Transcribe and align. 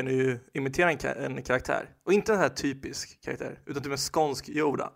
kan 0.00 0.06
du 0.06 0.12
ju 0.12 0.38
imitera 0.54 0.90
en, 0.90 0.98
ka- 0.98 1.24
en 1.24 1.42
karaktär. 1.42 1.88
Och 2.04 2.12
inte 2.12 2.32
en 2.32 2.38
här 2.38 2.48
typisk 2.48 3.20
karaktär, 3.20 3.58
utan 3.66 3.82
typ 3.82 3.92
en 3.92 3.98
skånsk 3.98 4.48
Yoda. 4.48 4.92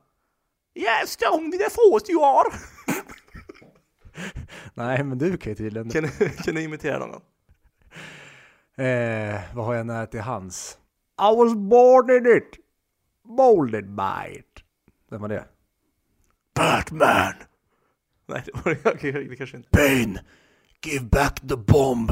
Yes, 0.75 1.17
with 1.41 1.59
the 1.65 1.71
force 1.71 2.13
you 2.13 2.25
are! 2.25 2.53
Nej, 4.75 5.05
men 5.05 5.19
du 5.19 5.37
kan 5.37 5.51
ju 5.53 5.57
tydligen. 5.57 5.91
Kan 5.91 6.03
du, 6.03 6.29
kan 6.29 6.55
du 6.55 6.63
imitera 6.63 6.99
någon? 6.99 7.21
Eh, 8.77 9.41
vad 9.55 9.65
har 9.67 9.75
jag 9.75 9.87
nära 9.87 10.07
till 10.07 10.21
hans? 10.21 10.79
I 11.21 11.37
was 11.37 11.55
born 11.55 12.11
in 12.11 12.37
it, 12.37 12.51
molded 13.25 13.91
by 13.95 14.39
it. 14.39 14.65
Vem 15.11 15.21
var 15.21 15.29
det? 15.29 15.45
Batman! 16.55 17.33
Nej, 18.27 18.43
det 18.47 18.53
var 18.55 18.75
det, 19.13 19.29
det 19.29 19.37
kanske 19.37 19.57
inte. 19.57 19.69
Pain, 19.71 20.19
give 20.85 21.05
back 21.05 21.41
the 21.41 21.57
bomb. 21.57 22.11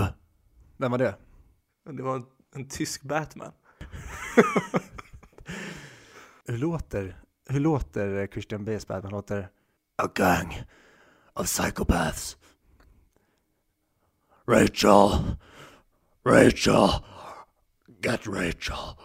Vem 0.77 0.91
var 0.91 0.99
det? 0.99 1.15
Det 1.85 2.03
var 2.03 2.17
en, 2.17 2.25
en 2.55 2.69
tysk 2.69 3.03
Batman. 3.03 3.53
Hur 6.47 6.59
låter, 6.59 7.17
hur 7.49 7.61
låter 7.61 8.27
Christian 8.27 8.65
Bales 8.65 8.87
Batman? 8.87 9.13
Låter 9.13 9.49
A 9.97 10.09
gang 10.15 10.63
of 11.35 11.47
psychopaths. 11.47 12.37
Rachel, 14.49 15.11
Rachel, 16.27 16.89
get 18.03 18.27
Rachel. 18.27 18.97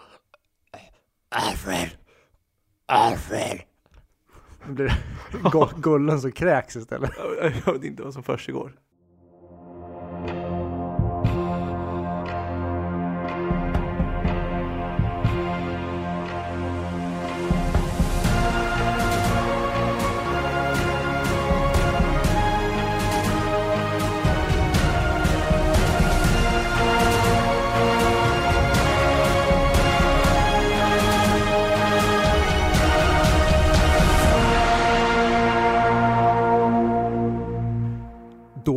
Alfred, 1.30 1.90
Alfred. 2.86 3.62
Det 4.68 4.74
blir 4.74 4.94
Go- 5.52 5.70
Gullen 5.78 6.22
som 6.22 6.32
kräks 6.32 6.76
istället. 6.76 7.12
Jag 7.66 7.74
vet 7.74 7.84
inte 7.84 8.04
vad 8.04 8.14
som 8.14 8.24
försiggår. 8.24 8.80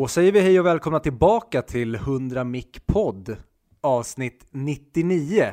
Då 0.01 0.09
säger 0.09 0.33
vi 0.33 0.41
hej 0.41 0.61
och 0.61 0.67
välkomna 0.67 1.01
tillbaka 1.01 1.63
till 1.63 1.95
100 1.95 2.45
Mic 2.45 2.67
Podd 2.87 3.37
avsnitt 3.81 4.47
99. 4.51 5.45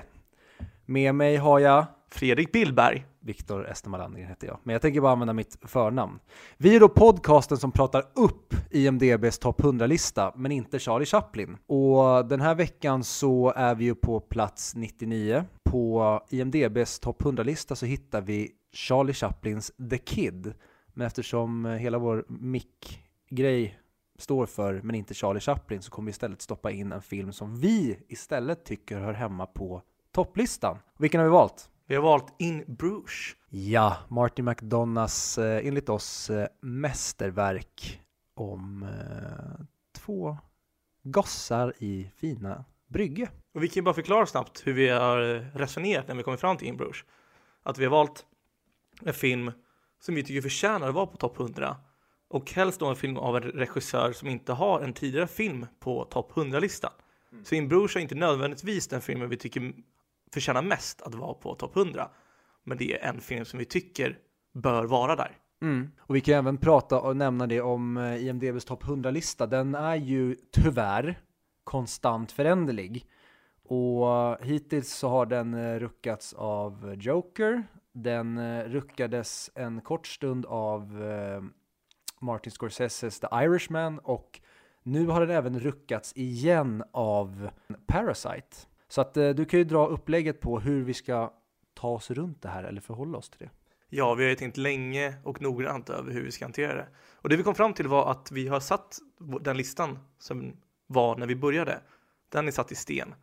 Med 0.86 1.16
mig 1.16 1.38
har 1.38 1.60
jag 1.60 1.86
Fredrik 2.12 2.52
Billberg. 2.52 3.06
Viktor 3.20 3.70
Esteman 3.70 4.00
Landgren 4.00 4.28
heter 4.28 4.48
jag, 4.48 4.60
men 4.64 4.74
jag 4.74 4.82
tänker 4.82 5.02
bara 5.02 5.12
använda 5.12 5.34
mitt 5.34 5.58
förnamn. 5.62 6.20
Vi 6.58 6.76
är 6.76 6.80
då 6.80 6.90
podcasten 6.90 7.58
som 7.58 7.72
pratar 7.72 8.04
upp 8.16 8.54
IMDBs 8.72 9.40
topp 9.40 9.62
100-lista, 9.62 10.34
men 10.36 10.52
inte 10.52 10.80
Charlie 10.80 11.06
Chaplin. 11.06 11.58
Och 11.68 12.26
den 12.26 12.42
här 12.42 12.56
veckan 12.56 13.04
så 13.04 13.54
är 13.56 13.76
vi 13.76 13.86
ju 13.86 13.96
på 13.96 14.20
plats 14.20 14.76
99. 14.76 15.44
På 15.64 16.22
IMDBs 16.30 17.00
topp 17.00 17.22
100-lista 17.22 17.76
så 17.76 17.86
hittar 17.86 18.22
vi 18.22 18.52
Charlie 18.74 19.14
Chaplins 19.14 19.72
The 19.90 19.98
Kid. 19.98 20.54
Men 20.94 21.08
eftersom 21.08 21.66
hela 21.66 21.98
vår 21.98 22.26
mick-grej 22.28 23.80
står 24.18 24.46
för, 24.46 24.82
men 24.84 24.96
inte 24.96 25.14
Charlie 25.14 25.40
Chaplin, 25.40 25.82
så 25.82 25.92
kommer 25.92 26.06
vi 26.06 26.10
istället 26.10 26.42
stoppa 26.42 26.72
in 26.72 26.92
en 26.92 27.02
film 27.02 27.34
som 27.34 27.56
vi 27.56 28.00
istället 28.08 28.66
tycker 28.66 29.00
hör 29.00 29.14
hemma 29.14 29.46
på 29.46 29.82
topplistan. 30.12 30.78
Vilken 30.98 31.20
har 31.20 31.26
vi 31.26 31.32
valt? 31.32 31.70
Vi 31.88 31.96
har 31.96 32.04
valt 32.04 32.34
In 32.38 32.64
Bruges. 32.68 33.36
Ja, 33.50 33.98
Martin 34.08 34.46
McDonaghs 34.46 35.38
eh, 35.38 35.68
enligt 35.68 35.90
oss 35.90 36.30
eh, 36.30 36.48
mästerverk 36.62 38.02
om 38.34 38.84
eh, 38.84 39.66
två 40.02 40.38
gossar 41.04 41.74
i 41.78 42.12
fina 42.16 42.66
brygge. 42.88 43.30
Och 43.54 43.64
vi 43.64 43.68
kan 43.68 43.76
ju 43.76 43.82
bara 43.82 43.94
förklara 43.94 44.26
snabbt 44.26 44.62
hur 44.66 44.74
vi 44.74 44.90
har 44.90 45.20
resonerat 45.58 46.08
när 46.08 46.16
vi 46.16 46.24
kommer 46.24 46.38
fram 46.38 46.58
till 46.58 46.68
In 46.68 46.78
Bruges. 46.78 46.98
Att 47.64 47.78
vi 47.78 47.84
har 47.84 47.92
valt 47.92 48.26
en 49.02 49.14
film 49.14 49.52
som 50.00 50.16
vi 50.16 50.24
tycker 50.24 50.42
förtjänar 50.42 50.88
att 50.88 50.96
vara 50.96 51.06
på 51.06 51.18
topp 51.18 51.40
100. 51.40 51.76
Och 52.30 52.52
helst 52.52 52.80
då 52.80 52.86
en 52.86 52.96
film 52.96 53.18
av 53.18 53.38
en 53.38 53.44
regissör 53.44 54.12
som 54.12 54.28
inte 54.28 54.54
har 54.54 54.82
en 54.82 54.94
tidigare 54.94 55.28
film 55.28 55.66
på 55.80 56.04
topp 56.04 56.32
100-listan. 56.32 56.92
Så 57.44 57.56
In 57.56 57.68
Bruges 57.68 57.96
är 57.96 58.00
inte 58.00 58.16
nödvändigtvis 58.16 58.88
den 58.88 59.02
filmen 59.02 59.30
vi 59.30 59.38
tycker 59.38 59.74
förtjänar 60.34 60.62
mest 60.62 61.02
att 61.02 61.16
vara 61.16 61.34
på 61.34 61.56
topp 61.56 61.76
100. 61.76 62.10
Men 62.64 62.78
det 62.78 62.94
är 62.94 63.10
en 63.10 63.22
film 63.22 63.46
som 63.46 63.60
vi 63.60 63.66
tycker 63.66 64.18
bör 64.54 64.84
vara 64.86 65.16
där. 65.16 65.38
Och 66.00 66.16
vi 66.16 66.22
kan 66.22 66.36
även 66.36 66.58
prata 66.58 67.00
och 67.00 67.18
nämna 67.18 67.48
det 67.48 67.62
om 67.62 67.98
eh, 67.98 68.28
IMDBs 68.28 68.66
topp 68.66 68.84
100-lista. 68.84 69.48
Den 69.48 69.76
är 69.76 69.96
ju 69.96 70.36
tyvärr 70.52 71.20
konstant 71.64 72.32
föränderlig. 72.32 73.06
Och 73.64 74.08
eh, 74.10 74.38
hittills 74.42 74.94
så 74.94 75.10
har 75.10 75.26
den 75.26 75.54
eh, 75.54 75.80
ruckats 75.80 76.34
av 76.34 76.96
Joker. 76.98 77.64
Den 77.94 78.64
ruckades 78.64 79.52
en 79.56 79.82
kort 79.82 80.08
stund 80.08 80.46
av 80.46 81.04
Martin 82.20 82.52
Scorseses 82.52 83.20
The 83.20 83.28
Irishman 83.32 84.00
och 84.00 84.40
nu 84.84 85.08
har 85.08 85.22
den 85.22 85.38
även 85.38 85.60
ruckats 85.60 86.14
igen 86.16 86.84
av 86.92 87.50
Parasite. 87.86 88.58
Så 88.88 89.02
att 89.02 89.18
eh, 89.18 89.30
du 89.30 89.46
kan 89.46 89.60
ju 89.60 89.64
dra 89.64 89.88
upplägget 89.88 90.40
på 90.40 90.60
hur 90.60 90.84
vi 90.84 90.94
ska 90.94 91.34
ta 91.74 91.90
oss 91.90 92.12
runt 92.12 92.42
det 92.42 92.50
här 92.50 92.64
eller 92.64 92.82
förhålla 92.82 93.18
oss 93.18 93.30
till 93.30 93.40
det. 93.40 93.50
Ja, 93.90 94.14
vi 94.14 94.24
har 94.24 94.30
ju 94.30 94.36
tänkt 94.36 94.58
länge 94.58 95.14
och 95.24 95.42
noggrant 95.42 95.90
över 95.90 96.12
hur 96.12 96.24
vi 96.24 96.32
ska 96.32 96.46
hantera 96.46 96.76
det. 96.76 96.88
Och 97.14 97.30
det 97.30 97.38
vi 97.38 97.44
kom 97.44 97.56
fram 97.56 97.74
till 97.74 97.88
var 97.88 98.12
att 98.12 98.32
vi 98.32 98.48
har 98.48 98.60
satt 98.60 99.00
den 99.42 99.58
listan 99.58 100.00
som 100.20 100.54
var 100.88 101.16
när 101.16 101.28
vi 101.28 101.36
började. 101.36 101.82
Den 102.30 102.48
är 102.48 102.52
satt 102.52 102.72
i 102.72 102.76
sten. 102.76 103.16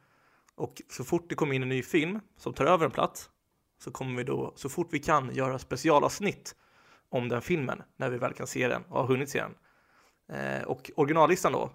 Och 0.54 0.82
så 0.88 1.04
fort 1.04 1.28
det 1.28 1.34
kommer 1.34 1.54
in 1.54 1.62
en 1.62 1.68
ny 1.68 1.82
film 1.82 2.20
som 2.36 2.54
tar 2.54 2.64
över 2.64 2.84
en 2.84 2.90
plats 2.90 3.30
så 3.78 3.90
kommer 3.90 4.16
vi 4.16 4.24
då 4.24 4.52
så 4.56 4.68
fort 4.68 4.88
vi 4.90 4.98
kan 4.98 5.34
göra 5.34 5.58
specialavsnitt 5.58 6.56
om 7.14 7.28
den 7.28 7.42
filmen 7.42 7.82
när 7.96 8.10
vi 8.10 8.18
väl 8.18 8.32
kan 8.32 8.46
se 8.46 8.68
den 8.68 8.82
och 8.88 9.00
har 9.00 9.06
hunnit 9.06 9.28
se 9.28 9.42
den. 9.42 9.54
Eh, 10.38 10.62
och 10.62 10.90
originallistan 10.96 11.52
då, 11.52 11.70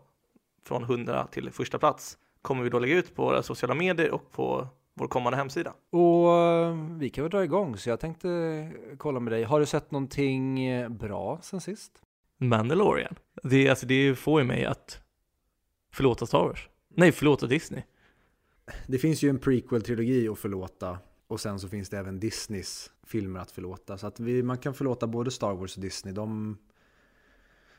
från 0.65 0.83
100 0.83 1.27
till 1.31 1.51
första 1.51 1.79
plats, 1.79 2.17
kommer 2.41 2.63
vi 2.63 2.69
då 2.69 2.79
lägga 2.79 2.95
ut 2.95 3.15
på 3.15 3.23
våra 3.23 3.43
sociala 3.43 3.75
medier 3.75 4.11
och 4.11 4.31
på 4.31 4.67
vår 4.93 5.07
kommande 5.07 5.37
hemsida. 5.37 5.73
Och 5.89 6.33
eh, 6.33 6.75
vi 6.99 7.09
kan 7.09 7.23
väl 7.23 7.31
dra 7.31 7.43
igång, 7.43 7.77
så 7.77 7.89
jag 7.89 7.99
tänkte 7.99 8.71
kolla 8.97 9.19
med 9.19 9.33
dig. 9.33 9.43
Har 9.43 9.59
du 9.59 9.65
sett 9.65 9.91
någonting 9.91 10.65
eh, 10.65 10.89
bra 10.89 11.39
sen 11.41 11.61
sist? 11.61 11.91
Mandalorian. 12.37 13.15
Det, 13.43 13.69
alltså, 13.69 13.85
det 13.85 14.15
får 14.15 14.41
ju 14.41 14.47
mig 14.47 14.65
att 14.65 15.01
förlåta 15.93 16.25
Star 16.25 16.39
Wars. 16.39 16.69
Nej, 16.89 17.11
förlåta 17.11 17.47
Disney. 17.47 17.83
Det 18.87 18.97
finns 18.97 19.23
ju 19.23 19.29
en 19.29 19.39
prequel-trilogi 19.39 20.31
att 20.31 20.39
förlåta 20.39 20.97
och 21.29 21.39
sen 21.39 21.59
så 21.59 21.67
finns 21.67 21.89
det 21.89 21.97
även 21.97 22.19
Disneys 22.19 22.91
filmer 23.03 23.39
att 23.39 23.51
förlåta. 23.51 23.97
Så 23.97 24.07
att 24.07 24.19
vi, 24.19 24.43
man 24.43 24.57
kan 24.57 24.73
förlåta 24.73 25.07
både 25.07 25.31
Star 25.31 25.53
Wars 25.53 25.75
och 25.75 25.81
Disney. 25.81 26.13
De, 26.13 26.57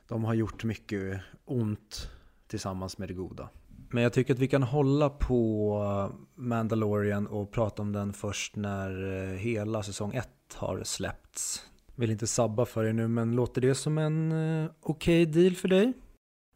de 0.09 0.25
har 0.25 0.35
gjort 0.35 0.65
mycket 0.65 1.21
ont 1.45 2.11
tillsammans 2.47 2.99
med 2.99 3.09
det 3.09 3.15
goda. 3.15 3.49
Men 3.91 4.03
jag 4.03 4.13
tycker 4.13 4.35
att 4.35 4.39
vi 4.39 4.49
kan 4.49 4.63
hålla 4.63 5.11
på 5.11 6.13
Mandalorian 6.35 7.27
och 7.27 7.51
prata 7.51 7.83
om 7.83 7.93
den 7.93 8.13
först 8.13 8.57
när 8.57 9.13
eh, 9.13 9.39
hela 9.39 9.83
säsong 9.83 10.15
1 10.15 10.29
har 10.55 10.83
släppts. 10.85 11.67
Vill 11.95 12.11
inte 12.11 12.27
sabba 12.27 12.65
för 12.65 12.85
er 12.85 12.93
nu, 12.93 13.09
men 13.09 13.37
låter 13.37 13.61
det 13.61 13.75
som 13.75 13.99
en 13.99 14.33
eh, 14.33 14.71
okej 14.81 15.27
deal 15.27 15.55
för 15.55 15.69
dig? 15.69 15.93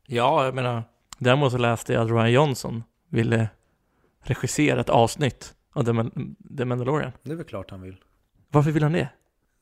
Ja, 0.06 0.44
jag 0.44 0.54
menar, 0.54 0.82
däremot 1.18 1.52
så 1.52 1.58
läste 1.58 1.92
jag 1.92 2.02
att 2.02 2.10
Ryan 2.10 2.32
Johnson 2.32 2.82
ville 3.08 3.48
regissera 4.20 4.80
ett 4.80 4.90
avsnitt 4.90 5.53
av 5.74 5.84
The, 5.84 5.92
Man- 5.92 6.36
The 6.58 6.64
Mandalorian. 6.64 7.12
Det 7.22 7.32
är 7.32 7.36
väl 7.36 7.46
klart 7.46 7.70
han 7.70 7.82
vill. 7.82 7.96
Varför 8.48 8.70
vill 8.70 8.82
han 8.82 8.92
det? 8.92 9.08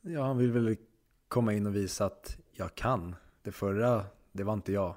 Ja, 0.01 0.25
han 0.25 0.37
vill 0.37 0.51
väl 0.51 0.75
komma 1.27 1.53
in 1.53 1.65
och 1.67 1.75
visa 1.75 2.05
att 2.05 2.37
jag 2.51 2.75
kan. 2.75 3.15
Det 3.41 3.51
förra, 3.51 4.05
det 4.31 4.43
var 4.43 4.53
inte 4.53 4.71
jag. 4.71 4.95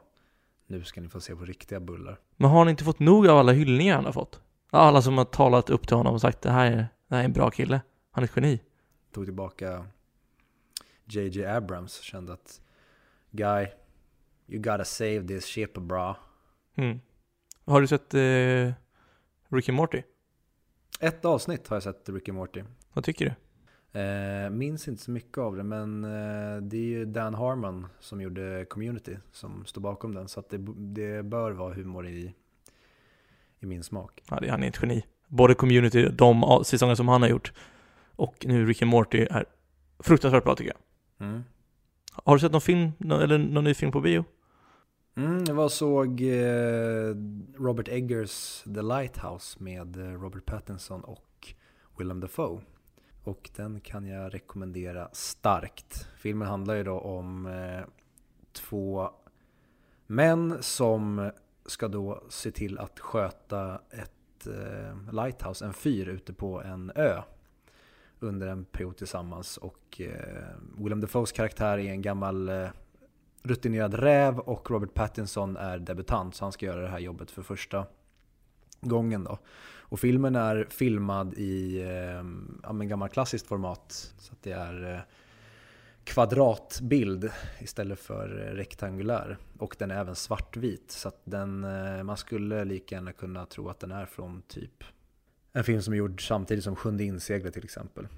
Nu 0.66 0.84
ska 0.84 1.00
ni 1.00 1.08
få 1.08 1.20
se 1.20 1.36
på 1.36 1.44
riktiga 1.44 1.80
bullar. 1.80 2.18
Men 2.36 2.50
har 2.50 2.58
han 2.58 2.68
inte 2.68 2.84
fått 2.84 2.98
nog 2.98 3.26
av 3.28 3.38
alla 3.38 3.52
hyllningar 3.52 3.94
han 3.96 4.04
har 4.04 4.12
fått? 4.12 4.40
Alla 4.70 5.02
som 5.02 5.18
har 5.18 5.24
talat 5.24 5.70
upp 5.70 5.86
till 5.88 5.96
honom 5.96 6.14
och 6.14 6.20
sagt 6.20 6.42
det 6.42 6.50
här 6.50 6.66
är, 6.72 6.76
det 7.08 7.14
här 7.14 7.20
är 7.20 7.24
en 7.24 7.32
bra 7.32 7.50
kille. 7.50 7.80
Han 8.10 8.24
är 8.24 8.28
ett 8.28 8.36
geni. 8.36 8.60
Tog 9.12 9.24
tillbaka 9.24 9.86
JJ 11.04 11.44
Abrams. 11.46 12.00
Kände 12.00 12.32
att 12.32 12.60
Guy, 13.30 13.66
you 14.48 14.62
gotta 14.62 14.84
save 14.84 15.28
this 15.28 15.44
ship 15.44 15.74
bra. 15.74 16.16
Mm. 16.74 17.00
Har 17.64 17.80
du 17.80 17.86
sett 17.86 18.14
eh, 18.14 18.72
Ricky 19.48 19.72
Morty? 19.72 20.02
Ett 21.00 21.24
avsnitt 21.24 21.68
har 21.68 21.76
jag 21.76 21.82
sett 21.82 22.08
Ricky 22.08 22.32
Morty. 22.32 22.62
Vad 22.92 23.04
tycker 23.04 23.24
du? 23.24 23.32
Eh, 24.00 24.50
minns 24.50 24.88
inte 24.88 25.02
så 25.02 25.10
mycket 25.10 25.38
av 25.38 25.56
det, 25.56 25.62
men 25.62 26.04
eh, 26.04 26.62
det 26.62 26.76
är 26.76 26.84
ju 26.84 27.04
Dan 27.04 27.34
Harmon 27.34 27.86
som 28.00 28.20
gjorde 28.20 28.66
Community 28.68 29.16
som 29.32 29.64
står 29.66 29.80
bakom 29.80 30.14
den. 30.14 30.28
Så 30.28 30.42
det, 30.50 30.58
det 30.76 31.22
bör 31.22 31.50
vara 31.50 31.74
humor 31.74 32.06
i, 32.06 32.34
i 33.60 33.66
min 33.66 33.82
smak. 33.82 34.22
Ja, 34.30 34.40
det, 34.40 34.48
han 34.48 34.62
är 34.62 34.68
ett 34.68 34.78
geni. 34.82 35.04
Både 35.28 35.54
Community, 35.54 36.08
de 36.08 36.62
säsonger 36.64 36.94
som 36.94 37.08
han 37.08 37.22
har 37.22 37.28
gjort, 37.28 37.52
och 38.16 38.46
nu 38.48 38.66
Rick 38.66 38.82
and 38.82 38.90
Morty 38.90 39.26
är 39.30 39.44
fruktansvärt 39.98 40.44
bra 40.44 40.54
tycker 40.54 40.72
jag. 40.72 41.28
Mm. 41.28 41.44
Har 42.12 42.34
du 42.34 42.40
sett 42.40 42.52
någon 42.52 42.60
film, 42.60 42.92
eller 43.00 43.38
någon 43.38 43.64
ny 43.64 43.74
film 43.74 43.92
på 43.92 44.00
bio? 44.00 44.24
Mm, 45.18 45.44
jag 45.46 45.54
var 45.54 45.64
och 45.64 45.72
såg 45.72 46.22
eh, 46.22 47.14
Robert 47.58 47.88
Eggers 47.88 48.62
The 48.62 48.82
Lighthouse 48.82 49.62
med 49.62 49.96
eh, 49.96 50.20
Robert 50.20 50.46
Pattinson 50.46 51.04
och 51.04 51.54
Willem 51.98 52.20
Dafoe. 52.20 52.60
Och 53.24 53.50
den 53.56 53.80
kan 53.80 54.06
jag 54.06 54.34
rekommendera 54.34 55.08
starkt. 55.12 56.08
Filmen 56.16 56.48
handlar 56.48 56.74
ju 56.74 56.84
då 56.84 57.00
om 57.00 57.46
eh, 57.46 57.84
två 58.52 59.10
män 60.06 60.56
som 60.60 61.30
ska 61.66 61.88
då 61.88 62.24
se 62.28 62.50
till 62.50 62.78
att 62.78 63.00
sköta 63.00 63.80
ett 63.90 64.46
lighthouse, 65.12 65.64
en 65.64 65.72
fyr 65.72 66.08
ute 66.08 66.32
på 66.32 66.62
en 66.62 66.92
ö 66.94 67.22
under 68.20 68.46
en 68.46 68.64
period 68.64 68.96
tillsammans. 68.96 69.56
Och 69.56 70.00
eh, 70.00 70.56
Willem 70.78 71.00
Dafoes 71.00 71.32
karaktär 71.32 71.78
är 71.78 71.90
en 71.90 72.02
gammal 72.02 72.50
rutinerad 73.46 73.94
räv 73.94 74.38
och 74.38 74.70
Robert 74.70 74.94
Pattinson 74.94 75.56
är 75.56 75.78
debutant 75.78 76.34
så 76.34 76.44
han 76.44 76.52
ska 76.52 76.66
göra 76.66 76.80
det 76.80 76.88
här 76.88 76.98
jobbet 76.98 77.30
för 77.30 77.42
första 77.42 77.86
gången 78.80 79.24
då. 79.24 79.38
Och 79.88 80.00
filmen 80.00 80.36
är 80.36 80.66
filmad 80.70 81.34
i 81.34 81.80
eh, 81.80 82.24
ja, 82.62 82.72
men 82.72 82.88
gammal 82.88 83.08
klassiskt 83.08 83.46
format 83.46 84.14
så 84.18 84.32
att 84.32 84.42
det 84.42 84.52
är 84.52 84.94
eh, 84.94 85.00
kvadratbild 86.04 87.30
istället 87.58 88.00
för 88.00 88.46
eh, 88.46 88.54
rektangulär. 88.54 89.36
Och 89.58 89.76
den 89.78 89.90
är 89.90 90.00
även 90.00 90.14
svartvit 90.14 90.90
så 90.90 91.08
att 91.08 91.20
den, 91.24 91.64
eh, 91.64 92.02
man 92.02 92.16
skulle 92.16 92.64
lika 92.64 92.94
gärna 92.94 93.12
kunna 93.12 93.46
tro 93.46 93.68
att 93.68 93.80
den 93.80 93.92
är 93.92 94.06
från 94.06 94.42
typ 94.42 94.84
en 95.52 95.64
film 95.64 95.82
som 95.82 95.92
är 95.92 95.96
gjord 95.96 96.28
samtidigt 96.28 96.64
som 96.64 96.76
Sjunde 96.76 97.04
inseglet 97.04 97.54
till 97.54 97.64
exempel. 97.64 98.08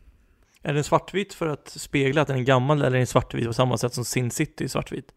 Är 0.62 0.74
den 0.74 0.84
svartvit 0.84 1.34
för 1.34 1.46
att 1.46 1.68
spegla 1.68 2.22
att 2.22 2.28
den 2.28 2.36
är 2.36 2.42
gammal 2.42 2.78
eller 2.78 2.90
är 2.90 2.98
den 2.98 3.06
svartvit 3.06 3.46
på 3.46 3.52
samma 3.52 3.78
sätt 3.78 3.94
som 3.94 4.04
Sin 4.04 4.30
City 4.30 4.64
är 4.64 4.68
svartvit? 4.68 5.12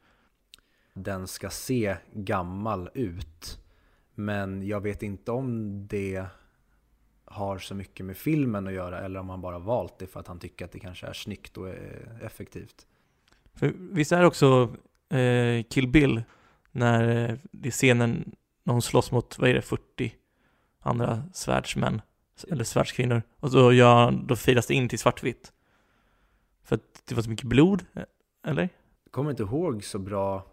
Den 0.94 1.28
ska 1.28 1.50
se 1.50 1.98
gammal 2.14 2.90
ut. 2.94 3.60
Men 4.16 4.68
jag 4.68 4.82
vet 4.82 5.04
inte 5.04 5.32
om 5.32 5.88
det 5.88 6.26
har 7.26 7.58
så 7.58 7.76
mycket 7.76 8.06
med 8.06 8.18
filmen 8.18 8.68
att 8.68 8.74
göra 8.74 9.00
eller 9.00 9.20
om 9.20 9.30
han 9.30 9.42
bara 9.42 9.60
valt 9.60 10.00
det 10.00 10.08
för 10.08 10.20
att 10.20 10.28
han 10.28 10.40
tycker 10.40 10.66
att 10.66 10.72
det 10.72 10.80
kanske 10.80 11.08
är 11.08 11.14
snyggt 11.14 11.58
och 11.58 11.70
eh, 11.70 12.22
effektivt. 12.22 12.88
För 13.54 13.74
visst 13.78 14.12
är 14.12 14.20
det 14.20 14.28
också 14.28 14.76
eh, 15.10 15.64
Kill 15.64 15.88
Bill 15.88 16.24
när 16.72 17.30
eh, 17.30 17.38
det 17.52 17.70
är 17.70 17.72
scenen 17.72 18.36
när 18.64 18.74
hon 18.74 18.82
slåss 18.82 19.12
mot, 19.12 19.40
vad 19.40 19.50
är 19.50 19.54
det, 19.54 19.62
40 19.62 20.16
andra 20.80 21.24
svärdsmän 21.34 22.02
eller 22.50 22.64
svärdskvinnor 22.64 23.22
och 23.40 23.52
så 23.52 23.74
gör 23.74 24.12
då 24.12 24.36
firas 24.36 24.68
det 24.68 24.74
in 24.74 24.90
till 24.90 25.00
svartvitt. 25.00 25.54
För 26.64 26.76
att 26.76 27.04
det 27.06 27.16
var 27.16 27.22
så 27.22 27.30
mycket 27.30 27.46
blod, 27.46 27.86
eh, 27.94 28.04
eller? 28.46 28.70
Jag 29.04 29.12
kommer 29.12 29.32
inte 29.32 29.44
ihåg 29.44 29.84
så 29.84 30.00
bra. 30.00 30.51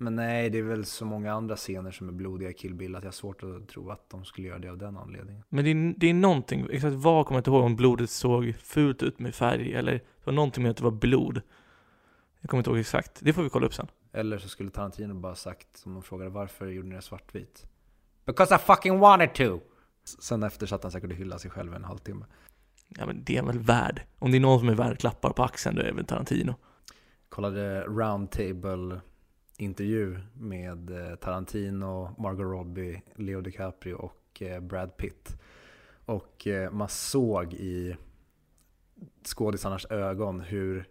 Men 0.00 0.16
nej, 0.16 0.50
det 0.50 0.58
är 0.58 0.62
väl 0.62 0.84
så 0.84 1.04
många 1.04 1.32
andra 1.32 1.56
scener 1.56 1.90
som 1.90 2.08
är 2.08 2.12
blodiga 2.12 2.52
Kill 2.52 2.74
Bill 2.74 2.96
att 2.96 3.02
jag 3.02 3.08
har 3.08 3.12
svårt 3.12 3.42
att 3.42 3.68
tro 3.68 3.90
att 3.90 4.10
de 4.10 4.24
skulle 4.24 4.48
göra 4.48 4.58
det 4.58 4.68
av 4.68 4.78
den 4.78 4.96
anledningen. 4.96 5.42
Men 5.48 5.64
det 5.64 5.70
är, 5.70 5.94
det 5.96 6.06
är 6.06 6.14
någonting, 6.14 6.66
exakt 6.70 6.94
vad 6.94 7.26
kommer 7.26 7.36
jag 7.36 7.40
inte 7.40 7.50
ihåg 7.50 7.64
om 7.64 7.76
blodet 7.76 8.10
såg 8.10 8.54
fult 8.54 9.02
ut 9.02 9.18
med 9.18 9.34
färg 9.34 9.74
eller 9.74 9.92
det 9.92 10.02
var 10.24 10.32
någonting 10.32 10.62
med 10.62 10.70
att 10.70 10.76
det 10.76 10.84
var 10.84 10.90
blod. 10.90 11.42
Jag 12.40 12.50
kommer 12.50 12.58
inte 12.58 12.70
ihåg 12.70 12.78
exakt, 12.78 13.20
det 13.20 13.32
får 13.32 13.42
vi 13.42 13.48
kolla 13.48 13.66
upp 13.66 13.74
sen. 13.74 13.86
Eller 14.12 14.38
så 14.38 14.48
skulle 14.48 14.70
Tarantino 14.70 15.14
bara 15.14 15.34
sagt, 15.34 15.76
som 15.76 15.94
de 15.94 16.02
frågade 16.02 16.30
varför 16.30 16.66
gjorde 16.66 16.88
ni 16.88 16.94
det 16.94 17.02
svartvit? 17.02 17.66
Because 18.24 18.54
I 18.54 18.58
fucking 18.58 18.98
wanted 18.98 19.34
to! 19.34 19.60
Sen 20.04 20.42
efter 20.42 20.66
satt 20.66 20.82
han 20.82 20.92
säkert 20.92 21.10
och 21.10 21.16
hyllade 21.16 21.40
sig 21.40 21.50
själv 21.50 21.74
en 21.74 21.84
halvtimme. 21.84 22.24
Ja 22.88 23.06
men 23.06 23.24
det 23.24 23.36
är 23.36 23.42
väl 23.42 23.58
värd. 23.58 24.02
Om 24.18 24.30
det 24.30 24.38
är 24.38 24.40
någon 24.40 24.58
som 24.58 24.68
är 24.68 24.74
värd 24.74 24.98
klappar 24.98 25.30
på 25.30 25.42
axeln 25.42 25.76
då 25.76 25.82
är 25.82 25.86
det 25.86 25.92
väl 25.92 26.04
Tarantino. 26.04 26.54
kollade 27.28 27.80
roundtable 27.82 29.00
intervju 29.58 30.18
med 30.34 30.90
eh, 30.90 31.16
Tarantino, 31.16 32.14
Margot 32.18 32.46
Robbie, 32.46 33.02
Leo 33.14 33.40
DiCaprio 33.40 33.94
och 33.94 34.42
eh, 34.42 34.60
Brad 34.60 34.96
Pitt. 34.96 35.40
Och 36.04 36.46
eh, 36.46 36.70
man 36.70 36.88
såg 36.88 37.54
i 37.54 37.96
skådisarnas 39.24 39.84
ögon 39.84 40.40
hur 40.40 40.88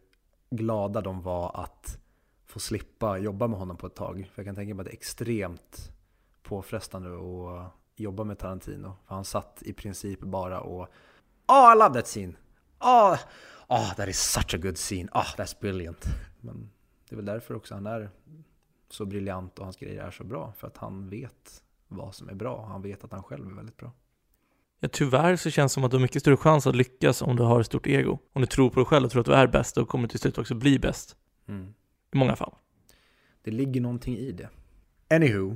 glada 0.49 1.01
de 1.01 1.21
var 1.21 1.63
att 1.63 1.99
få 2.45 2.59
slippa 2.59 3.17
jobba 3.17 3.47
med 3.47 3.59
honom 3.59 3.77
på 3.77 3.87
ett 3.87 3.95
tag. 3.95 4.29
För 4.33 4.41
jag 4.41 4.45
kan 4.45 4.55
tänka 4.55 4.75
mig 4.75 4.81
att 4.81 4.85
det 4.85 4.91
är 4.91 4.97
extremt 4.97 5.91
påfrestande 6.43 7.09
att 7.09 7.71
jobba 7.95 8.23
med 8.23 8.39
Tarantino. 8.39 8.95
För 9.07 9.15
han 9.15 9.25
satt 9.25 9.63
i 9.65 9.73
princip 9.73 10.19
bara 10.19 10.61
och 10.61 10.87
Oh, 11.49 11.73
I 11.73 11.79
love 11.79 11.93
that 11.93 12.07
scene! 12.07 12.33
Oh, 12.79 13.17
oh 13.67 13.95
that 13.95 14.09
is 14.09 14.19
such 14.19 14.53
a 14.53 14.57
good 14.57 14.77
scene! 14.77 15.09
Oh, 15.13 15.35
that's 15.37 15.59
brilliant! 15.61 16.05
Men 16.41 16.69
det 17.09 17.15
är 17.15 17.15
väl 17.15 17.25
därför 17.25 17.55
också 17.55 17.73
han 17.73 17.85
är 17.85 18.09
så 18.89 19.05
briljant 19.05 19.59
och 19.59 19.65
hans 19.65 19.77
grejer 19.77 20.03
är 20.03 20.11
så 20.11 20.23
bra. 20.23 20.53
För 20.57 20.67
att 20.67 20.77
han 20.77 21.09
vet 21.09 21.63
vad 21.87 22.15
som 22.15 22.29
är 22.29 22.35
bra. 22.35 22.65
Han 22.65 22.81
vet 22.81 23.03
att 23.03 23.11
han 23.11 23.23
själv 23.23 23.47
är 23.47 23.55
väldigt 23.55 23.77
bra. 23.77 23.91
Ja, 24.79 24.89
tyvärr 24.91 25.35
så 25.35 25.49
känns 25.49 25.71
det 25.71 25.73
som 25.73 25.83
att 25.83 25.91
du 25.91 25.97
har 25.97 26.01
mycket 26.01 26.21
större 26.21 26.37
chans 26.37 26.67
att 26.67 26.75
lyckas 26.75 27.21
om 27.21 27.35
du 27.35 27.43
har 27.43 27.59
ett 27.59 27.65
stort 27.65 27.87
ego. 27.87 28.19
Om 28.33 28.41
du 28.41 28.47
tror 28.47 28.69
på 28.69 28.79
dig 28.79 28.85
själv 28.85 29.05
och 29.05 29.11
tror 29.11 29.19
att 29.19 29.25
du 29.25 29.33
är 29.33 29.47
bäst 29.47 29.77
och 29.77 29.87
kommer 29.87 30.07
till 30.07 30.19
slut 30.19 30.37
också 30.37 30.55
bli 30.55 30.79
bäst. 30.79 31.15
Mm. 31.47 31.73
I 32.13 32.17
många 32.17 32.35
fall. 32.35 32.55
Det 33.43 33.51
ligger 33.51 33.81
någonting 33.81 34.17
i 34.17 34.31
det. 34.31 34.49
Anywho, 35.09 35.55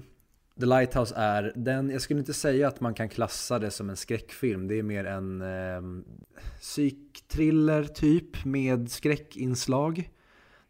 The 0.59 0.65
Lighthouse 0.65 1.15
är 1.17 1.53
den, 1.55 1.89
jag 1.89 2.01
skulle 2.01 2.19
inte 2.19 2.33
säga 2.33 2.67
att 2.67 2.79
man 2.79 2.93
kan 2.93 3.09
klassa 3.09 3.59
det 3.59 3.71
som 3.71 3.89
en 3.89 3.97
skräckfilm. 3.97 4.67
Det 4.67 4.75
är 4.75 4.83
mer 4.83 5.05
en 5.05 5.41
eh, 5.41 6.03
psykthriller 6.59 7.83
typ 7.83 8.45
med 8.45 8.91
skräckinslag. 8.91 10.09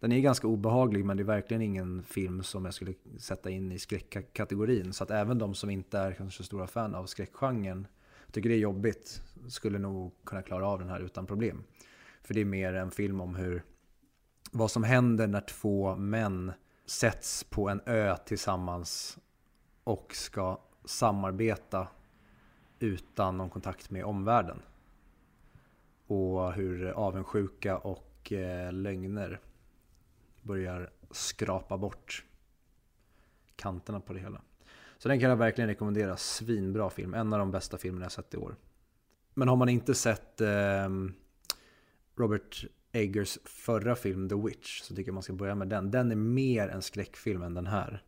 Den 0.01 0.12
är 0.12 0.19
ganska 0.19 0.48
obehaglig 0.48 1.06
men 1.06 1.18
det 1.18 1.24
är 1.24 1.25
verkligen 1.25 1.62
ingen 1.62 2.03
film 2.03 2.44
som 2.44 2.65
jag 2.65 2.74
skulle 2.74 2.94
sätta 3.18 3.50
in 3.50 3.71
i 3.71 3.80
skräckkategorin. 3.80 4.94
Så 4.94 5.03
att 5.03 5.12
även 5.12 5.38
de 5.38 5.53
som 5.53 5.69
inte 5.69 6.00
är 6.00 6.12
kanske 6.12 6.44
stora 6.44 6.68
fan 6.68 6.95
av 6.95 7.06
skräckgenren 7.06 7.88
tycker 8.31 8.50
det 8.50 8.56
är 8.56 8.59
jobbigt 8.59 9.21
skulle 9.48 9.80
nog 9.80 10.12
kunna 10.24 10.42
klara 10.42 10.68
av 10.68 10.80
den 10.80 10.89
här 10.89 11.00
utan 11.00 11.25
problem. 11.25 11.63
För 12.24 12.33
det 12.33 12.42
är 12.42 12.45
mer 12.45 12.74
en 12.74 12.92
film 12.92 13.21
om 13.21 13.36
hur 13.36 13.63
vad 14.51 14.71
som 14.71 14.83
händer 14.83 15.27
när 15.27 15.42
två 15.42 15.95
män 15.95 16.51
sätts 16.86 17.44
på 17.44 17.69
en 17.69 17.81
ö 17.86 18.18
tillsammans 18.25 19.18
och 19.83 20.15
ska 20.15 20.62
samarbeta 20.86 21.88
utan 22.80 23.38
någon 23.38 23.50
kontakt 23.50 23.89
med 23.89 24.06
omvärlden. 24.06 24.62
Och 26.08 26.53
hur 26.53 26.88
avundsjuka 26.88 27.77
och 27.77 28.31
eh, 28.31 28.74
lögner 28.74 29.39
börjar 30.41 30.89
skrapa 31.12 31.77
bort 31.77 32.25
kanterna 33.55 34.00
på 34.00 34.13
det 34.13 34.19
hela. 34.19 34.41
Så 34.98 35.10
den 35.10 35.19
kan 35.19 35.29
jag 35.29 35.38
verkligen 35.38 35.67
rekommendera. 35.67 36.17
Svinbra 36.17 36.89
film. 36.89 37.13
En 37.13 37.33
av 37.33 37.39
de 37.39 37.51
bästa 37.51 37.77
filmerna 37.77 38.05
jag 38.05 38.12
sett 38.12 38.33
i 38.33 38.38
år. 38.38 38.55
Men 39.33 39.48
har 39.48 39.55
man 39.55 39.69
inte 39.69 39.95
sett 39.95 40.41
eh, 40.41 40.89
Robert 42.15 42.65
Eggers 42.91 43.38
förra 43.45 43.95
film 43.95 44.29
The 44.29 44.36
Witch 44.36 44.81
så 44.81 44.95
tycker 44.95 45.10
jag 45.10 45.13
man 45.13 45.24
ska 45.24 45.33
börja 45.33 45.55
med 45.55 45.67
den. 45.67 45.91
Den 45.91 46.12
är 46.12 46.15
mer 46.15 46.67
en 46.67 46.81
skräckfilm 46.81 47.41
än 47.41 47.53
den 47.53 47.67
här. 47.67 48.03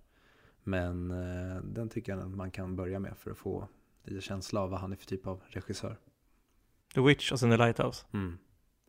Men 0.63 1.11
eh, 1.11 1.61
den 1.63 1.89
tycker 1.89 2.11
jag 2.11 2.21
att 2.21 2.35
man 2.35 2.51
kan 2.51 2.75
börja 2.75 2.99
med 2.99 3.17
för 3.17 3.31
att 3.31 3.37
få 3.37 3.67
lite 4.03 4.21
känsla 4.21 4.61
av 4.61 4.69
vad 4.69 4.79
han 4.79 4.91
är 4.91 4.95
för 4.95 5.05
typ 5.05 5.27
av 5.27 5.41
regissör. 5.47 5.97
The 6.93 7.01
Witch 7.01 7.31
och 7.31 7.39
sen 7.39 7.49
The 7.49 7.57
Lighthouse. 7.57 8.05
Mm. 8.13 8.37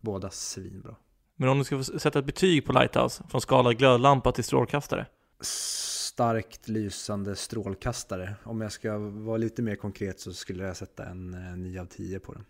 Båda 0.01 0.31
svinbra. 0.31 0.97
Men 1.37 1.49
om 1.49 1.59
du 1.59 1.65
ska 1.65 1.83
sätta 1.83 2.19
ett 2.19 2.25
betyg 2.25 2.67
på 2.67 2.73
Lighthouse 2.73 3.25
från 3.29 3.41
skala 3.41 3.73
glödlampa 3.73 4.33
till 4.33 4.45
strålkastare. 4.45 5.07
Starkt 5.41 6.69
lysande 6.69 7.37
strålkastare. 7.37 8.35
Om 8.45 8.61
jag 8.61 8.73
ska 8.73 8.99
vara 8.99 9.37
lite 9.37 9.63
mer 9.63 9.77
konkret 9.77 10.21
så 10.21 10.33
skulle 10.33 10.65
jag 10.67 10.77
sätta 10.77 11.05
en 11.05 11.35
eh, 11.35 11.57
9 11.57 11.81
av 11.81 11.87
10 11.87 12.19
på 12.19 12.33
den. 12.33 12.45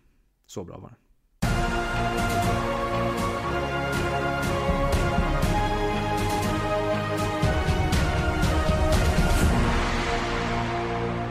Så 0.45 0.63
bra 0.63 0.77
var 0.77 0.89
den. 0.89 0.97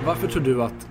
Varför 0.06 0.28
tror 0.28 0.42
du 0.42 0.62
att 0.62 0.88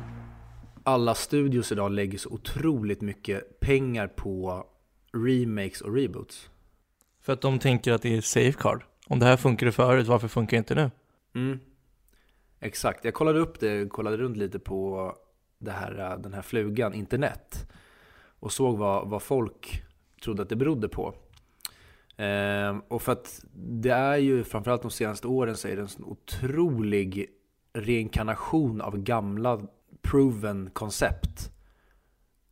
alla 0.84 1.16
studios 1.16 1.72
idag 1.72 1.92
lägger 1.92 2.18
så 2.18 2.30
otroligt 2.30 3.02
mycket 3.02 3.60
pengar 3.60 4.08
på 4.08 4.66
remakes 5.14 5.82
och 5.82 5.96
reboots? 5.96 6.50
För 7.24 7.34
att 7.34 7.42
de 7.42 7.60
tänker 7.60 7.92
att 7.92 8.02
det 8.02 8.18
är 8.18 8.22
safeguard. 8.22 8.84
Om 9.08 9.20
det 9.20 9.26
här 9.26 9.38
funkade 9.38 9.72
förut, 9.72 10.08
varför 10.08 10.28
funkar 10.28 10.58
det 10.58 10.60
inte 10.60 10.76
nu? 10.76 10.92
Mm. 11.36 11.60
Exakt, 12.60 13.06
jag 13.06 13.14
kollade 13.14 13.40
upp 13.40 13.60
det, 13.60 13.90
kollade 13.90 14.18
runt 14.18 14.38
lite 14.38 14.60
på 14.60 15.14
det 15.60 15.72
här, 15.72 16.18
den 16.18 16.34
här 16.34 16.42
flugan, 16.42 16.94
internet. 16.94 17.72
Och 18.40 18.52
såg 18.52 18.78
vad, 18.78 19.10
vad 19.10 19.22
folk 19.22 19.84
trodde 20.24 20.42
att 20.42 20.50
det 20.50 20.56
berodde 20.56 20.90
på. 20.90 21.14
Ehm, 22.18 22.80
och 22.88 23.02
för 23.02 23.12
att 23.12 23.46
det 23.56 23.92
är 23.92 24.18
ju 24.18 24.44
framförallt 24.44 24.82
de 24.82 24.92
senaste 24.92 25.28
åren 25.28 25.58
så 25.58 25.68
är 25.68 25.76
det 25.76 25.82
en 25.82 25.88
sån 25.88 26.06
otrolig 26.06 27.28
reinkarnation 27.74 28.82
av 28.82 28.98
gamla 28.98 29.62
proven 30.02 30.70
koncept. 30.74 31.53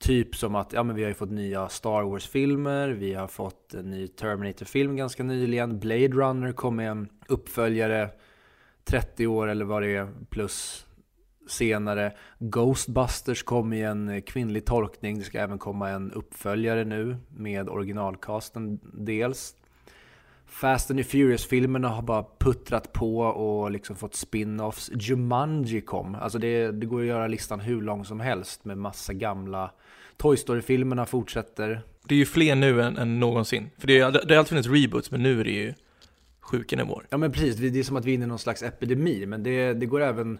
Typ 0.02 0.36
som 0.36 0.56
att 0.56 0.74
ja, 0.74 0.84
men 0.84 0.96
vi 0.96 1.02
har 1.02 1.10
ju 1.10 1.14
fått 1.14 1.32
nya 1.32 1.70
Star 1.70 2.04
Wars-filmer, 2.04 2.90
vi 2.90 3.14
har 3.14 3.28
fått 3.28 3.74
en 3.74 3.92
ny 3.92 4.08
Terminator-film 4.08 4.96
ganska 4.96 5.24
nyligen. 5.24 5.80
Blade 5.80 6.08
Runner 6.08 6.52
kom 6.52 6.76
med 6.76 6.92
en 6.92 7.10
uppföljare 7.28 8.10
30 8.84 9.28
år 9.28 9.48
eller 9.48 9.66
vad 9.66 9.82
det 9.82 9.96
är 9.96 10.10
plus 10.30 10.86
senare. 11.48 12.14
Ghostbusters 12.40 13.44
kom 13.44 13.74
i 13.74 13.82
en 13.82 14.22
kvinnlig 14.22 14.66
tolkning. 14.66 15.20
Det 15.20 15.26
ska 15.26 15.40
även 15.40 15.58
komma 15.58 15.90
en 15.90 16.12
uppföljare 16.12 16.86
nu 16.86 17.18
med 17.30 17.70
originalcasten 17.70 18.80
dels. 18.94 19.56
Fast 20.52 20.92
and 20.92 21.00
the 21.00 21.04
Furious-filmerna 21.04 21.88
har 21.88 22.02
bara 22.02 22.26
puttrat 22.40 22.94
på 22.94 23.20
och 23.20 23.72
liksom 23.72 23.96
fått 23.96 24.16
spin-offs. 24.16 24.92
Jumanji 24.94 25.82
kom. 25.82 26.16
Alltså 26.16 26.40
det, 26.40 26.72
det 26.72 26.86
går 26.86 27.02
att 27.02 27.08
göra 27.08 27.28
listan 27.28 27.60
hur 27.60 27.82
lång 27.82 28.06
som 28.06 28.20
helst 28.20 28.66
med 28.66 28.78
massa 28.78 29.14
gamla 29.14 29.72
Toy 30.18 30.38
Story-filmerna 30.38 31.06
fortsätter. 31.06 31.82
Det 32.04 32.16
är 32.16 32.20
ju 32.20 32.26
fler 32.26 32.56
nu 32.56 32.82
än, 32.82 32.98
än 32.98 33.20
någonsin. 33.20 33.70
För 33.78 33.88
det, 33.88 34.00
är, 34.00 34.12
det 34.12 34.34
har 34.34 34.40
alltid 34.40 34.50
funnits 34.50 34.68
reboots, 34.68 35.12
men 35.12 35.24
nu 35.24 35.40
är 35.40 35.44
det 35.44 35.52
ju 35.52 35.74
sjuka 36.40 36.76
nivåer. 36.76 37.06
Ja 37.10 37.18
men 37.18 37.32
precis, 37.32 37.56
det 37.56 37.80
är 37.80 37.84
som 37.84 37.98
att 37.98 38.06
vi 38.06 38.12
är 38.12 38.16
inne 38.16 38.26
i 38.26 38.28
någon 38.28 38.40
slags 38.40 38.64
epidemi. 38.64 39.26
Men 39.26 39.44
det, 39.44 39.74
det 39.74 39.86
går 39.86 40.02
även... 40.02 40.40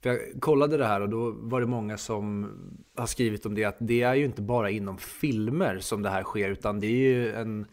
För 0.00 0.10
jag 0.10 0.18
kollade 0.40 0.76
det 0.76 0.86
här 0.86 1.00
och 1.00 1.08
då 1.08 1.30
var 1.30 1.60
det 1.60 1.66
många 1.66 1.98
som 1.98 2.48
har 2.96 3.06
skrivit 3.06 3.46
om 3.46 3.54
det 3.54 3.64
att 3.64 3.76
det 3.78 4.02
är 4.02 4.14
ju 4.14 4.24
inte 4.24 4.42
bara 4.42 4.70
inom 4.70 4.98
filmer 4.98 5.78
som 5.78 6.02
det 6.02 6.10
här 6.10 6.22
sker 6.22 6.50
utan 6.50 6.80
det 6.80 6.86
är 6.86 6.90
ju 6.90 7.32
en 7.32 7.66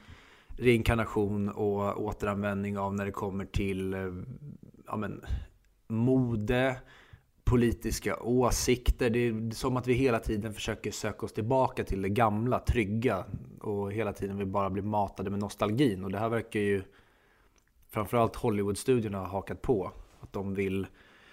reinkarnation 0.60 1.50
och 1.50 2.04
återanvändning 2.04 2.78
av 2.78 2.96
när 2.96 3.06
det 3.06 3.12
kommer 3.12 3.46
till 3.46 3.94
eh, 3.94 4.00
ja, 4.88 4.96
men, 4.96 5.22
mode, 5.88 6.78
politiska 7.44 8.20
åsikter. 8.20 9.10
Det 9.10 9.20
är 9.20 9.51
som 9.51 9.78
att 9.78 9.88
vi 9.88 9.94
hela 9.94 10.20
tiden 10.20 10.54
försöker 10.54 10.92
söka 10.92 11.25
oss 11.25 11.34
tillbaka 11.34 11.84
till 11.84 12.01
det 12.01 12.10
gamla, 12.10 12.60
trygga 12.60 13.25
och 13.60 13.94
hela 13.94 14.13
tiden 14.13 14.38
vi 14.38 14.46
bara 14.46 14.70
blir 14.70 14.84
matade 14.84 15.30
med 15.30 15.39
nostalgin. 15.39 16.04
Och 16.04 16.12
det 16.12 16.20
här 16.20 16.30
verkar 16.30 16.60
ju 16.60 16.84
framförallt 17.89 18.36
Hollywoodstudion 18.36 19.13
ha 19.13 19.25
hakat 19.25 19.62
på. 19.62 19.92
Att 20.20 20.34
de 20.34 20.54
vill 20.54 20.88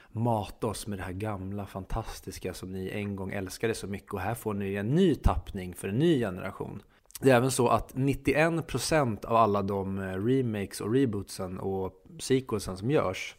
mata 0.08 0.66
oss 0.66 0.86
med 0.86 0.98
det 0.98 1.02
här 1.02 1.12
gamla 1.12 1.66
fantastiska 1.66 2.54
som 2.54 2.72
ni 2.72 2.90
en 2.90 3.16
gång 3.16 3.32
älskade 3.32 3.74
så 3.74 3.86
mycket 3.86 4.12
och 4.14 4.20
här 4.20 4.34
får 4.34 4.54
ni 4.54 4.74
en 4.74 4.88
ny 4.88 5.14
tappning 5.14 5.74
för 5.74 5.88
en 5.88 5.98
ny 5.98 6.20
generation. 6.20 6.82
Det 7.20 7.30
är 7.30 7.36
även 7.36 7.50
så 7.50 7.68
att 7.68 7.94
91% 7.94 9.24
av 9.24 9.36
alla 9.36 9.62
de 9.62 9.98
eh, 9.98 10.24
remakes 10.24 10.80
och 10.80 10.94
rebootsen 10.94 11.58
och 11.60 12.04
sequelsen 12.18 12.76
som 12.76 12.90
görs 12.90 13.36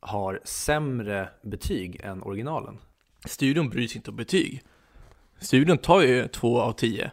har 0.00 0.40
sämre 0.44 1.28
betyg 1.42 2.00
än 2.00 2.22
originalen. 2.22 2.78
Studion 3.26 3.68
bryr 3.68 3.88
sig 3.88 3.96
inte 3.96 4.10
om 4.10 4.16
betyg. 4.16 4.62
Studion 5.40 5.78
tar 5.78 6.02
ju 6.02 6.28
två 6.28 6.60
av 6.60 6.72
tio 6.72 7.10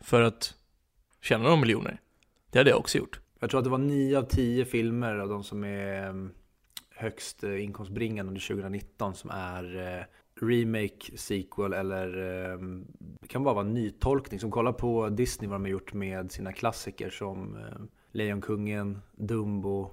för 0.00 0.22
att 0.22 0.54
tjäna 1.20 1.44
några 1.44 1.56
miljoner. 1.56 2.00
Det 2.50 2.58
hade 2.58 2.70
jag 2.70 2.78
också 2.78 2.98
gjort. 2.98 3.20
Jag 3.40 3.50
tror 3.50 3.58
att 3.58 3.64
det 3.64 3.70
var 3.70 3.78
nio 3.78 4.18
av 4.18 4.22
tio 4.22 4.64
filmer 4.64 5.16
av 5.16 5.28
de 5.28 5.44
som 5.44 5.64
är 5.64 6.08
mm, 6.08 6.32
högst 6.90 7.44
eh, 7.44 7.64
inkomstbringande 7.64 8.28
under 8.28 8.48
2019 8.48 9.14
som 9.14 9.30
är 9.30 9.96
eh, 9.98 10.04
remake, 10.40 11.18
sequel 11.18 11.72
eller 11.72 12.18
ehm, 12.18 12.86
det 13.20 13.28
kan 13.28 13.44
bara 13.44 13.54
vara 13.54 13.64
nytolkning. 13.64 14.40
Som 14.40 14.50
kollar 14.50 14.72
på 14.72 15.08
Disney 15.08 15.48
vad 15.48 15.54
de 15.54 15.62
har 15.64 15.70
gjort 15.70 15.92
med 15.92 16.32
sina 16.32 16.52
klassiker 16.52 17.10
som 17.10 17.56
ehm, 17.56 17.88
Lejonkungen, 18.12 19.02
Dumbo, 19.12 19.90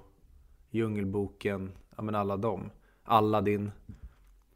Djungelboken, 0.70 1.72
ja 1.96 2.02
men 2.02 2.14
alla 2.14 2.36
dem. 2.36 2.70
Aladdin. 3.04 3.70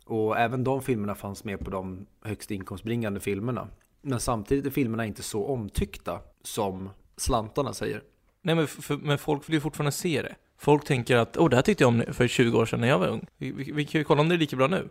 Och 0.04 0.38
även 0.38 0.64
de 0.64 0.82
filmerna 0.82 1.14
fanns 1.14 1.44
med 1.44 1.60
på 1.60 1.70
de 1.70 2.06
högst 2.22 2.50
inkomstbringande 2.50 3.20
filmerna. 3.20 3.68
Men 4.02 4.20
samtidigt 4.20 4.66
är 4.66 4.70
filmerna 4.70 5.06
inte 5.06 5.22
så 5.22 5.44
omtyckta 5.44 6.20
som 6.42 6.90
slantarna 7.16 7.72
säger. 7.72 8.02
Nej 8.42 8.54
men, 8.54 8.66
för, 8.66 8.96
men 8.96 9.18
folk 9.18 9.48
vill 9.48 9.54
ju 9.54 9.60
fortfarande 9.60 9.92
se 9.92 10.22
det. 10.22 10.34
Folk 10.58 10.84
tänker 10.84 11.16
att, 11.16 11.36
åh 11.36 11.46
oh, 11.46 11.50
det 11.50 11.56
här 11.56 11.62
tyckte 11.62 11.84
jag 11.84 11.88
om 11.88 12.04
för 12.12 12.28
20 12.28 12.58
år 12.58 12.66
sedan 12.66 12.80
när 12.80 12.88
jag 12.88 12.98
var 12.98 13.06
ung. 13.08 13.26
Vi, 13.36 13.52
vi, 13.52 13.72
vi 13.72 13.84
kan 13.84 14.00
ju 14.00 14.04
kolla 14.04 14.20
om 14.20 14.28
det 14.28 14.34
är 14.34 14.38
lika 14.38 14.56
bra 14.56 14.66
nu. 14.66 14.88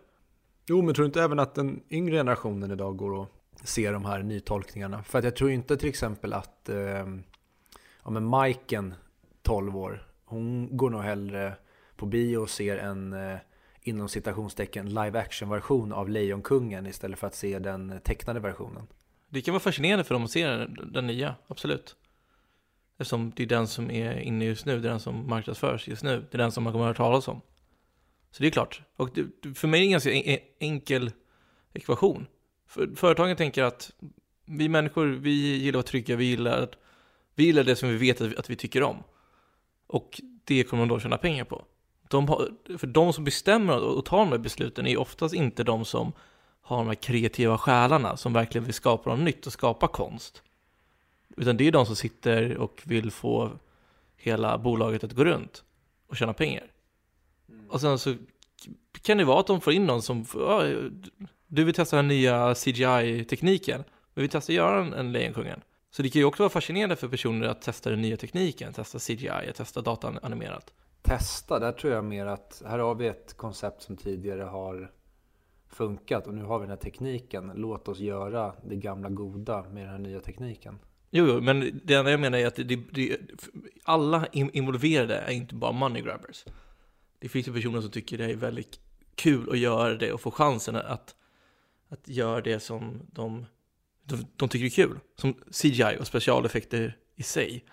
Jo, 0.70 0.82
men 0.82 0.94
tror 0.94 1.02
du 1.02 1.06
inte 1.06 1.22
även 1.22 1.38
att 1.38 1.54
den 1.54 1.80
yngre 1.90 2.16
generationen 2.16 2.70
idag 2.70 2.96
går 2.96 3.10
och 3.12 3.28
ser 3.64 3.92
de 3.92 4.04
här 4.04 4.22
nytolkningarna? 4.22 5.02
För 5.02 5.18
att 5.18 5.24
jag 5.24 5.36
tror 5.36 5.50
inte 5.50 5.76
till 5.76 5.88
exempel 5.88 6.32
att, 6.32 6.68
eh, 6.68 7.06
ja 8.04 8.10
men 8.10 8.24
Majken, 8.24 8.94
12 9.42 9.76
år, 9.76 10.06
hon 10.24 10.76
går 10.76 10.90
nog 10.90 11.02
hellre 11.02 11.54
på 11.96 12.06
bio 12.06 12.38
och 12.38 12.50
ser 12.50 12.78
en 12.78 13.12
eh, 13.12 13.38
inom 13.82 14.08
citationstecken 14.08 14.88
live 14.88 15.18
action 15.18 15.48
version 15.48 15.92
av 15.92 16.08
Lejonkungen 16.08 16.86
istället 16.86 17.18
för 17.18 17.26
att 17.26 17.34
se 17.34 17.58
den 17.58 18.00
tecknade 18.04 18.40
versionen. 18.40 18.86
Det 19.28 19.42
kan 19.42 19.52
vara 19.52 19.60
fascinerande 19.60 20.04
för 20.04 20.14
dem 20.14 20.24
att 20.24 20.30
se 20.30 20.46
den, 20.46 20.90
den 20.92 21.06
nya, 21.06 21.34
absolut. 21.46 21.96
Eftersom 22.98 23.32
det 23.36 23.42
är 23.42 23.46
den 23.46 23.66
som 23.66 23.90
är 23.90 24.18
inne 24.18 24.44
just 24.44 24.66
nu, 24.66 24.80
det 24.80 24.88
är 24.88 24.90
den 24.90 25.00
som 25.00 25.28
marknadsförs 25.28 25.88
just 25.88 26.02
nu, 26.02 26.26
det 26.30 26.36
är 26.36 26.38
den 26.38 26.52
som 26.52 26.64
man 26.64 26.72
kommer 26.72 26.90
att 26.90 26.98
höra 26.98 27.08
talas 27.10 27.28
om. 27.28 27.40
Så 28.38 28.42
det 28.42 28.48
är 28.48 28.50
klart. 28.50 28.82
Och 28.96 29.10
det, 29.14 29.54
för 29.54 29.68
mig 29.68 29.80
är 29.80 29.82
det 29.82 29.86
en 29.86 29.90
ganska 29.90 30.40
enkel 30.58 31.10
ekvation. 31.72 32.26
För, 32.66 32.94
företagen 32.96 33.36
tänker 33.36 33.62
att 33.62 33.90
vi 34.44 34.68
människor, 34.68 35.06
vi 35.06 35.30
gillar 35.30 35.78
att 35.78 35.84
vara 35.84 35.90
trygga, 35.90 36.16
vi 36.16 36.24
gillar, 36.24 36.68
vi 37.34 37.44
gillar 37.44 37.64
det 37.64 37.76
som 37.76 37.88
vi 37.88 37.96
vet 37.96 38.20
att 38.20 38.26
vi, 38.26 38.36
att 38.36 38.50
vi 38.50 38.56
tycker 38.56 38.82
om. 38.82 38.96
Och 39.86 40.20
det 40.44 40.64
kommer 40.64 40.82
de 40.82 40.88
då 40.88 41.00
tjäna 41.00 41.18
pengar 41.18 41.44
på. 41.44 41.64
De 42.08 42.28
har, 42.28 42.48
för 42.78 42.86
de 42.86 43.12
som 43.12 43.24
bestämmer 43.24 43.78
och 43.78 44.04
tar 44.04 44.18
de 44.18 44.28
här 44.28 44.38
besluten 44.38 44.86
är 44.86 44.96
oftast 44.96 45.34
inte 45.34 45.64
de 45.64 45.84
som 45.84 46.12
har 46.62 46.76
de 46.76 46.86
här 46.86 46.94
kreativa 46.94 47.58
själarna 47.58 48.16
som 48.16 48.32
verkligen 48.32 48.64
vill 48.64 48.74
skapa 48.74 49.10
något 49.10 49.24
nytt 49.24 49.46
och 49.46 49.52
skapa 49.52 49.88
konst. 49.88 50.42
Utan 51.36 51.56
det 51.56 51.66
är 51.66 51.72
de 51.72 51.86
som 51.86 51.96
sitter 51.96 52.56
och 52.56 52.82
vill 52.84 53.10
få 53.10 53.50
hela 54.16 54.58
bolaget 54.58 55.04
att 55.04 55.12
gå 55.12 55.24
runt 55.24 55.64
och 56.06 56.16
tjäna 56.16 56.32
pengar. 56.32 56.72
Mm. 57.48 57.70
Och 57.70 57.80
sen 57.80 57.98
så 57.98 58.14
kan 59.02 59.18
det 59.18 59.24
vara 59.24 59.40
att 59.40 59.46
de 59.46 59.60
får 59.60 59.72
in 59.72 59.86
någon 59.86 60.02
som, 60.02 60.24
ja, 60.34 60.62
du 61.46 61.64
vill 61.64 61.74
testa 61.74 61.96
den 61.96 62.08
nya 62.08 62.54
CGI-tekniken, 62.54 63.84
men 64.14 64.22
vi 64.22 64.28
testar 64.28 64.52
att 64.52 64.56
göra 64.56 64.80
en, 64.80 64.92
en 64.92 65.12
Lejonkungen. 65.12 65.60
Så 65.90 66.02
det 66.02 66.10
kan 66.10 66.20
ju 66.20 66.24
också 66.24 66.42
vara 66.42 66.50
fascinerande 66.50 66.96
för 66.96 67.08
personer 67.08 67.46
att 67.46 67.62
testa 67.62 67.90
den 67.90 68.02
nya 68.02 68.16
tekniken, 68.16 68.72
testa 68.72 68.98
CGI, 68.98 69.52
testa 69.56 69.80
dataanimerat. 69.80 70.72
Testa, 71.02 71.58
där 71.58 71.72
tror 71.72 71.92
jag 71.92 72.04
mer 72.04 72.26
att 72.26 72.62
här 72.66 72.78
har 72.78 72.94
vi 72.94 73.06
ett 73.06 73.36
koncept 73.36 73.82
som 73.82 73.96
tidigare 73.96 74.42
har 74.42 74.90
funkat 75.68 76.26
och 76.26 76.34
nu 76.34 76.42
har 76.42 76.58
vi 76.58 76.62
den 76.62 76.70
här 76.70 76.76
tekniken. 76.76 77.52
Låt 77.54 77.88
oss 77.88 77.98
göra 77.98 78.54
det 78.64 78.76
gamla 78.76 79.08
goda 79.08 79.62
med 79.62 79.82
den 79.82 79.90
här 79.90 79.98
nya 79.98 80.20
tekniken. 80.20 80.78
Jo, 81.10 81.26
jo 81.26 81.40
men 81.40 81.80
det 81.84 81.94
enda 81.94 82.10
jag 82.10 82.20
menar 82.20 82.38
är 82.38 82.46
att 82.46 82.56
det, 82.56 82.76
det, 82.92 83.16
alla 83.84 84.26
involverade 84.32 85.16
är 85.16 85.32
inte 85.32 85.54
bara 85.54 85.72
money 85.72 86.02
grabbers. 86.02 86.44
Det 87.18 87.28
finns 87.28 87.48
ju 87.48 87.52
personer 87.52 87.80
som 87.80 87.90
tycker 87.90 88.18
det 88.18 88.24
är 88.24 88.36
väldigt 88.36 88.80
kul 89.14 89.50
att 89.50 89.58
göra 89.58 89.94
det 89.94 90.12
och 90.12 90.20
få 90.20 90.30
chansen 90.30 90.76
att, 90.76 91.14
att 91.88 92.08
göra 92.08 92.40
det 92.40 92.60
som 92.60 93.00
de 93.12 93.46
de, 94.08 94.26
de 94.36 94.48
tycker 94.48 94.66
är 94.66 94.88
kul. 94.88 94.98
Som 95.16 95.34
CGI 95.34 95.96
och 96.00 96.06
specialeffekter 96.06 96.96
i 97.16 97.22
sig. 97.22 97.64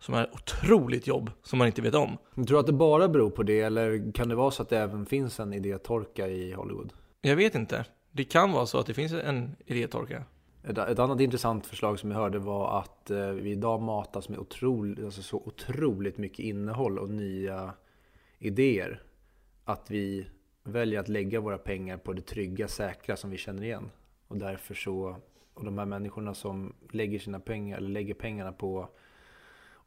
Som 0.00 0.14
är 0.14 0.34
otroligt 0.34 1.06
jobb 1.06 1.30
som 1.42 1.58
man 1.58 1.66
inte 1.66 1.82
vet 1.82 1.94
om. 1.94 2.18
Men 2.34 2.46
tror 2.46 2.56
du 2.56 2.60
att 2.60 2.66
det 2.66 2.72
bara 2.72 3.08
beror 3.08 3.30
på 3.30 3.42
det 3.42 3.60
eller 3.60 4.12
kan 4.12 4.28
det 4.28 4.34
vara 4.34 4.50
så 4.50 4.62
att 4.62 4.68
det 4.68 4.78
även 4.78 5.06
finns 5.06 5.40
en 5.40 5.52
idétorka 5.52 6.28
i 6.28 6.52
Hollywood? 6.52 6.92
Jag 7.20 7.36
vet 7.36 7.54
inte. 7.54 7.84
Det 8.10 8.24
kan 8.24 8.52
vara 8.52 8.66
så 8.66 8.78
att 8.78 8.86
det 8.86 8.94
finns 8.94 9.12
en 9.12 9.56
idétorka. 9.66 10.24
Ett, 10.64 10.78
ett 10.78 10.98
annat 10.98 11.20
intressant 11.20 11.66
förslag 11.66 11.98
som 11.98 12.10
jag 12.10 12.18
hörde 12.18 12.38
var 12.38 12.78
att 12.80 13.10
eh, 13.10 13.28
vi 13.28 13.50
idag 13.50 13.82
matas 13.82 14.28
med 14.28 14.38
otroligt, 14.38 15.04
alltså 15.04 15.22
så 15.22 15.36
otroligt 15.36 16.18
mycket 16.18 16.38
innehåll 16.38 16.98
och 16.98 17.10
nya 17.10 17.74
idéer. 18.38 19.02
Att 19.64 19.90
vi 19.90 20.26
väljer 20.64 21.00
att 21.00 21.08
lägga 21.08 21.40
våra 21.40 21.58
pengar 21.58 21.96
på 21.96 22.12
det 22.12 22.22
trygga, 22.22 22.68
säkra 22.68 23.16
som 23.16 23.30
vi 23.30 23.36
känner 23.38 23.62
igen. 23.62 23.90
Och 24.28 24.36
därför 24.36 24.74
så 24.74 25.16
och 25.58 25.64
de 25.64 25.78
här 25.78 25.86
människorna 25.86 26.34
som 26.34 26.74
lägger 26.90 27.18
sina 27.18 27.40
pengar, 27.40 27.76
eller 27.76 27.88
lägger 27.88 28.14
pengarna 28.14 28.52
på 28.52 28.88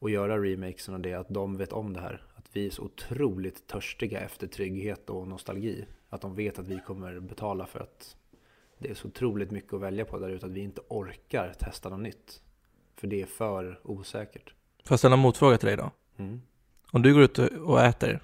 att 0.00 0.10
göra 0.10 0.38
remakesen 0.38 0.94
och 0.94 1.00
det, 1.00 1.14
att 1.14 1.28
de 1.28 1.56
vet 1.56 1.72
om 1.72 1.92
det 1.92 2.00
här. 2.00 2.22
Att 2.34 2.48
vi 2.52 2.66
är 2.66 2.70
så 2.70 2.82
otroligt 2.82 3.66
törstiga 3.66 4.20
efter 4.20 4.46
trygghet 4.46 5.10
och 5.10 5.28
nostalgi. 5.28 5.86
Att 6.08 6.20
de 6.20 6.34
vet 6.34 6.58
att 6.58 6.68
vi 6.68 6.80
kommer 6.86 7.20
betala 7.20 7.66
för 7.66 7.80
att 7.80 8.16
det 8.78 8.90
är 8.90 8.94
så 8.94 9.08
otroligt 9.08 9.50
mycket 9.50 9.72
att 9.72 9.80
välja 9.80 10.04
på 10.04 10.18
där 10.18 10.28
ute 10.28 10.46
att 10.46 10.52
vi 10.52 10.60
inte 10.60 10.80
orkar 10.88 11.52
testa 11.52 11.88
något 11.88 12.00
nytt. 12.00 12.42
För 12.96 13.06
det 13.06 13.22
är 13.22 13.26
för 13.26 13.80
osäkert. 13.82 14.54
Får 14.84 14.92
jag 14.92 14.98
ställa 14.98 15.14
en 15.14 15.20
motfråga 15.20 15.58
till 15.58 15.66
dig 15.66 15.76
då? 15.76 15.90
Mm. 16.16 16.40
Om 16.90 17.02
du 17.02 17.14
går 17.14 17.22
ut 17.22 17.38
och 17.38 17.80
äter 17.80 18.20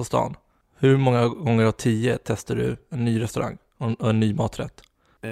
på 0.00 0.04
stan, 0.04 0.36
hur 0.76 0.96
många 0.96 1.28
gånger 1.28 1.64
av 1.64 1.72
tio 1.72 2.18
testar 2.24 2.56
du 2.56 2.76
en 2.90 3.04
ny 3.04 3.20
restaurang 3.20 3.58
och 3.78 4.10
en 4.10 4.20
ny 4.20 4.34
maträtt? 4.34 4.82
Eh, 5.22 5.30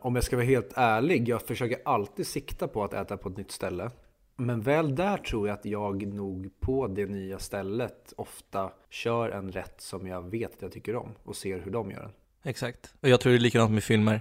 om 0.00 0.14
jag 0.14 0.24
ska 0.24 0.36
vara 0.36 0.46
helt 0.46 0.72
ärlig, 0.76 1.28
jag 1.28 1.42
försöker 1.42 1.78
alltid 1.84 2.26
sikta 2.26 2.68
på 2.68 2.84
att 2.84 2.92
äta 2.92 3.16
på 3.16 3.28
ett 3.28 3.36
nytt 3.36 3.50
ställe. 3.50 3.90
Men 4.36 4.60
väl 4.60 4.94
där 4.94 5.16
tror 5.16 5.48
jag 5.48 5.54
att 5.54 5.64
jag 5.64 6.06
nog 6.06 6.50
på 6.60 6.86
det 6.86 7.06
nya 7.06 7.38
stället 7.38 8.12
ofta 8.16 8.70
kör 8.90 9.30
en 9.30 9.52
rätt 9.52 9.80
som 9.80 10.06
jag 10.06 10.30
vet 10.30 10.54
att 10.54 10.62
jag 10.62 10.72
tycker 10.72 10.96
om 10.96 11.14
och 11.24 11.36
ser 11.36 11.60
hur 11.60 11.70
de 11.70 11.90
gör 11.90 12.00
den. 12.00 12.12
Exakt. 12.44 12.94
Och 13.00 13.08
jag 13.08 13.20
tror 13.20 13.32
det 13.32 13.38
är 13.38 13.40
likadant 13.40 13.72
med 13.72 13.84
filmer 13.84 14.20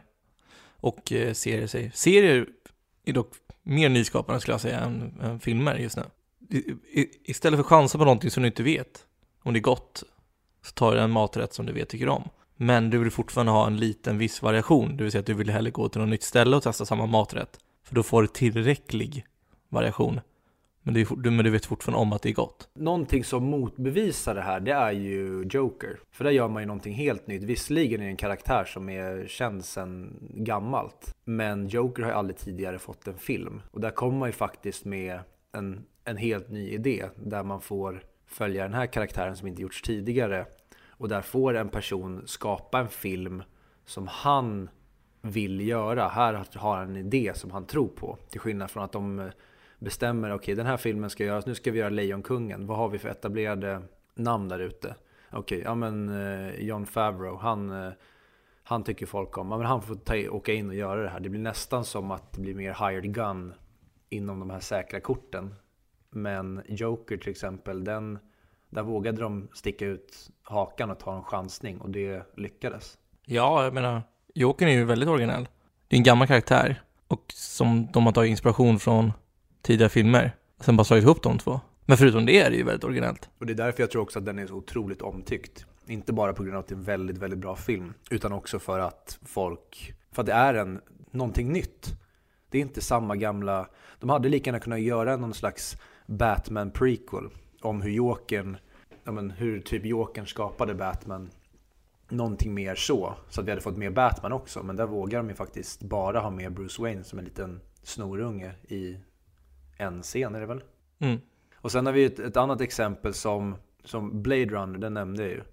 och 0.80 1.12
eh, 1.12 1.34
serier 1.34 1.68
säger. 1.68 1.92
Serier 1.94 2.48
är 3.06 3.14
dock 3.14 3.34
mer 3.64 3.90
nyskapande 3.90 4.42
skulle 4.42 4.54
jag 4.54 4.62
säga 4.62 4.80
än, 4.80 5.20
än 5.22 5.40
filmer 5.40 5.76
just 5.76 5.98
nu. 5.98 6.04
I, 6.50 7.10
istället 7.24 7.58
för 7.58 7.64
chansa 7.64 7.98
på 7.98 8.04
någonting 8.04 8.32
som 8.32 8.44
du 8.44 8.48
inte 8.48 8.64
vet 8.64 9.06
om 9.46 9.54
det 9.54 9.60
är 9.60 9.62
gott 9.62 10.04
så 10.64 10.72
tar 10.72 10.92
du 10.92 11.00
en 11.00 11.12
maträtt 11.12 11.54
som 11.54 11.66
du 11.66 11.74
vet 11.74 11.90
tycker 11.90 12.10
om. 12.10 12.30
Men 12.56 12.90
du 12.90 12.98
vill 12.98 13.12
fortfarande 13.12 13.52
ha 13.52 13.68
en 13.68 13.78
liten 13.78 14.18
viss 14.18 14.42
variation, 14.42 14.98
det 14.98 15.04
vill 15.04 15.12
säga 15.12 15.20
att 15.20 15.26
du 15.26 15.34
vill 15.34 15.50
hellre 15.50 15.72
gå 15.72 15.90
till 15.90 16.02
något 16.02 16.10
nytt 16.10 16.24
ställe 16.24 16.56
och 16.56 16.64
testa 16.64 16.86
samma 16.86 17.06
maträtt. 17.06 17.60
För 17.84 17.96
då 17.96 18.04
får 18.04 18.22
du 18.22 18.28
tillräcklig 18.28 19.26
variation. 19.70 20.20
Men 20.82 20.94
du, 20.94 21.32
men 21.32 21.46
du 21.46 21.50
vet 21.50 21.66
fortfarande 21.66 22.02
om 22.02 22.14
att 22.14 22.22
det 22.22 22.30
är 22.30 22.34
gott. 22.34 22.70
Någonting 22.74 23.24
som 23.24 23.44
motbevisar 23.44 24.36
det 24.36 24.42
här, 24.42 24.60
det 24.60 24.72
är 24.72 24.92
ju 24.92 25.48
Joker. 25.52 26.00
För 26.12 26.24
där 26.24 26.32
gör 26.32 26.48
man 26.48 26.62
ju 26.62 26.68
någonting 26.68 26.94
helt 26.94 27.28
nytt. 27.28 27.44
Visserligen 27.44 28.02
är 28.02 28.06
det 28.06 28.12
en 28.12 28.18
karaktär 28.18 28.66
som 28.66 28.90
är 28.90 29.28
känd 29.28 29.66
sedan 29.66 30.20
gammalt. 30.34 31.16
Men 31.26 31.68
Joker 31.68 32.04
har 32.04 32.10
ju 32.10 32.18
aldrig 32.18 32.38
tidigare 32.38 32.80
fått 32.80 33.08
en 33.08 33.18
film. 33.18 33.62
Och 33.72 33.82
där 33.82 33.92
kommer 33.92 34.18
man 34.18 34.30
ju 34.30 34.34
faktiskt 34.34 34.86
med 34.86 35.20
en, 35.52 35.86
en 36.04 36.18
helt 36.18 36.50
ny 36.50 36.70
idé. 36.70 37.06
Där 37.16 37.44
man 37.44 37.62
får 37.62 38.04
följa 38.28 38.64
den 38.64 38.74
här 38.74 38.86
karaktären 38.86 39.38
som 39.38 39.48
inte 39.48 39.62
gjorts 39.62 39.82
tidigare. 39.82 40.46
Och 40.90 41.10
där 41.10 41.22
får 41.22 41.54
en 41.54 41.70
person 41.70 42.24
skapa 42.26 42.80
en 42.80 42.90
film 42.90 43.44
som 43.86 44.08
han 44.08 44.70
vill 45.22 45.68
göra. 45.68 46.08
Här 46.08 46.46
har 46.56 46.78
han 46.78 46.90
en 46.90 46.96
idé 46.96 47.32
som 47.36 47.52
han 47.52 47.66
tror 47.66 47.88
på. 47.88 48.18
Till 48.30 48.40
skillnad 48.40 48.72
från 48.72 48.84
att 48.84 48.92
de 48.92 49.32
bestämmer, 49.80 50.30
okej 50.30 50.36
okay, 50.36 50.56
den 50.56 50.66
här 50.66 50.78
filmen 50.78 51.10
ska 51.10 51.24
göras, 51.26 51.46
nu 51.46 51.56
ska 51.56 51.72
vi 51.72 51.80
göra 51.80 51.90
Lejonkungen. 51.90 52.68
Vad 52.68 52.78
har 52.78 52.90
vi 52.90 52.98
för 52.98 53.10
etablerade 53.10 53.82
namn 54.16 54.50
där 54.50 54.60
ute? 54.60 54.96
Okej, 55.32 55.40
okay, 55.40 55.60
ja 55.60 55.76
men 55.76 56.10
eh, 56.10 56.56
John 56.56 56.86
Favreau, 56.86 57.38
han, 57.38 57.70
eh, 57.70 57.94
han 58.64 58.84
tycker 58.84 59.06
folk 59.06 59.38
om, 59.38 59.52
ja, 59.52 59.58
men 59.58 59.66
han 59.66 59.82
får 59.82 59.96
ta, 59.96 60.30
åka 60.30 60.54
in 60.54 60.70
och 60.70 60.76
göra 60.76 61.04
det 61.04 61.10
här. 61.10 61.20
Det 61.20 61.30
blir 61.30 61.42
nästan 61.42 61.86
som 61.86 62.12
att 62.12 62.34
det 62.34 62.42
blir 62.42 62.56
mer 62.56 62.90
hired 62.90 63.14
gun 63.14 63.54
inom 64.10 64.40
de 64.40 64.50
här 64.50 64.60
säkra 64.60 65.00
korten. 65.00 65.56
Men 66.16 66.62
Joker 66.68 67.18
till 67.18 67.30
exempel, 67.32 67.84
den, 67.84 68.20
där 68.70 68.84
vågade 68.84 69.22
de 69.22 69.48
sticka 69.54 69.86
ut 69.86 70.30
hakan 70.44 70.92
och 70.92 71.00
ta 71.00 71.16
en 71.16 71.24
chansning 71.24 71.82
och 71.82 71.90
det 71.90 72.28
lyckades. 72.38 72.98
Ja, 73.26 73.64
jag 73.64 73.74
menar, 73.74 74.02
Joker 74.34 74.68
är 74.68 74.72
ju 74.72 74.86
väldigt 74.86 75.10
originell. 75.10 75.48
Det 75.88 75.96
är 75.96 75.98
en 75.98 76.04
gammal 76.04 76.28
karaktär 76.28 76.82
och 77.08 77.24
som 77.34 77.88
de 77.94 78.06
har 78.06 78.14
tagit 78.14 78.30
inspiration 78.30 78.80
från 78.80 79.12
tidigare 79.62 79.90
filmer. 79.90 80.36
Sen 80.60 80.78
bara 80.78 80.84
slagit 80.84 81.04
ihop 81.04 81.24
de 81.24 81.38
två. 81.38 81.60
Men 81.86 81.98
förutom 81.98 82.26
det 82.26 82.42
är 82.42 82.50
det 82.50 82.56
ju 82.56 82.64
väldigt 82.64 82.84
originellt. 82.84 83.30
Och 83.40 83.46
det 83.46 83.54
är 83.54 83.58
därför 83.58 83.84
jag 83.84 83.92
tror 83.92 84.02
också 84.02 84.20
att 84.20 84.26
den 84.26 84.40
är 84.40 84.48
så 84.48 84.56
otroligt 84.56 85.02
omtyckt. 85.02 85.66
Inte 85.88 86.14
bara 86.14 86.34
på 86.34 86.44
grund 86.44 86.56
av 86.56 86.60
att 86.60 86.68
det 86.68 86.74
är 86.74 86.78
en 86.78 86.84
väldigt, 86.84 87.18
väldigt 87.18 87.40
bra 87.40 87.56
film. 87.56 87.94
Utan 88.10 88.32
också 88.32 88.60
för 88.60 88.80
att 88.80 89.20
folk, 89.26 89.94
för 90.12 90.22
att 90.22 90.26
det 90.26 90.34
är 90.34 90.54
en, 90.54 90.82
någonting 91.12 91.52
nytt. 91.52 91.98
Det 92.50 92.58
är 92.58 92.62
inte 92.62 92.82
samma 92.82 93.16
gamla, 93.16 93.68
de 94.00 94.10
hade 94.10 94.30
lika 94.30 94.48
gärna 94.48 94.60
kunnat 94.60 94.82
göra 94.82 95.18
någon 95.18 95.34
slags 95.34 95.78
Batman 96.06 96.72
prequel. 96.72 97.30
Om 97.62 97.82
hur 97.82 97.92
Jokern, 97.92 98.58
ja 99.04 99.12
men 99.12 99.32
hur 99.32 99.62
typ 99.62 99.86
Jokern 99.86 100.28
skapade 100.28 100.76
Batman. 100.76 101.30
Någonting 102.10 102.54
mer 102.54 102.76
så. 102.76 103.14
Så 103.30 103.42
att 103.42 103.48
vi 103.48 103.52
hade 103.52 103.62
fått 103.62 103.78
mer 103.78 103.92
Batman 103.92 104.32
också. 104.32 104.64
Men 104.64 104.76
där 104.76 104.86
vågar 104.86 105.20
de 105.20 105.30
ju 105.30 105.36
faktiskt 105.36 105.84
bara 105.84 106.20
ha 106.20 106.30
med 106.30 106.54
Bruce 106.54 106.82
Wayne 106.82 107.04
som 107.04 107.20
en 107.20 107.26
liten 107.26 107.62
snorunge 107.84 108.52
i 108.68 109.00
en 109.78 110.02
scen 110.02 110.36
är 110.36 110.40
det 110.40 110.46
väl? 110.46 110.64
Mm. 111.00 111.20
Och 111.56 111.72
sen 111.72 111.86
har 111.86 111.94
vi 111.94 112.06
ett, 112.06 112.20
ett, 112.20 112.38
annat 112.38 112.62
exempel 112.62 113.14
som, 113.14 113.56
som 113.84 114.22
Blade 114.22 114.46
Runner, 114.46 114.80
den 114.80 114.94
nämnde 114.94 115.24
jag 115.24 115.32
ju. 115.32 115.44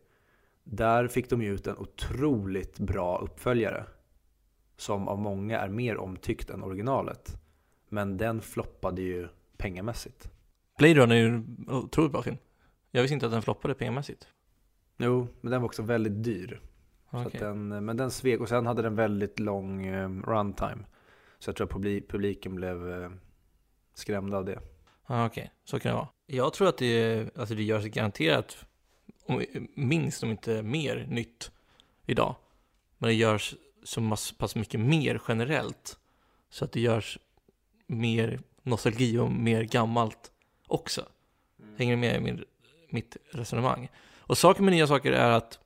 Där 0.64 1.08
fick 1.08 1.30
de 1.30 1.42
ju 1.42 1.54
ut 1.54 1.66
en 1.66 1.76
otroligt 1.76 2.78
bra 2.78 3.18
uppföljare. 3.18 3.84
Som 4.76 5.08
av 5.08 5.18
många 5.18 5.60
är 5.60 5.68
mer 5.68 5.96
omtyckt 5.96 6.50
än 6.50 6.62
originalet. 6.62 7.36
Men 7.88 8.16
den 8.16 8.40
floppade 8.40 9.02
ju 9.02 9.28
pengamässigt. 9.56 10.31
Blade 10.78 10.94
Runner 10.94 11.16
är 11.16 11.20
ju 11.20 11.26
en 11.26 11.66
otroligt 11.68 12.12
bra 12.12 12.22
film. 12.22 12.36
Jag 12.90 13.02
visste 13.02 13.14
inte 13.14 13.26
att 13.26 13.32
den 13.32 13.42
floppade 13.42 13.74
pengamässigt. 13.74 14.28
Jo, 14.96 15.28
men 15.40 15.50
den 15.50 15.60
var 15.60 15.66
också 15.66 15.82
väldigt 15.82 16.24
dyr. 16.24 16.60
Okay. 17.10 17.40
Så 17.40 17.44
den, 17.44 17.84
men 17.84 17.96
den 17.96 18.10
svek 18.10 18.40
och 18.40 18.48
sen 18.48 18.66
hade 18.66 18.82
den 18.82 18.94
väldigt 18.94 19.38
lång 19.38 19.94
um, 19.94 20.22
runtime. 20.22 20.84
Så 21.38 21.48
jag 21.48 21.56
tror 21.56 21.66
att 21.66 22.08
publiken 22.08 22.54
blev 22.54 22.88
uh, 22.88 23.10
skrämda 23.94 24.36
av 24.36 24.44
det. 24.44 24.60
Ah, 25.04 25.26
Okej, 25.26 25.42
okay. 25.42 25.50
så 25.64 25.80
kan 25.80 25.90
det 25.90 25.96
vara. 25.96 26.08
Jag 26.26 26.52
tror 26.52 26.68
att 26.68 26.78
det, 26.78 27.28
alltså 27.36 27.54
det 27.54 27.62
görs 27.62 27.84
garanterat 27.84 28.64
minst 29.74 30.22
om 30.22 30.30
inte 30.30 30.62
mer 30.62 31.06
nytt 31.10 31.50
idag. 32.06 32.34
Men 32.98 33.08
det 33.08 33.14
görs 33.14 33.54
så 33.82 34.16
pass 34.38 34.56
mycket 34.56 34.80
mer 34.80 35.20
generellt 35.28 35.98
så 36.50 36.64
att 36.64 36.72
det 36.72 36.80
görs 36.80 37.18
mer 37.86 38.40
nostalgi 38.62 39.18
och 39.18 39.30
mer 39.30 39.62
gammalt 39.62 40.31
också. 40.72 41.06
Mm. 41.58 41.74
Hänger 41.78 41.96
med 41.96 42.16
i 42.16 42.20
min, 42.20 42.44
mitt 42.90 43.16
resonemang? 43.30 43.88
Och 44.18 44.38
saken 44.38 44.64
med 44.64 44.74
nya 44.74 44.86
saker 44.86 45.12
är 45.12 45.30
att 45.30 45.58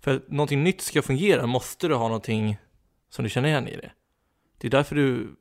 för 0.00 0.16
att 0.16 0.28
någonting 0.30 0.64
nytt 0.64 0.80
ska 0.80 1.02
fungera 1.02 1.46
måste 1.46 1.88
du 1.88 1.94
ha 1.94 2.08
någonting 2.08 2.58
som 3.10 3.22
du 3.22 3.28
känner 3.30 3.48
igen 3.48 3.68
i 3.68 3.76
det. 3.76 3.90
Det 4.58 4.66
är 4.66 4.70
därför 4.70 4.96
du 4.96 5.36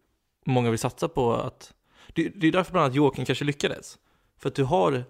många 0.46 0.70
vill 0.70 0.80
satsa 0.80 1.08
på 1.08 1.34
att... 1.34 1.74
Det, 2.14 2.30
det 2.30 2.48
är 2.48 2.52
därför 2.52 2.72
bland 2.72 2.84
annat 2.84 2.96
Jokern 2.96 3.26
kanske 3.26 3.46
lyckades. 3.46 3.98
För 4.38 4.50
att 4.50 4.56
du 4.56 4.64
har 4.64 5.04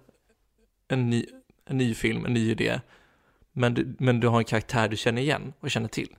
en 0.88 1.10
ny, 1.10 1.26
en 1.66 1.78
ny 1.78 1.94
film, 1.94 2.26
en 2.26 2.34
ny 2.34 2.52
idé, 2.52 2.82
men 3.52 3.74
du, 3.74 3.96
men 4.00 4.20
du 4.20 4.28
har 4.28 4.38
en 4.38 4.46
karaktär 4.46 4.88
du 4.88 4.98
känner 4.98 5.22
igen 5.22 5.54
och 5.60 5.72
känner 5.72 5.88
till. 5.88 6.16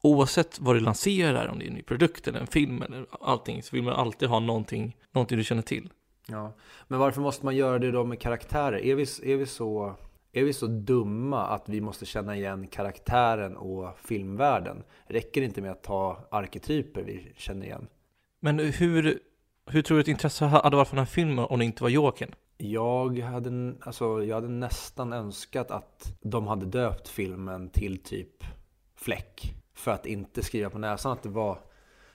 Oavsett 0.00 0.60
vad 0.60 0.76
du 0.76 0.80
lanserar, 0.80 1.48
om 1.48 1.58
det 1.58 1.64
är 1.64 1.68
en 1.68 1.74
ny 1.74 1.82
produkt 1.82 2.28
eller 2.28 2.40
en 2.40 2.46
film 2.46 2.82
eller 2.82 3.06
allting, 3.20 3.62
så 3.62 3.76
vill 3.76 3.82
man 3.82 3.94
alltid 3.94 4.28
ha 4.28 4.40
någonting, 4.40 4.96
någonting 5.12 5.38
du 5.38 5.44
känner 5.44 5.62
till. 5.62 5.90
Ja, 6.28 6.52
men 6.88 6.98
varför 6.98 7.20
måste 7.20 7.44
man 7.44 7.56
göra 7.56 7.78
det 7.78 7.90
då 7.90 8.04
med 8.04 8.20
karaktärer? 8.20 8.78
Är 8.78 8.94
vi, 8.94 9.02
är 9.32 9.36
vi, 9.36 9.46
så, 9.46 9.94
är 10.32 10.44
vi 10.44 10.52
så 10.52 10.66
dumma 10.66 11.46
att 11.46 11.68
vi 11.68 11.80
måste 11.80 12.06
känna 12.06 12.36
igen 12.36 12.66
karaktären 12.66 13.56
och 13.56 13.98
filmvärlden? 13.98 14.82
Räcker 15.06 15.40
det 15.40 15.44
inte 15.44 15.62
med 15.62 15.70
att 15.70 15.82
ta 15.82 16.28
arketyper 16.30 17.02
vi 17.02 17.32
känner 17.36 17.66
igen? 17.66 17.86
Men 18.40 18.58
hur, 18.58 19.18
hur 19.66 19.82
tror 19.82 19.96
du 19.96 20.00
att 20.00 20.08
intresse 20.08 20.44
hade 20.44 20.76
varit 20.76 20.88
för 20.88 20.96
den 20.96 21.04
här 21.04 21.12
filmen 21.12 21.38
om 21.44 21.58
det 21.58 21.64
inte 21.64 21.82
var 21.82 21.90
Jokern? 21.90 22.34
Jag 22.56 23.18
hade, 23.18 23.74
alltså, 23.80 24.24
jag 24.24 24.34
hade 24.34 24.48
nästan 24.48 25.12
önskat 25.12 25.70
att 25.70 26.16
de 26.20 26.46
hade 26.46 26.66
döpt 26.66 27.08
filmen 27.08 27.70
till 27.70 28.02
typ 28.02 28.44
Fläck. 28.94 29.54
För 29.74 29.90
att 29.90 30.06
inte 30.06 30.42
skriva 30.42 30.70
på 30.70 30.78
näsan 30.78 31.12
att 31.12 31.22
det 31.22 31.28
var 31.28 31.58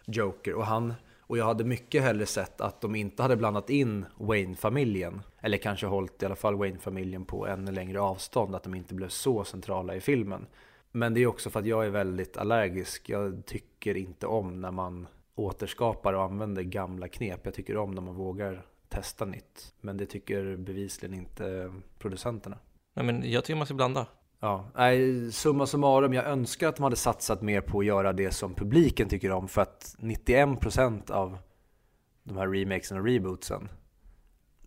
Joker. 0.06 0.54
Och, 0.54 0.66
han, 0.66 0.94
och 1.28 1.38
jag 1.38 1.46
hade 1.46 1.64
mycket 1.64 2.04
hellre 2.04 2.26
sett 2.26 2.62
att 2.62 2.82
de 2.82 2.96
inte 2.96 3.22
hade 3.22 3.36
blandat 3.36 3.70
in 3.70 4.06
Wayne-familjen. 4.18 5.22
Eller 5.42 5.58
kanske 5.58 5.86
hållit 5.88 6.24
i 6.24 6.26
alla 6.26 6.36
fall 6.36 6.56
Wayne-familjen 6.56 7.26
på 7.26 7.48
ännu 7.48 7.72
längre 7.72 8.00
avstånd. 8.02 8.56
Att 8.56 8.64
de 8.64 8.76
inte 8.76 8.94
blev 8.94 9.08
så 9.08 9.44
centrala 9.44 9.96
i 9.96 10.02
filmen. 10.02 10.48
Men 10.92 11.14
det 11.14 11.22
är 11.22 11.28
också 11.28 11.50
för 11.50 11.60
att 11.60 11.66
jag 11.66 11.86
är 11.86 11.90
väldigt 11.90 12.38
allergisk. 12.38 13.10
Jag 13.10 13.46
tycker 13.46 13.98
inte 13.98 14.28
om 14.28 14.62
när 14.62 14.72
man 14.72 15.08
återskapar 15.36 16.14
och 16.14 16.24
använder 16.24 16.64
gamla 16.64 17.08
knep. 17.08 17.40
Jag 17.44 17.54
tycker 17.54 17.78
om 17.78 17.92
när 17.92 18.02
man 18.02 18.16
vågar 18.16 18.66
testa 18.90 19.26
nytt. 19.26 19.74
Men 19.82 19.98
det 19.98 20.06
tycker 20.06 20.56
bevisligen 20.56 21.16
inte 21.16 21.74
producenterna. 22.00 22.58
Nej 22.96 23.06
men 23.06 23.32
jag 23.32 23.44
tycker 23.44 23.58
man 23.58 23.66
ska 23.66 23.76
blanda. 23.76 24.06
Ja, 24.40 24.66
nej, 24.76 25.32
summa 25.32 25.66
summarum, 25.66 26.14
jag 26.14 26.26
önskar 26.26 26.68
att 26.68 26.76
de 26.76 26.84
hade 26.84 26.96
satsat 26.96 27.42
mer 27.42 27.62
på 27.62 27.80
att 27.80 27.86
göra 27.86 28.14
det 28.14 28.32
som 28.32 28.54
publiken 28.54 29.10
tycker 29.10 29.32
om. 29.32 29.48
För 29.48 29.62
att 29.62 29.96
91% 30.00 31.12
av 31.12 31.38
de 32.24 32.38
här 32.38 32.48
remakesen 32.48 32.98
och 32.98 33.06
rebootsen, 33.06 33.70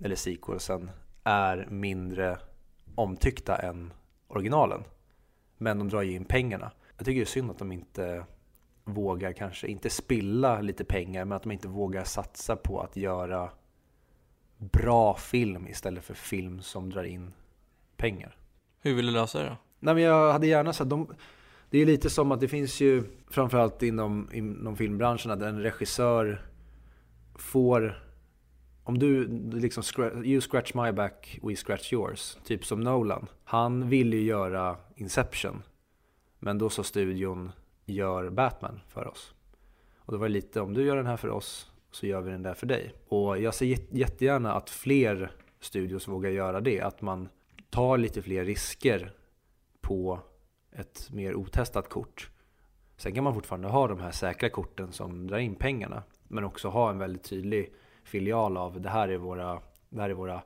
eller 0.01 0.17
sequelsen, 0.17 0.91
är 1.25 1.67
mindre 1.71 2.39
omtyckta 2.95 3.57
än 3.57 3.93
originalen. 4.29 4.85
Men 5.59 5.79
de 5.79 5.89
drar 5.89 6.03
ju 6.03 6.13
in 6.13 6.25
pengarna. 6.25 6.73
Jag 6.97 7.07
tycker 7.07 7.21
det 7.21 7.25
är 7.25 7.27
synd 7.27 7.51
att 7.51 7.59
de 7.59 7.73
inte 7.73 8.25
vågar 8.85 9.33
kanske, 9.33 9.67
inte 9.69 9.91
spilla 9.91 10.61
lite 10.61 10.85
pengar, 10.85 11.25
men 11.25 11.37
att 11.37 11.43
de 11.43 11.53
inte 11.53 11.69
vågar 11.69 12.05
satsa 12.05 12.57
på 12.57 12.81
att 12.81 12.97
göra 12.97 13.51
bra 14.57 15.17
film 15.17 15.69
istället 15.69 16.05
för 16.05 16.15
film 16.15 16.63
som 16.63 16.91
drar 16.91 17.05
in 17.05 17.33
pengar. 17.97 18.40
Hur 18.81 18.95
vill 18.95 19.07
du 19.07 19.13
lösa 19.13 19.39
det 19.39 19.49
då? 19.49 19.57
Nej 19.79 19.95
men 19.95 20.03
jag 20.03 20.33
hade 20.33 20.47
gärna 20.47 20.73
sett, 20.73 20.91
de, 20.91 21.15
det 21.71 21.79
är 21.79 21.87
lite 21.87 22.11
som 22.11 22.33
att 22.33 22.41
det 22.41 22.49
finns 22.49 22.81
ju, 22.81 23.03
framförallt 23.31 23.83
inom, 23.83 24.29
inom 24.33 24.77
filmbranschen, 24.77 25.31
att 25.31 25.43
en 25.43 25.63
regissör 25.63 26.43
får 27.35 28.11
om 28.85 28.99
du 28.99 29.29
liksom, 29.53 29.83
you 30.25 30.41
scratch 30.41 30.75
my 30.75 30.93
back, 30.93 31.39
we 31.43 31.57
scratch 31.57 31.93
yours. 31.93 32.39
Typ 32.45 32.65
som 32.65 32.81
Nolan. 32.81 33.27
Han 33.45 33.89
ville 33.89 34.17
ju 34.17 34.23
göra 34.23 34.77
Inception. 34.95 35.63
Men 36.39 36.59
då 36.59 36.69
sa 36.69 36.83
studion, 36.83 37.53
gör 37.85 38.31
Batman 38.31 38.81
för 38.89 39.09
oss. 39.09 39.35
Och 39.97 40.13
det 40.13 40.19
var 40.19 40.29
lite, 40.29 40.61
om 40.61 40.75
du 40.75 40.85
gör 40.85 40.97
den 40.97 41.07
här 41.07 41.17
för 41.17 41.29
oss 41.29 41.71
så 41.91 42.07
gör 42.07 42.21
vi 42.21 42.31
den 42.31 42.43
där 42.43 42.55
för 42.55 42.67
dig. 42.67 42.95
Och 43.09 43.39
jag 43.39 43.55
ser 43.55 43.67
jättegärna 43.91 44.53
att 44.53 44.71
fler 44.71 45.33
studios 45.61 46.09
vågar 46.09 46.31
göra 46.31 46.61
det. 46.61 46.81
Att 46.81 47.03
man 47.03 47.29
tar 47.71 47.99
lite 47.99 48.23
fler 48.23 48.45
risker 48.45 49.13
på 49.81 50.21
ett 50.73 51.11
mer 51.13 51.35
otestat 51.35 51.89
kort. 51.89 52.31
Sen 52.97 53.15
kan 53.15 53.25
man 53.25 53.35
fortfarande 53.35 53.69
ha 53.69 53.89
de 53.89 54.01
här 54.01 54.11
säkra 54.11 54.49
korten 54.49 54.93
som 54.93 55.27
drar 55.27 55.39
in 55.39 55.55
pengarna. 55.55 56.03
Men 56.29 56.45
också 56.45 56.69
ha 56.69 56.91
en 56.91 56.99
väldigt 56.99 57.25
tydlig 57.25 57.73
filial 58.05 58.57
av 58.57 58.81
det 58.81 58.89
här 58.89 59.09
är 59.09 59.19
våra, 59.19 59.63
det 59.89 60.01
här 60.01 60.11
är 60.11 60.15
våra 60.15 60.43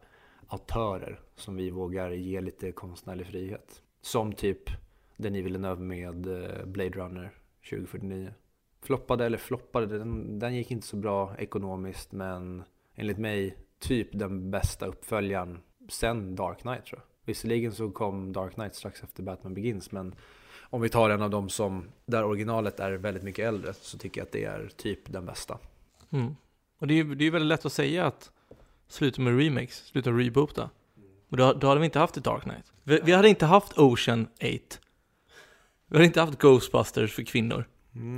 autörer 0.47 1.21
som 1.37 1.57
vi 1.57 1.71
vågar 1.71 2.11
ge 2.11 2.41
lite 2.41 2.73
konstnärlig 2.73 3.27
frihet. 3.27 3.83
Som 4.01 4.33
typ 4.33 4.71
den 5.17 5.33
Villeneuve 5.33 5.81
med 5.81 6.27
eh, 6.27 6.67
Blade 6.67 6.91
Runner 6.91 7.31
2049. 7.71 8.35
Floppade 8.83 9.27
eller 9.27 9.39
floppade, 9.39 9.99
den, 9.99 10.39
den 10.39 10.55
gick 10.55 10.71
inte 10.71 10.87
så 10.87 10.97
bra 10.97 11.37
ekonomiskt 11.39 12.13
men 12.13 12.65
enligt 12.95 13.19
mig 13.19 13.59
typ 13.79 14.09
den 14.13 14.51
bästa 14.51 14.87
uppföljaren 14.87 15.61
sen 15.89 16.35
Dark 16.35 16.59
Knight 16.59 16.85
tror 16.85 17.01
jag. 17.01 17.14
Visserligen 17.25 17.73
så 17.73 17.91
kom 17.91 18.33
Dark 18.33 18.55
Knight 18.55 18.75
strax 18.75 19.03
efter 19.03 19.23
Batman 19.23 19.55
Begins 19.55 19.93
men 19.93 20.15
om 20.61 20.81
vi 20.81 20.89
tar 20.89 21.11
en 21.11 21.23
av 21.23 21.31
dem 21.31 21.49
som 21.49 21.85
där 22.07 22.25
originalet 22.25 22.81
är 22.81 22.93
väldigt 22.93 23.23
mycket 23.23 23.49
äldre 23.49 23.75
så 23.75 23.99
tycker 23.99 24.21
jag 24.21 24.27
att 24.27 24.33
det 24.33 24.45
är 24.45 24.71
typ 24.77 25.13
den 25.13 25.27
bästa. 25.27 25.59
Mm. 26.11 26.37
Och 26.79 26.87
det 26.87 26.95
är 26.95 26.97
ju 26.97 27.15
det 27.15 27.25
är 27.25 27.31
väldigt 27.31 27.49
lätt 27.49 27.67
att 27.67 27.73
säga 27.73 28.07
att 28.07 28.31
sluta 28.89 29.23
med 29.23 29.39
remakes, 29.39 29.87
sluta 29.87 30.11
reboota. 30.11 30.71
Och 31.29 31.37
då, 31.37 31.53
då 31.53 31.67
hade 31.67 31.81
vi 31.81 31.85
inte 31.85 31.99
haft 31.99 32.17
ett 32.17 32.25
Dark 32.25 32.43
Knight. 32.43 32.73
Vi, 32.83 33.01
vi 33.05 33.13
hade 33.13 33.29
inte 33.29 33.47
haft 33.47 33.79
Ocean 33.79 34.27
8. 34.37 34.47
Vi 35.87 35.97
hade 35.97 36.05
inte 36.05 36.21
haft 36.21 36.39
Ghostbusters 36.39 37.15
för 37.15 37.23
kvinnor. 37.23 37.65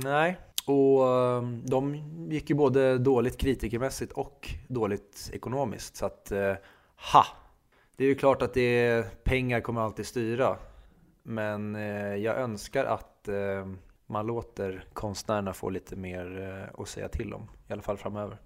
Nej, 0.03 0.37
och 0.65 1.07
um, 1.07 1.63
de 1.65 1.95
gick 2.29 2.49
ju 2.49 2.55
både 2.55 2.97
dåligt 2.97 3.37
kritikermässigt 3.37 4.11
och 4.11 4.49
dåligt 4.67 5.29
ekonomiskt. 5.33 5.95
Så 5.95 6.05
att, 6.05 6.31
uh, 6.31 6.53
ha! 7.13 7.25
Det 7.97 8.03
är 8.03 8.07
ju 8.07 8.15
klart 8.15 8.41
att 8.41 8.53
det 8.53 9.23
pengar 9.23 9.61
kommer 9.61 9.81
alltid 9.81 10.05
styra. 10.05 10.57
Men 11.23 11.75
eh, 11.75 12.15
jag 12.15 12.37
önskar 12.37 12.85
att 12.85 13.27
eh, 13.27 13.67
man 14.07 14.27
låter 14.27 14.85
konstnärerna 14.93 15.53
få 15.53 15.69
lite 15.69 15.95
mer 15.95 16.41
eh, 16.41 16.81
att 16.81 16.87
säga 16.87 17.07
till 17.07 17.33
om. 17.33 17.49
I 17.67 17.73
alla 17.73 17.81
fall 17.81 17.97
framöver. 17.97 18.37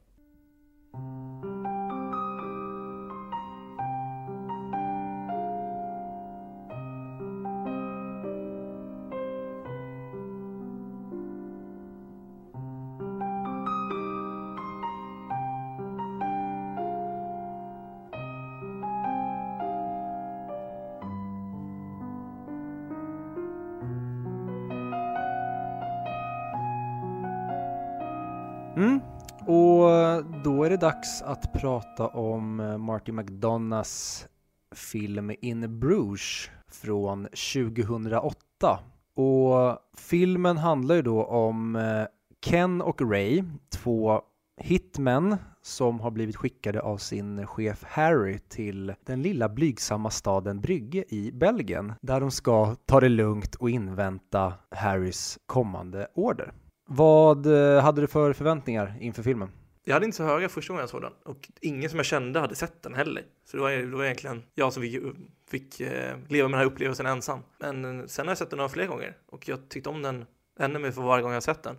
Dags 30.81 31.21
att 31.21 31.53
prata 31.53 32.07
om 32.07 32.59
eh, 32.59 32.77
Marty 32.77 33.11
McDonaghs 33.11 34.27
film 34.75 35.31
In 35.41 35.79
Bruges 35.79 36.49
från 36.71 37.23
2008. 37.23 38.79
Och 39.15 39.77
filmen 39.97 40.57
handlar 40.57 40.95
ju 40.95 41.01
då 41.01 41.23
om 41.23 41.75
eh, 41.75 42.05
Ken 42.45 42.81
och 42.81 43.01
Ray, 43.01 43.43
två 43.69 44.21
hitmen 44.61 45.37
som 45.61 45.99
har 45.99 46.11
blivit 46.11 46.35
skickade 46.35 46.81
av 46.81 46.97
sin 46.97 47.47
chef 47.47 47.83
Harry 47.83 48.39
till 48.39 48.93
den 49.05 49.21
lilla 49.21 49.49
blygsamma 49.49 50.09
staden 50.09 50.61
Brygge 50.61 51.03
i 51.09 51.31
Belgien 51.31 51.93
där 52.01 52.19
de 52.19 52.31
ska 52.31 52.75
ta 52.85 52.99
det 52.99 53.09
lugnt 53.09 53.55
och 53.55 53.69
invänta 53.69 54.53
Harrys 54.71 55.39
kommande 55.45 56.07
order. 56.15 56.53
Vad 56.89 57.45
eh, 57.45 57.83
hade 57.83 58.01
du 58.01 58.07
för 58.07 58.33
förväntningar 58.33 58.97
inför 58.99 59.23
filmen? 59.23 59.49
Jag 59.83 59.93
hade 59.93 60.05
inte 60.05 60.17
så 60.17 60.23
höga 60.23 60.49
första 60.49 60.73
gången 60.73 60.81
jag 60.81 60.89
såg 60.89 61.01
den 61.01 61.13
och 61.23 61.51
ingen 61.61 61.89
som 61.89 61.99
jag 61.99 62.05
kände 62.05 62.39
hade 62.39 62.55
sett 62.55 62.83
den 62.83 62.93
heller. 62.93 63.23
Så 63.45 63.57
det 63.57 63.63
var, 63.63 63.71
det 63.71 63.97
var 63.97 64.03
egentligen 64.03 64.43
jag 64.55 64.73
som 64.73 64.83
fick, 64.83 65.03
fick 65.49 65.79
eh, 65.79 66.17
leva 66.29 66.47
med 66.47 66.59
den 66.59 66.59
här 66.59 66.73
upplevelsen 66.73 67.05
ensam. 67.05 67.39
Men 67.59 67.99
eh, 67.99 68.05
sen 68.05 68.25
har 68.25 68.31
jag 68.31 68.37
sett 68.37 68.49
den 68.49 68.57
några 68.57 68.69
fler 68.69 68.87
gånger 68.87 69.17
och 69.25 69.49
jag 69.49 69.69
tyckte 69.69 69.89
om 69.89 70.01
den 70.01 70.25
ännu 70.59 70.79
mer 70.79 70.91
för 70.91 71.01
varje 71.01 71.23
gång 71.23 71.33
jag 71.33 71.43
sett 71.43 71.63
den. 71.63 71.75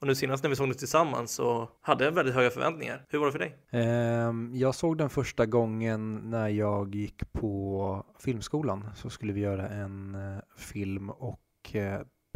Och 0.00 0.06
nu 0.06 0.14
senast 0.14 0.42
när 0.42 0.50
vi 0.50 0.56
såg 0.56 0.68
den 0.68 0.76
tillsammans 0.76 1.30
så 1.32 1.68
hade 1.80 2.04
jag 2.04 2.12
väldigt 2.12 2.34
höga 2.34 2.50
förväntningar. 2.50 3.04
Hur 3.08 3.18
var 3.18 3.26
det 3.26 3.32
för 3.32 3.38
dig? 3.38 3.56
Ehm, 3.70 4.50
jag 4.54 4.74
såg 4.74 4.98
den 4.98 5.10
första 5.10 5.46
gången 5.46 6.14
när 6.14 6.48
jag 6.48 6.94
gick 6.94 7.32
på 7.32 8.06
filmskolan. 8.18 8.90
Så 8.94 9.10
skulle 9.10 9.32
vi 9.32 9.40
göra 9.40 9.68
en 9.68 10.14
eh, 10.14 10.38
film 10.56 11.10
och 11.10 11.40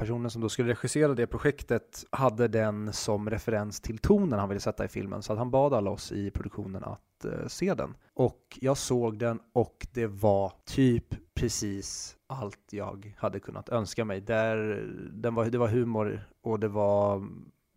personen 0.01 0.31
som 0.31 0.43
då 0.43 0.49
skulle 0.49 0.71
regissera 0.71 1.15
det 1.15 1.27
projektet 1.27 2.05
hade 2.11 2.49
den 2.49 2.93
som 2.93 3.31
referens 3.31 3.81
till 3.81 3.99
tonen 3.99 4.39
han 4.39 4.49
ville 4.49 4.61
sätta 4.61 4.85
i 4.85 4.89
filmen. 4.89 5.23
Så 5.23 5.33
att 5.33 5.39
han 5.39 5.51
bad 5.51 5.75
alla 5.75 5.91
oss 5.91 6.13
i 6.13 6.31
produktionen 6.31 6.85
att 6.85 7.25
eh, 7.25 7.47
se 7.47 7.75
den. 7.75 7.95
Och 8.15 8.59
jag 8.61 8.77
såg 8.77 9.19
den 9.19 9.41
och 9.53 9.87
det 9.93 10.07
var 10.07 10.53
typ 10.65 11.35
precis 11.35 12.17
allt 12.27 12.69
jag 12.71 13.15
hade 13.19 13.41
kunnat 13.41 13.69
önska 13.69 14.05
mig. 14.05 14.21
Där, 14.21 14.57
den 15.13 15.35
var, 15.35 15.45
det 15.45 15.59
var 15.59 15.69
humor 15.69 16.29
och 16.43 16.61
det 16.61 16.69
var 16.69 17.27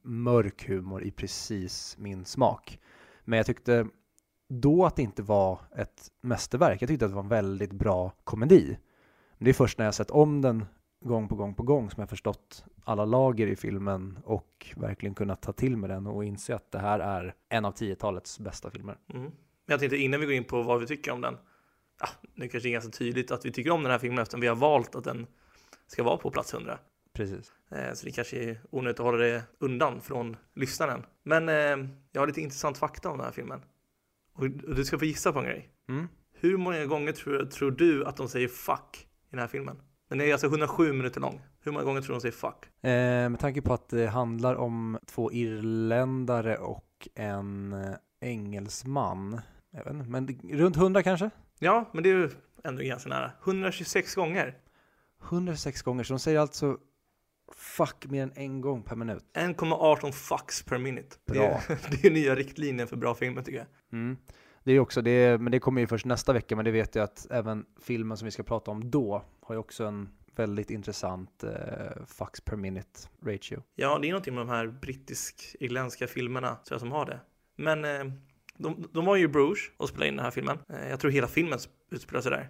mörk 0.04 0.68
humor 0.68 1.04
i 1.04 1.12
precis 1.12 1.96
min 1.98 2.26
smak. 2.26 2.80
Men 3.24 3.38
jag 3.38 3.46
tyckte 3.46 3.88
då 4.50 4.86
att 4.86 4.96
det 4.96 5.02
inte 5.02 5.22
var 5.22 5.60
ett 5.76 6.12
mästerverk. 6.22 6.82
Jag 6.82 6.90
tyckte 6.90 7.06
att 7.06 7.12
det 7.12 7.16
var 7.16 7.24
en 7.24 7.30
väldigt 7.30 7.74
bra 7.74 8.12
komedi. 8.24 8.78
Men 9.38 9.46
det 9.46 9.52
är 9.52 9.54
först 9.54 9.78
när 9.78 9.86
jag 9.86 9.96
sett 9.96 10.12
om 10.12 10.42
den 10.42 10.66
gång 11.04 11.28
på 11.28 11.36
gång 11.36 11.56
på 11.56 11.64
gång 11.64 11.90
som 11.90 12.02
jag 12.02 12.10
förstått 12.10 12.66
alla 12.84 13.06
lager 13.06 13.48
i 13.48 13.56
filmen 13.56 14.20
och 14.24 14.74
verkligen 14.76 15.16
kunnat 15.16 15.42
ta 15.42 15.54
till 15.54 15.78
mig 15.78 15.90
den 15.90 16.08
och 16.08 16.26
inse 16.26 16.56
att 16.56 16.72
det 16.72 16.80
här 16.80 17.00
är 17.00 17.36
en 17.50 17.66
av 17.66 17.72
tiotalets 17.72 18.40
bästa 18.40 18.72
filmer. 18.72 18.98
Mm. 19.14 19.24
Men 19.24 19.32
jag 19.66 19.80
tänkte 19.80 19.98
innan 19.98 20.20
vi 20.20 20.26
går 20.26 20.36
in 20.36 20.44
på 20.44 20.64
vad 20.64 20.80
vi 20.80 20.88
tycker 20.88 21.12
om 21.12 21.22
den. 21.22 21.38
Ja, 22.00 22.08
nu 22.34 22.48
kanske 22.48 22.70
det 22.70 22.72
är 22.72 22.74
ganska 22.74 22.92
tydligt 22.92 23.32
att 23.32 23.46
vi 23.46 23.52
tycker 23.52 23.72
om 23.72 23.84
den 23.84 23.92
här 23.92 24.00
filmen 24.00 24.20
eftersom 24.20 24.42
vi 24.42 24.48
har 24.48 24.56
valt 24.56 24.96
att 24.96 25.04
den 25.04 25.28
ska 25.88 26.04
vara 26.04 26.18
på 26.18 26.32
plats 26.32 26.54
100. 26.54 26.80
Precis. 27.14 27.52
Eh, 27.72 27.94
så 27.94 28.06
det 28.06 28.12
kanske 28.12 28.38
är 28.38 28.60
onödigt 28.70 29.00
att 29.00 29.06
hålla 29.06 29.18
det 29.18 29.44
undan 29.60 30.02
från 30.02 30.38
lyssnaren. 30.54 31.06
Men 31.24 31.50
eh, 31.50 31.90
jag 32.12 32.22
har 32.22 32.28
lite 32.28 32.42
intressant 32.42 32.78
fakta 32.78 33.10
om 33.10 33.18
den 33.18 33.26
här 33.26 33.32
filmen. 33.32 33.62
Och 34.34 34.50
du 34.50 34.86
ska 34.86 35.00
få 35.00 35.06
gissa 35.06 35.34
på 35.34 35.40
en 35.40 35.46
grej. 35.46 35.70
Mm. 35.90 36.08
Hur 36.34 36.58
många 36.58 36.86
gånger 36.86 37.12
tror, 37.12 37.46
tror 37.46 37.72
du 37.72 38.06
att 38.06 38.18
de 38.18 38.30
säger 38.30 38.48
fuck 38.48 39.08
i 39.28 39.30
den 39.30 39.40
här 39.40 39.48
filmen? 39.48 39.78
Den 40.14 40.22
är 40.22 40.32
alltså 40.32 40.48
107 40.48 40.94
minuter 40.94 41.22
lång. 41.22 41.42
Hur 41.62 41.72
många 41.72 41.86
gånger 41.86 42.02
tror 42.02 42.08
du 42.08 42.14
de 42.14 42.22
säger 42.22 42.32
fuck? 42.32 42.86
Eh, 42.86 43.30
med 43.30 43.40
tanke 43.40 43.62
på 43.62 43.74
att 43.74 43.90
det 43.90 44.08
handlar 44.08 44.56
om 44.56 45.00
två 45.06 45.32
irländare 45.32 46.58
och 46.58 47.08
en 47.16 47.74
eh, 47.74 47.96
engelsman. 48.22 49.42
Jag 49.72 49.84
vet 49.84 49.94
inte, 49.94 50.10
men 50.10 50.28
runt 50.60 50.78
100 50.78 51.04
kanske? 51.04 51.30
Ja, 51.60 51.90
men 51.94 52.04
det 52.04 52.10
är 52.10 52.14
ju 52.14 52.30
ändå 52.64 52.84
ganska 52.84 53.10
nära. 53.10 53.32
126 53.44 54.16
gånger. 54.16 54.58
106 55.24 55.82
gånger, 55.82 56.04
så 56.04 56.14
de 56.14 56.20
säger 56.20 56.40
alltså 56.40 56.78
fuck 57.56 58.06
mer 58.06 58.24
än 58.24 58.32
en 58.36 58.62
gång 58.62 58.84
per 58.84 58.96
minut. 58.96 59.24
1,18 59.34 60.12
fucks 60.12 60.64
per 60.64 60.78
minute. 60.78 61.16
Bra. 61.26 61.62
Det 61.68 61.74
är, 61.74 61.80
det 62.02 62.08
är 62.08 62.12
nya 62.12 62.36
riktlinjer 62.36 62.86
för 62.86 62.96
bra 62.96 63.16
filmer 63.16 63.42
tycker 63.42 63.58
jag. 63.58 63.68
Mm. 64.00 64.18
Det 64.64 64.72
är 64.72 64.80
också 64.80 65.02
det, 65.02 65.42
men 65.42 65.52
det 65.52 65.60
kommer 65.60 65.82
ju 65.82 65.88
först 65.88 66.06
nästa 66.06 66.34
vecka, 66.34 66.56
men 66.56 66.66
det 66.66 66.72
vet 66.72 66.96
jag 66.96 67.04
att 67.04 67.28
även 67.32 67.66
filmen 67.82 68.18
som 68.18 68.26
vi 68.26 68.32
ska 68.32 68.44
prata 68.44 68.72
om 68.72 68.92
då 68.92 69.26
har 69.46 69.56
ju 69.56 69.60
också 69.60 69.84
en 69.86 70.10
väldigt 70.36 70.70
intressant 70.70 71.44
eh, 71.44 72.06
fucks 72.08 72.42
per 72.42 72.56
minute 72.56 73.00
ratio. 73.26 73.64
Ja, 73.76 74.00
det 74.00 74.08
är 74.08 74.12
någonting 74.12 74.36
med 74.36 74.42
de 74.48 74.50
här 74.50 74.68
brittisk-irländska 74.68 76.08
filmerna 76.08 76.48
tror 76.48 76.74
jag, 76.76 76.80
som 76.80 76.92
har 76.92 77.06
det. 77.06 77.20
Men 77.56 77.86
eh, 77.86 78.14
de, 78.58 78.88
de 78.92 79.06
var 79.06 79.16
ju 79.16 79.24
i 79.24 79.28
Bruges 79.28 79.60
och 79.78 79.90
spelade 79.90 80.08
in 80.08 80.16
den 80.16 80.24
här 80.24 80.32
filmen. 80.32 80.58
Eh, 80.70 80.90
jag 80.90 81.00
tror 81.00 81.12
hela 81.12 81.28
filmen 81.28 81.60
utspelar 81.92 82.22
sig 82.22 82.32
där. 82.32 82.50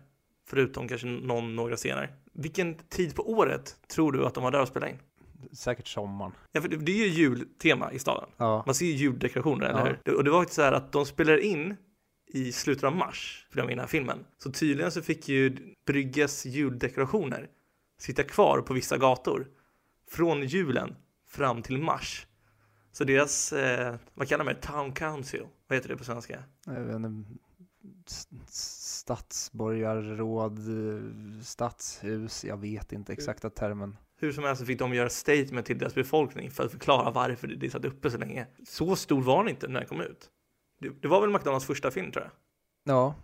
Förutom 0.49 0.87
kanske 0.87 1.07
någon, 1.07 1.55
några 1.55 1.75
scener. 1.75 2.11
Vilken 2.33 2.75
tid 2.75 3.15
på 3.15 3.31
året 3.31 3.77
tror 3.87 4.11
du 4.11 4.25
att 4.25 4.33
de 4.33 4.43
var 4.43 4.51
där 4.51 4.61
och 4.61 4.67
spelade 4.67 4.91
in? 4.91 4.97
Säkert 5.51 5.87
sommaren. 5.87 6.31
Ja, 6.51 6.61
för 6.61 6.69
det, 6.69 6.91
är 6.91 6.97
ju 6.97 7.07
jultema 7.07 7.91
i 7.91 7.99
staden. 7.99 8.29
Ja. 8.37 8.63
Man 8.65 8.75
ser 8.75 8.85
ju 8.85 8.91
juldekorationer, 8.91 9.65
eller 9.65 9.87
Ja. 9.89 9.95
hur? 10.05 10.15
Och 10.17 10.23
det 10.23 10.31
var 10.31 10.39
faktiskt 10.41 10.55
så 10.55 10.61
här 10.61 10.71
att 10.71 10.91
de 10.91 11.05
spelar 11.05 11.37
in 11.37 11.75
i 12.33 12.51
slutet 12.51 12.83
av 12.83 12.95
mars, 12.95 13.47
för 13.49 13.57
de 13.57 13.69
i 13.69 13.71
den 13.73 13.79
här 13.79 13.87
filmen. 13.87 14.25
Så 14.37 14.51
tydligen 14.51 14.91
så 14.91 15.01
fick 15.01 15.29
ju 15.29 15.57
Brygges 15.85 16.45
juldekorationer 16.45 17.49
sitta 17.97 18.23
kvar 18.23 18.61
på 18.61 18.73
vissa 18.73 18.97
gator 18.97 19.47
från 20.11 20.43
julen 20.43 20.95
fram 21.27 21.61
till 21.61 21.77
mars. 21.77 22.27
Så 22.91 23.03
deras, 23.03 23.53
eh, 23.53 23.95
vad 24.13 24.27
kallar 24.27 24.45
man 24.45 24.53
det, 24.53 24.61
town 24.61 24.93
council, 24.93 25.47
vad 25.67 25.77
heter 25.77 25.89
det 25.89 25.97
på 25.97 26.03
svenska? 26.03 26.43
Jag 26.65 26.81
vet 26.81 26.95
inte, 26.95 27.23
stadsborgarråd, 28.47 30.59
stadshus, 31.43 32.45
jag 32.45 32.57
vet 32.57 32.91
inte 32.91 33.13
exakta 33.13 33.49
termen. 33.49 33.97
Hur 34.17 34.31
som 34.31 34.43
helst 34.43 34.59
så 34.59 34.65
fick 34.65 34.79
de 34.79 34.93
göra 34.93 35.09
statement 35.09 35.65
till 35.65 35.77
deras 35.77 35.95
befolkning 35.95 36.51
för 36.51 36.65
att 36.65 36.71
förklara 36.71 37.11
varför 37.11 37.47
det 37.47 37.69
satt 37.69 37.85
uppe 37.85 38.11
så 38.11 38.17
länge. 38.17 38.47
Så 38.67 38.95
stor 38.95 39.21
var 39.21 39.43
den 39.43 39.49
inte 39.49 39.67
när 39.67 39.79
den 39.79 39.89
kom 39.89 40.01
ut. 40.01 40.29
Det, 41.01 41.07
var 41.07 41.21
väl 41.21 41.29
McDonalds 41.29 41.65
första 41.65 41.91
film 41.91 42.11
tror 42.11 42.23
jag. 42.23 42.31
Ja, 42.95 43.15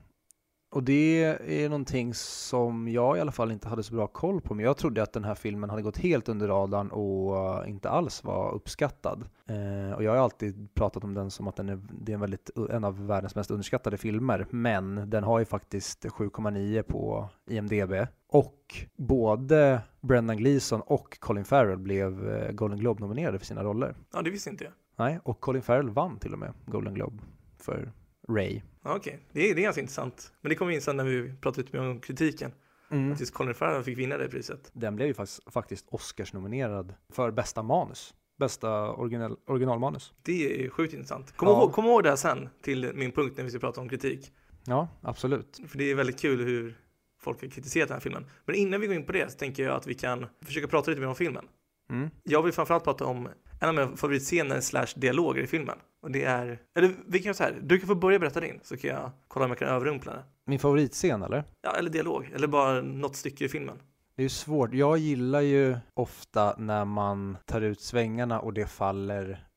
Och 0.72 0.84
det 0.84 1.24
är 1.64 1.70
någonting 1.70 2.14
som 2.14 2.88
jag 2.88 3.18
i 3.18 3.20
alla 3.20 3.32
fall 3.32 3.52
inte 3.52 3.68
hade 3.68 3.84
så 3.84 3.96
bra 3.96 4.08
koll 4.08 4.42
på. 4.42 4.54
Men 4.54 4.66
jag 4.66 4.78
trodde 4.78 5.04
att 5.04 5.14
den 5.14 5.24
här 5.24 5.36
filmen 5.36 5.70
hade 5.70 5.82
gått 5.82 5.98
helt 5.98 6.30
under 6.30 6.48
radarn 6.48 6.92
och 6.92 7.68
inte 7.68 7.90
alls 7.90 8.24
var 8.24 8.52
uppskattad. 8.52 9.30
Eh, 9.46 9.96
och 9.96 10.04
jag 10.04 10.12
har 10.12 10.18
alltid 10.18 10.74
pratat 10.74 11.04
om 11.04 11.14
den 11.14 11.32
som 11.32 11.48
att 11.48 11.56
den 11.56 11.70
är, 11.70 11.80
det 11.92 12.12
är 12.12 12.14
en, 12.14 12.20
väldigt, 12.22 12.50
en 12.70 12.84
av 12.84 13.08
världens 13.08 13.36
mest 13.36 13.52
underskattade 13.52 13.98
filmer. 13.98 14.46
Men 14.50 15.10
den 15.10 15.24
har 15.24 15.40
ju 15.40 15.46
faktiskt 15.46 16.06
7,9 16.06 16.82
på 16.82 17.30
IMDB. 17.50 17.94
Och 18.28 18.86
både 18.96 19.82
Brendan 20.02 20.38
Gleeson 20.38 20.82
och 20.82 21.20
Colin 21.20 21.46
Farrell 21.46 21.78
blev 21.78 22.30
eh, 22.30 22.52
Golden 22.52 22.80
Globe-nominerade 22.80 23.40
för 23.40 23.46
sina 23.46 23.64
roller. 23.64 23.96
Ja, 24.14 24.22
det 24.22 24.30
visste 24.30 24.50
inte 24.50 24.64
jag. 24.64 24.74
Nej, 24.96 25.20
och 25.24 25.40
Colin 25.40 25.62
Farrell 25.62 25.90
vann 25.90 26.20
till 26.20 26.34
och 26.34 26.40
med 26.40 26.54
Golden 26.66 26.94
Globe 26.94 27.24
för 27.70 27.92
Ray. 28.30 28.62
Okej, 28.84 28.98
okay. 28.98 29.18
det, 29.32 29.50
är, 29.50 29.56
det 29.56 29.62
är 29.62 29.64
ganska 29.64 29.82
intressant. 29.82 30.34
Men 30.42 30.50
det 30.50 30.56
kommer 30.56 30.72
in 30.72 30.82
sen 30.82 30.98
när 30.98 31.04
vi 31.04 31.34
pratar 31.42 31.62
lite 31.62 31.78
mer 31.78 31.90
om 31.90 32.00
kritiken. 32.00 32.52
Mm. 32.92 33.12
Att 33.12 33.20
just 33.20 33.34
Colin 33.34 33.54
Farrell 33.54 33.84
fick 33.84 33.98
vinna 33.98 34.18
det 34.18 34.28
priset. 34.30 34.72
Den 34.74 34.96
blev 34.96 35.08
ju 35.08 35.14
faktiskt, 35.14 35.54
faktiskt 35.54 35.86
Oscars-nominerad 35.90 36.94
för 37.14 37.32
bästa 37.32 37.64
manus. 37.64 38.14
Bästa 38.40 38.92
original, 38.92 39.38
originalmanus. 39.48 40.14
Det 40.24 40.66
är 40.66 40.70
sjukt 40.70 40.94
intressant. 40.94 41.38
Kom, 41.38 41.48
Ja. 41.48 41.62
ihåg, 41.62 41.74
kom 41.74 41.86
ihåg 41.86 42.04
det 42.04 42.10
här 42.10 42.16
sen 42.16 42.50
till 42.62 42.92
min 42.96 43.12
punkt 43.12 43.34
när 43.38 43.44
vi 43.44 43.50
ska 43.50 43.60
prata 43.60 43.82
om 43.82 43.90
kritik. 43.90 44.32
Ja, 44.66 44.88
absolut. 45.02 45.60
För 45.68 45.78
det 45.78 45.92
är 45.92 45.96
väldigt 45.96 46.20
kul 46.20 46.44
hur 46.46 46.78
folk 47.20 47.42
har 47.42 47.48
kritiserat 47.48 47.88
den 47.88 47.96
här 47.96 48.02
filmen. 48.02 48.26
Men 48.46 48.56
innan 48.56 48.82
vi 48.82 48.88
går 48.88 48.96
in 48.96 49.06
på 49.06 49.12
det 49.12 49.32
så 49.32 49.38
tänker 49.38 49.64
jag 49.64 49.76
att 49.76 49.88
vi 49.88 49.94
kan 49.94 50.26
försöka 50.42 50.68
prata 50.68 50.92
lite 50.92 51.02
mer 51.02 51.08
om 51.08 51.16
filmen. 51.16 51.46
Mm. 51.90 52.10
Jag 52.24 52.44
vill 52.44 52.54
framförallt 52.54 52.84
prata 52.84 53.06
om 53.06 53.30
en 53.62 53.70
av 53.70 53.76
mina 53.76 53.98
favoritscener 53.98 54.62
slash 54.62 54.88
dialoger 54.96 55.42
i 55.42 55.48
filmen. 55.48 55.78
Och 56.02 56.12
det 56.12 56.24
är, 56.24 56.62
eller 56.76 56.92
vi 57.08 57.20
kan 57.20 57.26
göra 57.26 57.34
så 57.34 57.44
här, 57.44 57.60
du 57.62 57.80
kan 57.80 57.88
få 57.88 57.96
börja 57.96 58.20
berätta 58.20 58.40
din 58.40 58.60
så 58.64 58.78
kan 58.78 58.90
jag 58.90 59.12
kolla 59.28 59.46
om 59.46 59.52
jag 59.52 59.58
kan 59.58 59.68
överrumpla 59.68 60.14
det. 60.14 60.24
Min 60.46 60.60
favoritscen 60.60 61.24
eller? 61.24 61.44
Ja, 61.62 61.76
eller 61.76 61.90
dialog, 61.90 62.32
eller 62.36 62.48
bara 62.48 62.82
något 62.82 63.16
stycke 63.16 63.46
i 63.46 63.50
filmen. 63.50 63.80
Det 64.16 64.22
är 64.22 64.26
ju 64.26 64.30
svårt. 64.30 64.74
Jag 64.74 64.98
gillar 64.98 65.42
ju 65.42 65.78
ofta 65.94 66.56
när 66.58 66.86
man 66.86 67.38
tar 67.46 67.62
ut 67.62 67.82
svängarna 67.82 68.40
och 68.40 68.54
det 68.54 68.66
faller 68.66 69.48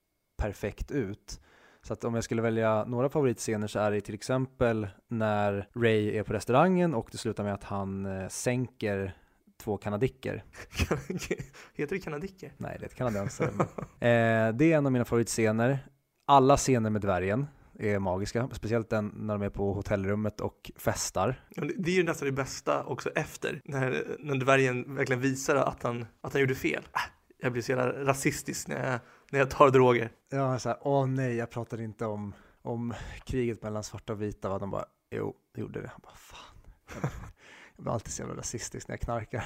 perfekt 0.42 0.90
ut. 0.90 1.40
Så 1.82 1.92
att 1.92 2.04
om 2.04 2.14
jag 2.14 2.24
skulle 2.24 2.42
välja 2.42 2.84
några 2.84 3.08
favoritscener 3.08 3.66
så 3.66 3.78
är 3.78 3.90
det 3.90 4.00
till 4.00 4.14
exempel 4.14 4.88
när 5.08 5.68
Ray 5.74 6.16
är 6.16 6.22
på 6.22 6.32
restaurangen 6.32 6.94
och 6.94 7.08
det 7.12 7.18
slutar 7.18 7.44
med 7.44 7.54
att 7.54 7.64
han 7.64 8.06
eh, 8.06 8.28
sänker 8.28 9.12
två 9.62 9.76
kanadicker. 9.76 10.44
Heter 11.74 11.94
det 11.94 12.00
kanadicker? 12.00 12.52
Nej, 12.56 12.76
det 12.78 12.84
är 12.84 12.88
ett 12.88 12.94
kanadensare. 12.94 13.48
eh, 13.78 14.54
det 14.54 14.72
är 14.72 14.76
en 14.76 14.86
av 14.86 14.92
mina 14.92 15.04
favoritscener. 15.04 15.78
Alla 16.32 16.56
scener 16.56 16.90
med 16.90 17.00
dvärgen 17.00 17.46
är 17.78 17.98
magiska, 17.98 18.48
speciellt 18.52 18.90
den 18.90 19.08
när 19.16 19.34
de 19.38 19.42
är 19.44 19.50
på 19.50 19.72
hotellrummet 19.72 20.40
och 20.40 20.70
festar. 20.76 21.44
Det- 21.56 21.90
är 21.90 21.96
ju 21.96 22.02
nästan 22.02 22.26
det 22.26 22.32
bästa 22.32 22.84
också 22.84 23.10
efter, 23.10 23.60
när, 23.64 24.04
när 24.18 24.34
dvärgen 24.34 24.94
verkligen 24.94 25.20
visar 25.22 25.56
att 25.56 25.82
han, 25.82 26.06
att 26.20 26.32
han 26.32 26.40
gjorde 26.40 26.54
fel. 26.54 26.82
Äh, 26.94 27.00
Jag 27.38 27.52
blir 27.52 27.62
så 27.62 27.72
jävla 27.72 28.04
rasistisk 28.04 28.68
när 28.68 28.90
jag, 28.90 29.00
när 29.30 29.38
jag 29.38 29.50
tar 29.50 29.70
droger. 29.70 30.10
Ja, 30.30 30.58
så 30.58 30.68
här, 30.68 30.78
åh 30.80 31.06
nej, 31.06 31.36
jag 31.36 31.50
pratade 31.50 31.84
inte 31.84 32.06
om, 32.06 32.34
om 32.62 32.94
kriget 33.24 33.62
mellan 33.62 33.84
svarta 33.84 34.12
och 34.12 34.22
vita. 34.22 34.48
Va? 34.48 34.58
De 34.58 34.70
bara, 34.70 34.84
jo, 35.10 35.34
det 35.54 35.60
gjorde 35.60 35.80
det. 35.80 35.90
Jag 35.94 36.00
bara, 36.02 36.14
fan. 36.16 37.10
Jag 37.76 37.84
blir 37.84 37.92
alltid 37.92 38.12
så 38.12 38.22
jävla 38.22 38.36
rasistisk 38.36 38.88
när 38.88 38.92
jag 38.92 39.00
knarkar. 39.00 39.44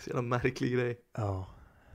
Så 0.00 0.10
jävla 0.10 0.22
märklig 0.22 0.72
grej. 0.72 0.98
Ja. 1.16 1.46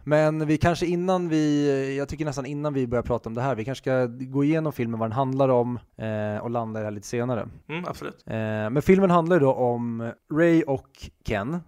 Men 0.07 0.45
vi 0.45 0.57
kanske 0.57 0.85
innan 0.85 1.29
vi, 1.29 1.97
jag 1.97 2.09
tycker 2.09 2.25
nästan 2.25 2.45
innan 2.45 2.73
vi 2.73 2.87
börjar 2.87 3.03
prata 3.03 3.29
om 3.29 3.33
det 3.33 3.41
här, 3.41 3.55
vi 3.55 3.65
kanske 3.65 3.81
ska 3.81 4.05
gå 4.05 4.43
igenom 4.43 4.73
filmen, 4.73 4.99
vad 4.99 5.09
den 5.09 5.15
handlar 5.15 5.49
om 5.49 5.79
eh, 5.95 6.37
och 6.37 6.49
landa 6.49 6.79
i 6.79 6.81
det 6.81 6.85
här 6.85 6.91
lite 6.91 7.07
senare. 7.07 7.49
Mm, 7.67 7.85
absolut. 7.87 8.23
Eh, 8.27 8.35
men 8.69 8.81
filmen 8.81 9.09
handlar 9.09 9.35
ju 9.35 9.39
då 9.39 9.53
om 9.53 10.11
Ray 10.33 10.63
och 10.63 11.09
Ken, 11.25 11.59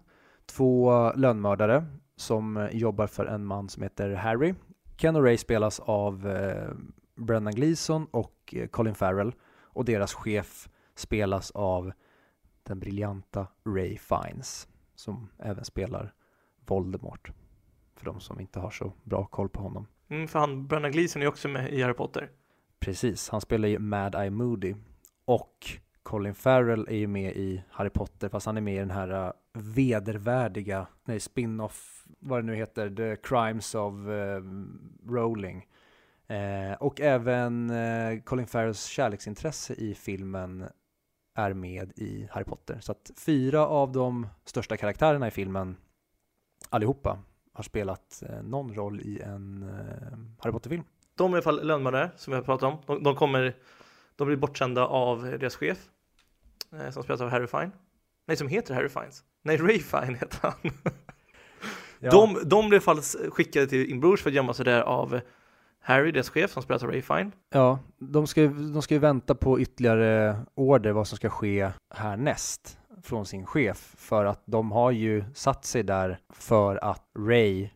två 0.46 1.12
lönnmördare 1.16 1.86
som 2.16 2.70
jobbar 2.72 3.08
för 3.08 3.26
en 3.26 3.46
man 3.46 3.70
som 3.70 3.84
heter 3.84 4.10
Harry. 4.10 4.54
Ken 4.98 5.16
och 5.16 5.24
Ray 5.24 5.38
spelas 5.38 5.80
av 5.80 6.28
eh, 6.28 6.70
Brendan 7.16 7.54
Gleeson 7.54 8.08
och 8.12 8.54
eh, 8.58 8.68
Colin 8.68 8.96
Farrell 8.96 9.34
och 9.62 9.86
deras 9.86 10.14
chef 10.14 10.70
spelas 10.96 11.52
av 11.52 11.92
den 12.64 12.80
briljanta 12.80 13.48
Ray 13.66 13.98
Fiennes 13.98 14.68
som 14.96 15.30
även 15.40 15.66
spelar 15.66 16.14
Voldemort 16.66 17.32
för 18.00 18.06
de 18.06 18.20
som 18.20 18.40
inte 18.40 18.60
har 18.60 18.70
så 18.70 18.94
bra 19.04 19.26
koll 19.26 19.50
på 19.50 19.62
honom. 19.62 19.88
Mm, 20.10 20.28
för 20.28 20.40
han, 20.40 20.68
Brennan 20.68 20.92
Gleeson 20.92 21.22
är 21.22 21.28
också 21.28 21.48
med 21.48 21.74
i 21.74 21.82
Harry 21.82 21.94
Potter. 21.94 22.30
Precis, 22.80 23.30
han 23.30 23.42
spelar 23.42 23.68
ju 23.68 23.80
Mad 23.80 24.16
Eye 24.16 24.30
Moody 24.30 24.76
och 25.26 25.80
Colin 26.04 26.36
Farrell 26.36 26.88
är 26.90 26.96
ju 26.96 27.08
med 27.08 27.36
i 27.36 27.64
Harry 27.70 27.90
Potter 27.90 28.30
fast 28.30 28.46
han 28.46 28.58
är 28.58 28.62
med 28.62 28.76
i 28.76 28.80
den 28.80 28.92
här 28.92 29.26
uh, 29.28 29.32
vedervärdiga, 29.54 30.88
nej 31.06 31.20
spin-off, 31.20 32.06
vad 32.20 32.40
det 32.40 32.46
nu 32.46 32.56
heter, 32.56 32.90
The 32.90 33.16
Crimes 33.16 33.76
of 33.76 33.94
uh, 33.94 34.42
Rowling. 35.10 35.66
Eh, 36.28 36.74
och 36.74 37.02
även 37.02 37.70
eh, 37.70 38.20
Colin 38.20 38.48
Farrells 38.48 38.86
kärleksintresse 38.86 39.74
i 39.74 39.96
filmen 39.96 40.66
är 41.36 41.54
med 41.54 41.92
i 41.96 42.28
Harry 42.32 42.46
Potter. 42.46 42.80
Så 42.80 42.92
att 42.92 43.12
fyra 43.18 43.68
av 43.68 43.92
de 43.92 44.28
största 44.46 44.78
karaktärerna 44.78 45.28
i 45.28 45.32
filmen, 45.32 45.78
allihopa, 46.70 47.20
har 47.60 47.64
spelat 47.64 48.24
eh, 48.30 48.44
någon 48.44 48.74
roll 48.74 49.02
i 49.02 49.22
en 49.22 49.64
eh, 49.64 50.18
Harry 50.40 50.52
Potter-film. 50.52 50.84
De 51.16 51.32
är 51.32 51.36
i 51.36 51.38
alla 51.38 51.42
fall 51.42 51.68
lönnmördare 51.68 52.12
som 52.16 52.32
vi 52.32 52.36
har 52.36 52.44
pratat 52.44 52.74
om. 52.74 52.82
De, 52.86 53.04
de 53.04 53.16
kommer, 53.16 53.56
de 54.16 54.28
blir 54.28 54.38
bortkända 54.38 54.86
av 54.88 55.24
deras 55.24 55.56
chef. 55.56 55.78
Eh, 56.74 56.90
som 56.92 57.04
spelas 57.04 57.22
av 57.22 57.30
Harry 57.30 57.48
Fine. 57.48 57.72
Nej, 58.28 58.38
som 58.38 58.48
heter 58.48 58.74
Harry 58.74 58.90
Fiennes. 58.90 59.24
Nej, 59.44 59.58
Ray 59.58 59.80
Fine 59.80 60.16
heter 60.16 60.40
han. 60.42 60.72
De, 62.12 62.40
de 62.46 62.70
blev 62.70 62.82
i 62.82 62.90
alla 62.90 63.02
fall 63.02 63.32
skickade 63.32 63.68
till 63.68 63.90
In 63.90 64.00
Bruges 64.00 64.22
för 64.22 64.30
att 64.30 64.36
gömma 64.36 64.54
sig 64.54 64.66
där 64.66 64.82
av 64.82 65.20
Harry, 65.80 66.12
deras 66.12 66.30
chef, 66.30 66.52
som 66.52 66.64
spelas 66.64 66.84
av 66.84 66.90
Ray 66.90 67.02
Fine. 67.02 67.32
Ja, 67.50 67.80
de 67.98 68.28
ska, 68.28 68.48
de 68.48 68.82
ska 68.82 68.94
ju 68.94 69.00
vänta 69.00 69.36
på 69.36 69.60
ytterligare 69.60 70.40
order 70.56 70.92
vad 70.92 71.08
som 71.08 71.18
ska 71.18 71.30
ske 71.30 71.72
härnäst 71.96 72.79
från 73.04 73.26
sin 73.26 73.46
chef 73.46 73.96
för 73.98 74.26
att 74.26 74.44
de 74.46 74.72
har 74.72 74.92
ju 74.92 75.24
satt 75.34 75.66
sig 75.66 75.84
där 75.84 76.20
för 76.30 76.84
att 76.84 77.04
Ray 77.18 77.70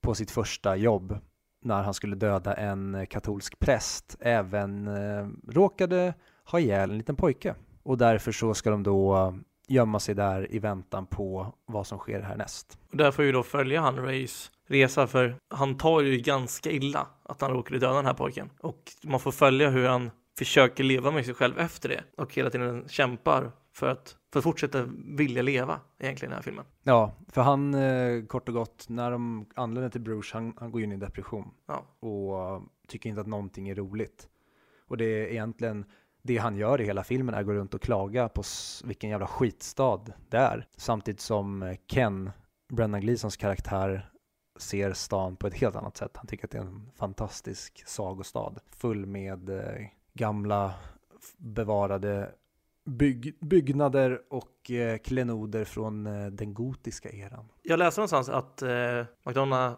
på 0.00 0.14
sitt 0.14 0.30
första 0.30 0.76
jobb 0.76 1.18
när 1.62 1.82
han 1.82 1.94
skulle 1.94 2.16
döda 2.16 2.54
en 2.54 3.06
katolsk 3.10 3.58
präst 3.58 4.16
även 4.20 4.88
eh, 4.88 5.28
råkade 5.48 6.14
ha 6.44 6.60
ihjäl 6.60 6.90
en 6.90 6.98
liten 6.98 7.16
pojke 7.16 7.54
och 7.82 7.98
därför 7.98 8.32
så 8.32 8.54
ska 8.54 8.70
de 8.70 8.82
då 8.82 9.16
eh, 9.16 9.32
gömma 9.68 10.00
sig 10.00 10.14
där 10.14 10.54
i 10.54 10.58
väntan 10.58 11.06
på 11.06 11.54
vad 11.66 11.86
som 11.86 11.98
sker 11.98 12.20
härnäst. 12.20 12.78
Och 12.90 12.96
där 12.96 13.10
får 13.10 13.24
ju 13.24 13.32
då 13.32 13.42
följa 13.42 13.80
han 13.80 13.96
Rays 13.96 14.50
resa 14.66 15.06
för 15.06 15.36
han 15.48 15.76
tar 15.76 16.00
ju 16.00 16.18
ganska 16.18 16.70
illa 16.70 17.06
att 17.22 17.40
han 17.40 17.50
råkade 17.50 17.78
döda 17.78 17.94
den 17.94 18.06
här 18.06 18.14
pojken. 18.14 18.50
Och 18.60 18.92
man 19.02 19.20
får 19.20 19.32
följa 19.32 19.70
hur 19.70 19.88
han 19.88 20.10
försöker 20.38 20.84
leva 20.84 21.10
med 21.10 21.24
sig 21.24 21.34
själv 21.34 21.58
efter 21.58 21.88
det 21.88 22.02
och 22.16 22.34
hela 22.34 22.50
tiden 22.50 22.84
kämpar 22.88 23.52
för 23.72 23.88
att, 23.88 24.16
för 24.32 24.38
att 24.38 24.44
fortsätta 24.44 24.88
vilja 25.04 25.42
leva 25.42 25.80
egentligen 25.98 26.30
i 26.30 26.32
den 26.32 26.36
här 26.38 26.42
filmen. 26.42 26.64
Ja, 26.82 27.12
för 27.28 27.42
han 27.42 27.74
eh, 27.74 28.24
kort 28.24 28.48
och 28.48 28.54
gott 28.54 28.86
när 28.88 29.10
de 29.10 29.46
anländer 29.54 29.90
till 29.90 30.00
Bruges, 30.00 30.32
han, 30.32 30.54
han 30.56 30.72
går 30.72 30.82
in 30.82 30.92
i 30.92 30.96
depression. 30.96 31.50
Ja. 31.66 31.84
och 32.00 32.56
uh, 32.56 32.62
tycker 32.88 33.10
inte 33.10 33.20
att 33.20 33.26
någonting 33.26 33.68
är 33.68 33.74
roligt. 33.74 34.28
Och 34.86 34.96
det 34.96 35.04
är 35.04 35.26
egentligen 35.26 35.84
det 36.22 36.38
han 36.38 36.56
gör 36.56 36.80
i 36.80 36.84
hela 36.84 37.04
filmen 37.04 37.34
är 37.34 37.40
att 37.40 37.46
gå 37.46 37.52
runt 37.52 37.74
och 37.74 37.82
klaga 37.82 38.28
på 38.28 38.42
vilken 38.84 39.10
jävla 39.10 39.26
skitstad 39.26 40.04
det 40.28 40.36
är. 40.36 40.66
Samtidigt 40.76 41.20
som 41.20 41.62
eh, 41.62 41.76
Ken, 41.86 42.30
Brendan 42.68 43.00
Gleesons 43.00 43.36
karaktär, 43.36 44.10
ser 44.58 44.92
stan 44.92 45.36
på 45.36 45.46
ett 45.46 45.54
helt 45.54 45.76
annat 45.76 45.96
sätt. 45.96 46.16
Han 46.16 46.26
tycker 46.26 46.44
att 46.44 46.50
det 46.50 46.58
är 46.58 46.62
en 46.62 46.90
fantastisk 46.94 47.82
sagostad 47.86 48.58
full 48.70 49.06
med 49.06 49.48
eh, 49.48 49.86
gamla 50.14 50.74
bevarade 51.36 52.34
bygg, 52.90 53.38
byggnader 53.40 54.20
och 54.30 54.70
eh, 54.70 54.98
klenoder 54.98 55.64
från 55.64 56.06
eh, 56.06 56.26
den 56.26 56.54
gotiska 56.54 57.10
eran. 57.10 57.48
Jag 57.62 57.78
läste 57.78 58.00
någonstans 58.00 58.28
att 58.28 58.62
eh, 58.62 59.04
McDonough 59.26 59.74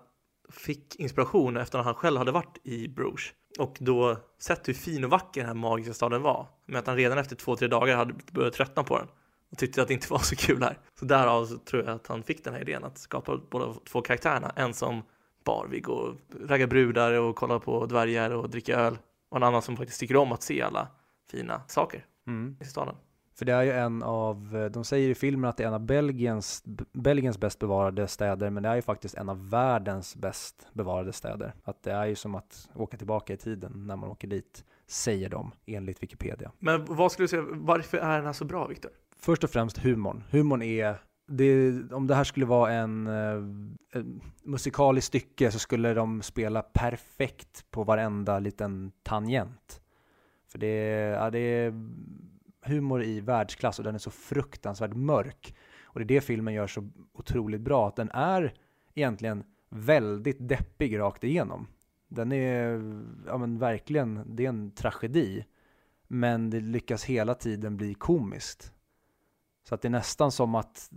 fick 0.50 0.96
inspiration 0.96 1.56
efter 1.56 1.78
att 1.78 1.84
han 1.84 1.94
själv 1.94 2.18
hade 2.18 2.32
varit 2.32 2.58
i 2.62 2.88
Bruges 2.88 3.32
och 3.58 3.76
då 3.80 4.16
sett 4.38 4.68
hur 4.68 4.74
fin 4.74 5.04
och 5.04 5.10
vacker 5.10 5.40
den 5.40 5.48
här 5.48 5.54
magiska 5.54 5.94
staden 5.94 6.22
var. 6.22 6.46
Men 6.66 6.76
att 6.76 6.86
han 6.86 6.96
redan 6.96 7.18
efter 7.18 7.36
två, 7.36 7.56
tre 7.56 7.68
dagar 7.68 7.96
hade 7.96 8.14
börjat 8.32 8.54
tröttna 8.54 8.84
på 8.84 8.98
den 8.98 9.08
och 9.50 9.58
tyckte 9.58 9.82
att 9.82 9.88
det 9.88 9.94
inte 9.94 10.06
var 10.12 10.18
så 10.18 10.36
kul 10.36 10.62
här. 10.62 10.78
Så 10.98 11.04
därav 11.04 11.46
så 11.46 11.58
tror 11.58 11.84
jag 11.84 11.94
att 11.94 12.06
han 12.06 12.22
fick 12.22 12.44
den 12.44 12.54
här 12.54 12.60
idén 12.60 12.84
att 12.84 12.98
skapa 12.98 13.40
båda 13.50 13.74
två 13.74 14.00
karaktärerna. 14.00 14.52
En 14.56 14.74
som 14.74 15.02
barvig 15.44 15.88
och 15.88 16.14
raggar 16.46 16.66
brudar 16.66 17.12
och 17.12 17.36
kollar 17.36 17.58
på 17.58 17.86
dvärgar 17.86 18.30
och 18.30 18.50
dricker 18.50 18.78
öl 18.78 18.98
och 19.30 19.36
en 19.36 19.42
annan 19.42 19.62
som 19.62 19.76
faktiskt 19.76 20.00
tycker 20.00 20.16
om 20.16 20.32
att 20.32 20.42
se 20.42 20.62
alla 20.62 20.88
fina 21.30 21.62
saker 21.68 22.06
i 22.60 22.64
staden. 22.64 22.94
För 23.34 23.44
det 23.44 23.52
är 23.52 23.62
ju 23.62 23.70
en 23.70 24.02
av, 24.02 24.68
de 24.72 24.84
säger 24.84 25.08
i 25.08 25.14
filmen 25.14 25.50
att 25.50 25.56
det 25.56 25.62
är 25.62 25.68
en 25.68 25.74
av 25.74 25.86
Belgiens, 25.86 26.62
Belgiens 26.92 27.38
bäst 27.38 27.58
bevarade 27.58 28.08
städer, 28.08 28.50
men 28.50 28.62
det 28.62 28.68
är 28.68 28.74
ju 28.74 28.82
faktiskt 28.82 29.14
en 29.14 29.28
av 29.28 29.50
världens 29.50 30.16
bäst 30.16 30.68
bevarade 30.72 31.12
städer. 31.12 31.54
Att 31.64 31.82
det 31.82 31.92
är 31.92 32.06
ju 32.06 32.14
som 32.14 32.34
att 32.34 32.70
åka 32.74 32.96
tillbaka 32.96 33.32
i 33.32 33.36
tiden 33.36 33.86
när 33.86 33.96
man 33.96 34.10
åker 34.10 34.28
dit. 34.28 34.64
säger 34.86 35.28
de 35.28 35.52
enligt 35.66 36.02
Wikipedia. 36.02 36.52
Men 36.58 36.84
vad 36.84 37.12
skulle 37.12 37.24
du 37.24 37.28
säga, 37.28 37.44
varför 37.48 37.98
är 37.98 38.16
den 38.16 38.26
här 38.26 38.32
så 38.32 38.44
bra, 38.44 38.66
Viktor? 38.66 38.90
Först 39.16 39.44
och 39.44 39.50
främst 39.50 39.78
humorn. 39.78 40.24
Humorn 40.30 40.62
är, 40.62 40.96
det, 41.28 41.72
om 41.92 42.06
det 42.06 42.14
här 42.14 42.24
skulle 42.24 42.46
vara 42.46 42.72
en, 42.72 43.06
eh, 43.06 43.34
en 43.92 44.20
musikaliskt 44.42 45.06
stycke 45.06 45.50
så 45.50 45.58
skulle 45.58 45.94
de 45.94 46.22
spela 46.22 46.62
perfekt 46.62 47.70
på 47.70 47.84
varenda 47.84 48.38
liten 48.38 48.92
tangent. 49.02 49.81
För 50.52 50.58
det 50.58 50.66
är, 50.66 51.12
ja, 51.12 51.30
det 51.30 51.38
är 51.38 51.74
humor 52.62 53.02
i 53.02 53.20
världsklass 53.20 53.78
och 53.78 53.84
den 53.84 53.94
är 53.94 53.98
så 53.98 54.10
fruktansvärt 54.10 54.94
mörk. 54.94 55.54
Och 55.84 56.00
det 56.00 56.04
är 56.04 56.08
det 56.08 56.20
filmen 56.20 56.54
gör 56.54 56.66
så 56.66 56.88
otroligt 57.12 57.60
bra, 57.60 57.88
att 57.88 57.96
den 57.96 58.10
är 58.10 58.54
egentligen 58.94 59.44
väldigt 59.68 60.48
deppig 60.48 60.98
rakt 60.98 61.24
igenom. 61.24 61.66
Den 62.08 62.32
är, 62.32 62.82
ja 63.26 63.38
men 63.38 63.58
verkligen, 63.58 64.36
det 64.36 64.44
är 64.44 64.48
en 64.48 64.70
tragedi. 64.70 65.44
Men 66.08 66.50
det 66.50 66.60
lyckas 66.60 67.04
hela 67.04 67.34
tiden 67.34 67.76
bli 67.76 67.94
komiskt. 67.94 68.72
Så 69.68 69.74
att 69.74 69.82
det 69.82 69.88
är 69.88 69.90
nästan 69.90 70.32
som 70.32 70.54
att, 70.54 70.90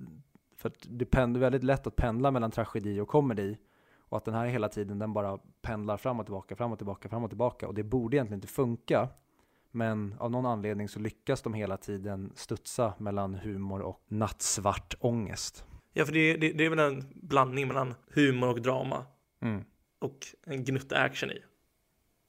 för 0.57 0.69
att 0.69 0.75
det 0.89 1.15
är 1.15 1.39
väldigt 1.39 1.63
lätt 1.63 1.87
att 1.87 1.95
pendla 1.95 2.31
mellan 2.31 2.51
tragedi 2.51 2.99
och 2.99 3.07
komedi. 3.07 3.57
Och 3.99 4.17
att 4.17 4.25
den 4.25 4.33
här 4.33 4.45
hela 4.45 4.69
tiden, 4.69 4.99
den 4.99 5.13
bara 5.13 5.39
pendlar 5.61 5.97
fram 5.97 6.19
och 6.19 6.25
tillbaka, 6.25 6.55
fram 6.55 6.71
och 6.71 6.77
tillbaka, 6.77 7.09
fram 7.09 7.23
och 7.23 7.29
tillbaka. 7.29 7.67
Och 7.67 7.73
det 7.73 7.83
borde 7.83 8.17
egentligen 8.17 8.37
inte 8.37 8.47
funka. 8.47 9.09
Men 9.75 10.15
av 10.19 10.31
någon 10.31 10.45
anledning 10.45 10.89
så 10.89 10.99
lyckas 10.99 11.41
de 11.41 11.53
hela 11.53 11.77
tiden 11.77 12.31
studsa 12.35 12.93
mellan 12.97 13.35
humor 13.35 13.81
och 13.81 14.03
nattsvart 14.07 14.95
ångest. 14.99 15.65
Ja, 15.93 16.05
för 16.05 16.13
det, 16.13 16.37
det, 16.37 16.51
det 16.51 16.65
är 16.65 16.69
väl 16.69 16.79
en 16.79 17.03
blandning 17.15 17.67
mellan 17.67 17.93
humor 18.13 18.49
och 18.49 18.61
drama. 18.61 19.05
Mm. 19.41 19.63
Och 19.99 20.27
en 20.45 20.63
gnutta 20.63 20.97
action 20.97 21.31
i. 21.31 21.43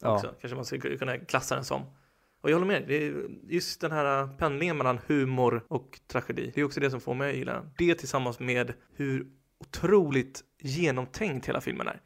Ja. 0.02 0.14
Också. 0.14 0.34
Kanske 0.40 0.56
man 0.56 0.64
skulle 0.64 0.96
kunna 0.96 1.18
klassa 1.18 1.54
den 1.54 1.64
som. 1.64 1.82
Och 2.40 2.50
jag 2.50 2.54
håller 2.54 2.66
med, 2.66 2.84
det 2.88 3.06
är 3.06 3.28
just 3.48 3.80
den 3.80 3.92
här 3.92 4.28
pendlingen 4.38 4.76
mellan 4.76 4.98
humor 5.06 5.64
och 5.68 6.00
tragedi. 6.06 6.52
Det 6.54 6.60
är 6.60 6.64
också 6.64 6.80
det 6.80 6.90
som 6.90 7.00
får 7.00 7.14
mig 7.14 7.30
att 7.30 7.36
gilla 7.36 7.52
den. 7.52 7.70
Det 7.78 7.94
tillsammans 7.94 8.40
med 8.40 8.72
hur 8.94 9.26
otroligt 9.58 10.44
genomtänkt 10.58 11.48
hela 11.48 11.60
filmen 11.60 11.86
är. 11.86 12.00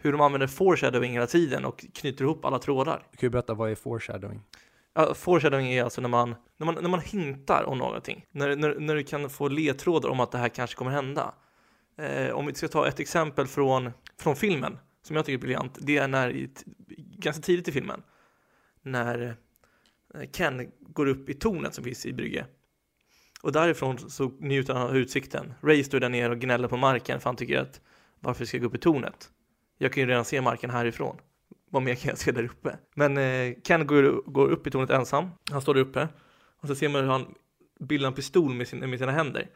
Hur 0.00 0.12
de 0.12 0.20
använder 0.20 0.46
foreshadowing 0.46 1.12
hela 1.12 1.26
tiden 1.26 1.64
och 1.64 1.84
knyter 1.94 2.24
ihop 2.24 2.44
alla 2.44 2.58
trådar. 2.58 3.06
Du 3.10 3.16
kan 3.16 3.26
ju 3.26 3.30
berätta, 3.30 3.54
vad 3.54 3.70
är 3.70 3.74
foreshadowing? 3.74 4.40
Ja, 4.94 5.14
foreshadowing 5.14 5.66
är 5.66 5.84
alltså 5.84 6.00
när 6.00 6.08
man, 6.08 6.34
när 6.56 6.66
man, 6.66 6.74
när 6.74 6.88
man 6.88 7.00
hintar 7.00 7.64
om 7.64 7.78
någonting. 7.78 8.26
När, 8.30 8.56
när, 8.56 8.74
när 8.74 8.94
du 8.94 9.02
kan 9.02 9.30
få 9.30 9.48
ledtrådar 9.48 10.08
om 10.08 10.20
att 10.20 10.32
det 10.32 10.38
här 10.38 10.48
kanske 10.48 10.76
kommer 10.76 10.90
hända. 10.90 11.34
Eh, 11.98 12.30
om 12.30 12.46
vi 12.46 12.54
ska 12.54 12.68
ta 12.68 12.88
ett 12.88 13.00
exempel 13.00 13.46
från, 13.46 13.90
från 14.18 14.36
filmen, 14.36 14.78
som 15.02 15.16
jag 15.16 15.24
tycker 15.24 15.38
är 15.38 15.40
briljant. 15.40 15.78
Det 15.80 15.96
är 15.96 16.08
när, 16.08 16.30
i, 16.30 16.50
ganska 16.96 17.42
tidigt 17.42 17.68
i 17.68 17.72
filmen, 17.72 18.02
när 18.82 19.36
eh, 20.14 20.30
Ken 20.32 20.70
går 20.80 21.06
upp 21.06 21.28
i 21.28 21.34
tornet 21.34 21.74
som 21.74 21.84
finns 21.84 22.06
i 22.06 22.12
Brygge. 22.12 22.46
Och 23.42 23.52
därifrån 23.52 23.98
så 23.98 24.32
njuter 24.40 24.74
han 24.74 24.82
av 24.82 24.96
utsikten. 24.96 25.54
Ray 25.62 25.84
står 25.84 26.00
där 26.00 26.08
nere 26.08 26.32
och 26.32 26.38
gnäller 26.38 26.68
på 26.68 26.76
marken 26.76 27.20
för 27.20 27.28
han 27.28 27.36
tycker 27.36 27.58
att 27.58 27.80
varför 28.20 28.44
ska 28.44 28.56
jag 28.56 28.62
gå 28.62 28.68
upp 28.68 28.74
i 28.74 28.78
tornet? 28.78 29.30
Jag 29.78 29.92
kan 29.92 30.00
ju 30.00 30.08
redan 30.08 30.24
se 30.24 30.40
marken 30.40 30.70
härifrån. 30.70 31.16
Vad 31.70 31.82
mer 31.82 31.94
kan 31.94 32.08
jag 32.08 32.18
se 32.18 32.32
där 32.32 32.44
uppe? 32.44 32.78
Men 32.94 33.18
eh, 33.18 33.54
Ken 33.62 33.86
går, 33.86 34.30
går 34.30 34.48
upp 34.48 34.66
i 34.66 34.70
tornet 34.70 34.90
ensam. 34.90 35.30
Han 35.50 35.62
står 35.62 35.74
där 35.74 35.80
uppe. 35.80 36.08
Och 36.60 36.68
så 36.68 36.74
ser 36.74 36.88
man 36.88 37.02
hur 37.02 37.08
han 37.08 37.34
bildar 37.80 38.08
en 38.08 38.14
pistol 38.14 38.54
med, 38.54 38.68
sin, 38.68 38.90
med 38.90 38.98
sina 38.98 39.12
händer. 39.12 39.50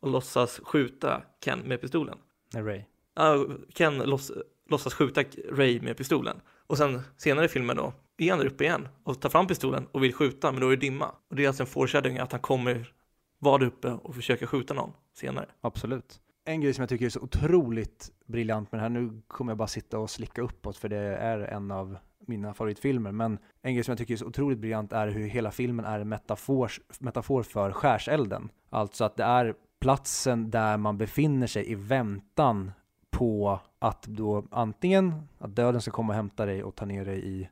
Och 0.00 0.10
låtsas 0.10 0.60
skjuta 0.64 1.22
Ken 1.44 1.58
med 1.58 1.80
pistolen. 1.80 2.18
Nej, 2.52 2.62
Ray. 2.62 2.82
Ja, 3.14 3.46
Ken 3.74 3.98
låts, 3.98 4.32
låtsas 4.68 4.94
skjuta 4.94 5.24
Ray 5.50 5.80
med 5.80 5.96
pistolen. 5.96 6.40
Och 6.66 6.78
sen 6.78 7.02
senare 7.16 7.44
i 7.44 7.48
filmen 7.48 7.76
då 7.76 7.92
är 8.18 8.30
han 8.30 8.38
där 8.38 8.46
uppe 8.46 8.64
igen 8.64 8.88
och 9.04 9.20
tar 9.20 9.28
fram 9.28 9.46
pistolen 9.46 9.86
och 9.92 10.04
vill 10.04 10.14
skjuta 10.14 10.52
men 10.52 10.60
då 10.60 10.66
är 10.66 10.70
det 10.70 10.76
dimma. 10.76 11.14
Och 11.28 11.36
det 11.36 11.44
är 11.44 11.48
alltså 11.48 11.62
en 11.62 11.66
foreshadowing 11.66 12.18
att 12.18 12.32
han 12.32 12.40
kommer 12.40 12.92
vara 13.38 13.58
där 13.58 13.66
uppe 13.66 13.88
och 13.88 14.14
försöka 14.14 14.46
skjuta 14.46 14.74
någon 14.74 14.92
senare. 15.14 15.46
Absolut. 15.60 16.20
En 16.44 16.60
grej 16.60 16.74
som 16.74 16.82
jag 16.82 16.88
tycker 16.88 17.06
är 17.06 17.10
så 17.10 17.20
otroligt 17.20 18.12
briljant 18.26 18.72
med 18.72 18.78
det 18.78 18.82
här, 18.82 18.88
nu 18.88 19.22
kommer 19.26 19.50
jag 19.50 19.58
bara 19.58 19.68
sitta 19.68 19.98
och 19.98 20.10
slicka 20.10 20.42
uppåt 20.42 20.76
för 20.76 20.88
det 20.88 20.96
är 20.98 21.38
en 21.38 21.70
av 21.70 21.96
mina 22.26 22.54
favoritfilmer, 22.54 23.12
men 23.12 23.38
en 23.62 23.74
grej 23.74 23.84
som 23.84 23.92
jag 23.92 23.98
tycker 23.98 24.14
är 24.14 24.18
så 24.18 24.26
otroligt 24.26 24.58
briljant 24.58 24.92
är 24.92 25.08
hur 25.08 25.26
hela 25.26 25.50
filmen 25.50 25.84
är 25.84 26.00
en 26.00 26.08
metafor, 26.08 26.72
metafor 27.00 27.42
för 27.42 27.72
skärselden. 27.72 28.50
Alltså 28.70 29.04
att 29.04 29.16
det 29.16 29.24
är 29.24 29.54
platsen 29.80 30.50
där 30.50 30.76
man 30.76 30.98
befinner 30.98 31.46
sig 31.46 31.70
i 31.70 31.74
väntan 31.74 32.72
på 33.10 33.60
att 33.78 34.02
då 34.02 34.46
antingen 34.50 35.28
att 35.38 35.56
döden 35.56 35.80
ska 35.80 35.90
komma 35.90 36.12
och 36.12 36.16
hämta 36.16 36.46
dig 36.46 36.64
och 36.64 36.74
ta 36.74 36.84
ner 36.84 37.04
dig 37.04 37.26
i 37.26 37.48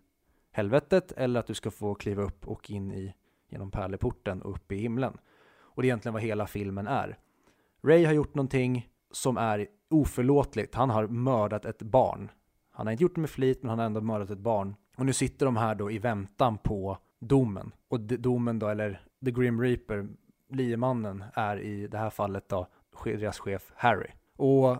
helvetet 0.52 1.12
eller 1.12 1.40
att 1.40 1.46
du 1.46 1.54
ska 1.54 1.70
få 1.70 1.94
kliva 1.94 2.22
upp 2.22 2.48
och 2.48 2.70
in 2.70 2.92
i 2.92 3.14
genom 3.48 3.70
pärleporten 3.70 4.42
och 4.42 4.50
upp 4.50 4.72
i 4.72 4.76
himlen. 4.76 5.16
Och 5.60 5.82
det 5.82 5.86
är 5.86 5.88
egentligen 5.88 6.12
vad 6.12 6.22
hela 6.22 6.46
filmen 6.46 6.86
är. 6.86 7.18
Ray 7.86 8.04
har 8.04 8.12
gjort 8.12 8.34
någonting 8.34 8.88
som 9.10 9.36
är 9.36 9.66
oförlåtligt. 9.90 10.74
Han 10.74 10.90
har 10.90 11.06
mördat 11.06 11.64
ett 11.64 11.82
barn. 11.82 12.30
Han 12.70 12.86
har 12.86 12.92
inte 12.92 13.02
gjort 13.02 13.14
det 13.14 13.20
med 13.20 13.30
flit, 13.30 13.62
men 13.62 13.70
han 13.70 13.78
har 13.78 13.86
ändå 13.86 14.00
mördat 14.00 14.30
ett 14.30 14.38
barn. 14.38 14.74
Och 14.96 15.06
nu 15.06 15.12
sitter 15.12 15.46
de 15.46 15.56
här 15.56 15.74
då 15.74 15.90
i 15.90 15.98
väntan 15.98 16.58
på 16.58 16.98
domen. 17.20 17.72
Och 17.88 18.00
domen 18.00 18.58
då, 18.58 18.68
eller 18.68 19.00
The 19.24 19.30
Grim 19.30 19.60
Reaper, 19.60 20.08
liemannen, 20.48 21.24
är 21.34 21.60
i 21.60 21.86
det 21.86 21.98
här 21.98 22.10
fallet 22.10 22.48
då 22.48 22.66
deras 23.04 23.38
chef 23.38 23.72
Harry. 23.76 24.10
Och 24.36 24.76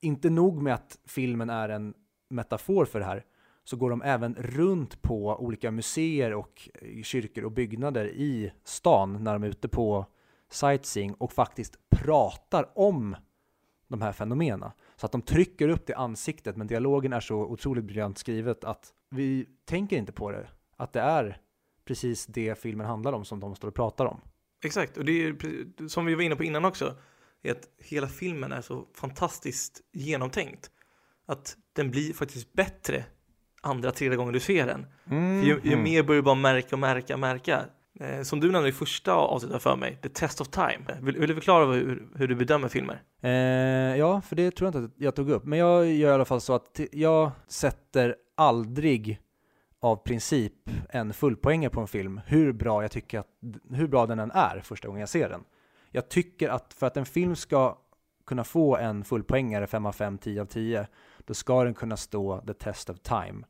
inte 0.00 0.30
nog 0.30 0.62
med 0.62 0.74
att 0.74 0.98
filmen 1.06 1.50
är 1.50 1.68
en 1.68 1.94
metafor 2.28 2.84
för 2.84 2.98
det 2.98 3.06
här, 3.06 3.24
så 3.64 3.76
går 3.76 3.90
de 3.90 4.02
även 4.02 4.34
runt 4.34 5.02
på 5.02 5.36
olika 5.36 5.70
museer 5.70 6.34
och 6.34 6.68
eh, 6.74 7.02
kyrkor 7.02 7.44
och 7.44 7.52
byggnader 7.52 8.06
i 8.06 8.52
stan 8.64 9.24
när 9.24 9.32
de 9.32 9.42
är 9.42 9.48
ute 9.48 9.68
på 9.68 10.06
sightseeing 10.50 11.14
och 11.14 11.32
faktiskt 11.32 11.88
pratar 11.88 12.78
om 12.78 13.16
de 13.88 14.02
här 14.02 14.12
fenomenen. 14.12 14.70
Så 14.96 15.06
att 15.06 15.12
de 15.12 15.22
trycker 15.22 15.68
upp 15.68 15.86
det 15.86 15.92
i 15.92 15.96
ansiktet, 15.96 16.56
men 16.56 16.66
dialogen 16.66 17.12
är 17.12 17.20
så 17.20 17.36
otroligt 17.36 17.84
briljant 17.84 18.18
skrivet 18.18 18.64
att 18.64 18.92
vi 19.10 19.48
tänker 19.64 19.96
inte 19.96 20.12
på 20.12 20.30
det. 20.30 20.48
Att 20.76 20.92
det 20.92 21.00
är 21.00 21.40
precis 21.84 22.26
det 22.26 22.58
filmen 22.58 22.86
handlar 22.86 23.12
om 23.12 23.24
som 23.24 23.40
de 23.40 23.56
står 23.56 23.68
och 23.68 23.74
pratar 23.74 24.06
om. 24.06 24.20
Exakt, 24.64 24.96
och 24.96 25.04
det 25.04 25.12
är 25.12 25.88
som 25.88 26.06
vi 26.06 26.14
var 26.14 26.22
inne 26.22 26.36
på 26.36 26.44
innan 26.44 26.64
också, 26.64 26.96
är 27.42 27.52
att 27.52 27.68
hela 27.78 28.08
filmen 28.08 28.52
är 28.52 28.60
så 28.60 28.88
fantastiskt 28.94 29.80
genomtänkt. 29.92 30.70
Att 31.26 31.56
den 31.72 31.90
blir 31.90 32.12
faktiskt 32.12 32.52
bättre 32.52 33.04
andra, 33.60 33.90
tredje 33.90 34.16
gången 34.16 34.32
du 34.32 34.40
ser 34.40 34.66
den. 34.66 34.86
Mm, 35.10 35.40
För 35.40 35.46
ju, 35.46 35.60
ju 35.64 35.72
mm. 35.72 35.82
mer 35.82 36.02
börjar 36.02 36.22
du 36.22 36.24
bara 36.24 36.34
märka 36.34 36.74
och 36.76 36.78
märka, 36.78 37.16
märka. 37.16 37.64
Eh, 38.00 38.22
som 38.22 38.40
du 38.40 38.52
nämnde 38.52 38.68
i 38.68 38.72
första 38.72 39.12
avsnittet 39.12 39.62
för 39.62 39.76
mig, 39.76 39.98
The 40.02 40.08
Test 40.08 40.40
of 40.40 40.48
Time. 40.48 40.84
Eh, 40.88 41.00
vill, 41.00 41.18
vill 41.18 41.28
du 41.28 41.34
förklara 41.34 41.66
hur, 41.66 42.08
hur 42.14 42.28
du 42.28 42.34
bedömer 42.34 42.68
filmer? 42.68 43.02
Eh, 43.20 43.30
ja, 43.98 44.20
för 44.20 44.36
det 44.36 44.50
tror 44.50 44.66
jag 44.66 44.82
inte 44.82 44.94
att 44.94 45.00
jag 45.02 45.14
tog 45.14 45.30
upp. 45.30 45.44
Men 45.44 45.58
jag 45.58 45.86
gör 45.92 46.10
i 46.10 46.14
alla 46.14 46.24
fall 46.24 46.40
så 46.40 46.54
att 46.54 46.80
jag 46.92 47.30
sätter 47.48 48.16
aldrig 48.34 49.20
av 49.80 49.96
princip 49.96 50.70
en 50.88 51.14
fullpoängare 51.14 51.70
på 51.70 51.80
en 51.80 51.88
film, 51.88 52.20
hur 52.26 52.52
bra 52.52 52.82
jag 52.82 52.90
tycker 52.90 53.18
att, 53.18 53.28
hur 53.70 53.88
bra 53.88 54.06
den 54.06 54.18
än 54.18 54.30
är 54.30 54.60
första 54.64 54.88
gången 54.88 55.00
jag 55.00 55.08
ser 55.08 55.28
den. 55.28 55.44
Jag 55.90 56.08
tycker 56.08 56.48
att 56.48 56.72
för 56.72 56.86
att 56.86 56.96
en 56.96 57.06
film 57.06 57.36
ska 57.36 57.78
kunna 58.26 58.44
få 58.44 58.76
en 58.76 59.04
fullpoängare 59.04 59.66
5 59.66 59.86
av 59.86 59.92
5, 59.92 60.18
10 60.18 60.40
av 60.40 60.46
10, 60.46 60.86
då 61.18 61.34
ska 61.34 61.64
den 61.64 61.74
kunna 61.74 61.96
stå 61.96 62.40
the 62.40 62.54
test 62.54 62.90
of 62.90 62.98
time. 62.98 63.44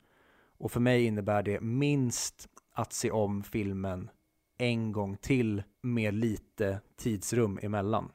Och 0.58 0.72
för 0.72 0.80
mig 0.80 1.04
innebär 1.04 1.42
det 1.42 1.60
minst 1.60 2.48
att 2.72 2.92
se 2.92 3.10
om 3.10 3.42
filmen 3.42 4.10
en 4.58 4.92
gång 4.92 5.16
till 5.16 5.62
med 5.82 6.14
lite 6.14 6.80
tidsrum 6.96 7.58
emellan. 7.62 8.10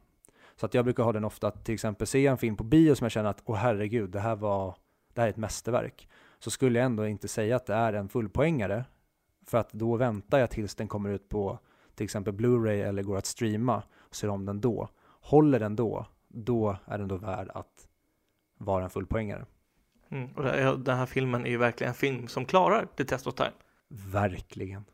Så 0.56 0.66
att 0.66 0.74
jag 0.74 0.86
brukar 0.86 1.04
ha 1.04 1.14
den 1.14 1.24
ofta 1.24 1.48
att 1.48 1.66
till 1.66 1.74
exempel 1.74 2.08
se 2.08 2.28
en 2.28 2.38
film 2.38 2.56
på 2.56 2.64
bio 2.64 2.96
som 2.96 3.06
jag 3.06 3.12
känner 3.12 3.30
att 3.30 3.42
åh 3.46 3.56
herregud, 3.56 4.10
det 4.10 4.20
här 4.20 4.36
var, 4.36 4.76
det 5.14 5.22
här 5.22 5.28
är 5.28 5.32
ett 5.32 5.38
mästerverk. 5.38 6.10
Så 6.40 6.52
skulle 6.52 6.80
jag 6.80 6.86
ändå 6.86 7.08
inte 7.08 7.28
säga 7.28 7.56
att 7.56 7.66
det 7.66 7.74
är 7.74 7.94
en 7.94 8.10
fullpoängare. 8.10 8.86
För 9.46 9.58
att 9.58 9.74
då 9.74 9.96
väntar 9.96 10.40
jag 10.40 10.50
tills 10.50 10.76
den 10.76 10.88
kommer 10.88 11.10
ut 11.10 11.30
på 11.30 11.60
till 11.96 12.04
exempel 12.04 12.34
Blu-ray 12.34 12.84
eller 12.88 13.04
går 13.04 13.18
att 13.18 13.26
streama 13.26 13.84
och 13.96 14.16
ser 14.16 14.30
om 14.30 14.46
den 14.46 14.62
då. 14.62 14.90
Håller 15.22 15.60
den 15.60 15.76
då, 15.76 16.06
då 16.28 16.78
är 16.86 16.98
den 16.98 17.08
då 17.08 17.18
värd 17.18 17.50
att 17.54 17.88
vara 18.58 18.84
en 18.84 18.90
fullpoängare. 18.90 19.46
Mm. 20.10 20.32
Och 20.36 20.44
det, 20.44 20.78
den 20.78 20.98
här 20.98 21.06
filmen 21.06 21.46
är 21.46 21.50
ju 21.50 21.58
verkligen 21.58 21.90
en 21.90 21.96
film 21.96 22.28
som 22.28 22.46
klarar 22.46 22.86
The 22.86 23.06
Test 23.06 23.28
of 23.28 23.36
Time. 23.36 23.52
Verkligen. 23.88 24.86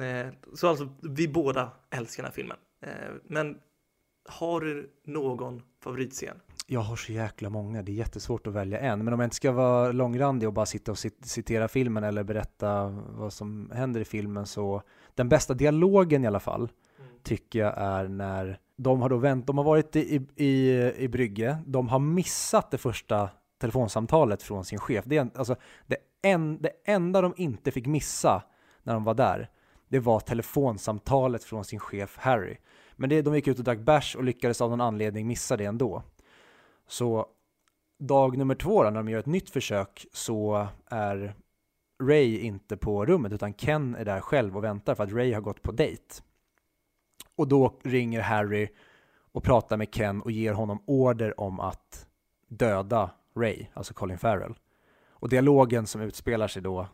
Eh, 0.00 0.26
Så 0.54 0.68
alltså, 0.68 0.88
vi 1.02 1.28
båda 1.28 1.70
älskar 1.90 2.22
den 2.22 2.30
här 2.30 2.34
filmen. 2.34 2.56
Eh, 2.82 2.90
Men 3.24 3.58
har 4.28 4.60
du 4.60 4.90
någon 5.04 5.62
favoritscen? 5.82 6.36
Jag 6.66 6.80
har 6.80 6.96
så 6.96 7.12
jäkla 7.12 7.50
många, 7.50 7.82
det 7.82 7.92
är 7.92 7.94
jättesvårt 7.96 8.46
att 8.46 8.52
välja 8.52 8.78
en. 8.80 9.04
Men 9.04 9.14
om 9.14 9.20
jag 9.20 9.26
inte 9.26 9.36
ska 9.36 9.52
vara 9.52 9.92
långrandig 9.92 10.48
och 10.48 10.52
bara 10.52 10.66
sitta 10.66 10.90
och 10.92 10.98
cit- 10.98 11.24
citera 11.24 11.68
filmen 11.68 12.04
eller 12.04 12.24
berätta 12.24 12.86
vad 13.08 13.32
som 13.32 13.70
händer 13.74 14.00
i 14.00 14.04
filmen 14.04 14.46
så 14.46 14.82
den 15.14 15.28
bästa 15.28 15.54
dialogen 15.54 16.24
i 16.24 16.26
alla 16.26 16.40
fall 16.40 16.68
tycker 17.22 17.58
jag 17.58 17.74
är 17.76 18.08
när 18.08 18.58
de 18.76 19.00
har 19.02 19.08
då 19.08 19.16
vänt, 19.16 19.46
de 19.46 19.58
har 19.58 19.64
varit 19.64 19.96
i, 19.96 20.26
i, 20.36 20.72
i 20.96 21.08
Brygge, 21.08 21.58
de 21.66 21.88
har 21.88 21.98
missat 21.98 22.70
det 22.70 22.78
första 22.78 23.30
telefonsamtalet 23.60 24.42
från 24.42 24.64
sin 24.64 24.78
chef. 24.78 25.04
Det, 25.04 25.16
är, 25.16 25.28
alltså, 25.34 25.56
det, 25.86 25.96
en, 26.22 26.62
det 26.62 26.70
enda 26.84 27.20
de 27.20 27.34
inte 27.36 27.70
fick 27.70 27.86
missa, 27.86 28.42
när 28.82 28.94
de 28.94 29.04
var 29.04 29.14
där, 29.14 29.50
det 29.88 29.98
var 29.98 30.20
telefonsamtalet 30.20 31.44
från 31.44 31.64
sin 31.64 31.80
chef 31.80 32.16
Harry. 32.18 32.56
Men 32.96 33.10
det, 33.10 33.22
de 33.22 33.34
gick 33.34 33.48
ut 33.48 33.58
och 33.58 33.64
drack 33.64 33.78
bärs 33.78 34.16
och 34.16 34.24
lyckades 34.24 34.60
av 34.60 34.70
någon 34.70 34.80
anledning 34.80 35.26
missa 35.26 35.56
det 35.56 35.64
ändå. 35.64 36.02
Så 36.86 37.26
dag 37.98 38.38
nummer 38.38 38.54
två 38.54 38.82
då, 38.82 38.90
när 38.90 38.96
de 38.96 39.08
gör 39.08 39.18
ett 39.18 39.26
nytt 39.26 39.50
försök 39.50 40.06
så 40.12 40.66
är 40.86 41.34
Ray 42.02 42.38
inte 42.38 42.76
på 42.76 43.06
rummet 43.06 43.32
utan 43.32 43.54
Ken 43.54 43.94
är 43.94 44.04
där 44.04 44.20
själv 44.20 44.56
och 44.56 44.64
väntar 44.64 44.94
för 44.94 45.04
att 45.04 45.12
Ray 45.12 45.32
har 45.32 45.40
gått 45.40 45.62
på 45.62 45.72
dejt. 45.72 46.22
Och 47.36 47.48
då 47.48 47.78
ringer 47.82 48.20
Harry 48.20 48.68
och 49.32 49.42
pratar 49.42 49.76
med 49.76 49.94
Ken 49.94 50.22
och 50.22 50.30
ger 50.30 50.52
honom 50.52 50.82
order 50.86 51.40
om 51.40 51.60
att 51.60 52.06
döda 52.48 53.10
Ray, 53.36 53.66
alltså 53.74 53.94
Colin 53.94 54.18
Farrell. 54.18 54.54
Och 55.08 55.28
dialogen 55.28 55.86
som 55.86 56.00
utspelar 56.00 56.48
sig 56.48 56.62
då 56.62 56.88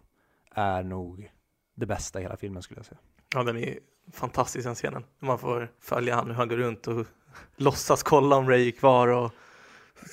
är 0.50 0.82
nog 0.82 1.30
det 1.74 1.86
bästa 1.86 2.20
i 2.20 2.22
hela 2.22 2.36
filmen 2.36 2.62
skulle 2.62 2.78
jag 2.78 2.86
säga. 2.86 2.98
Ja, 3.34 3.42
den 3.42 3.56
är 3.56 3.78
fantastisk 4.12 4.64
den 4.64 4.74
scenen. 4.74 5.04
Man 5.18 5.38
får 5.38 5.72
följa 5.80 6.14
han 6.14 6.26
hur 6.26 6.34
han 6.34 6.48
går 6.48 6.56
runt 6.56 6.86
och 6.86 7.06
låtsas 7.56 8.02
kolla 8.02 8.36
om 8.36 8.48
Ray 8.48 8.68
är 8.68 8.72
kvar 8.72 9.08
och 9.08 9.32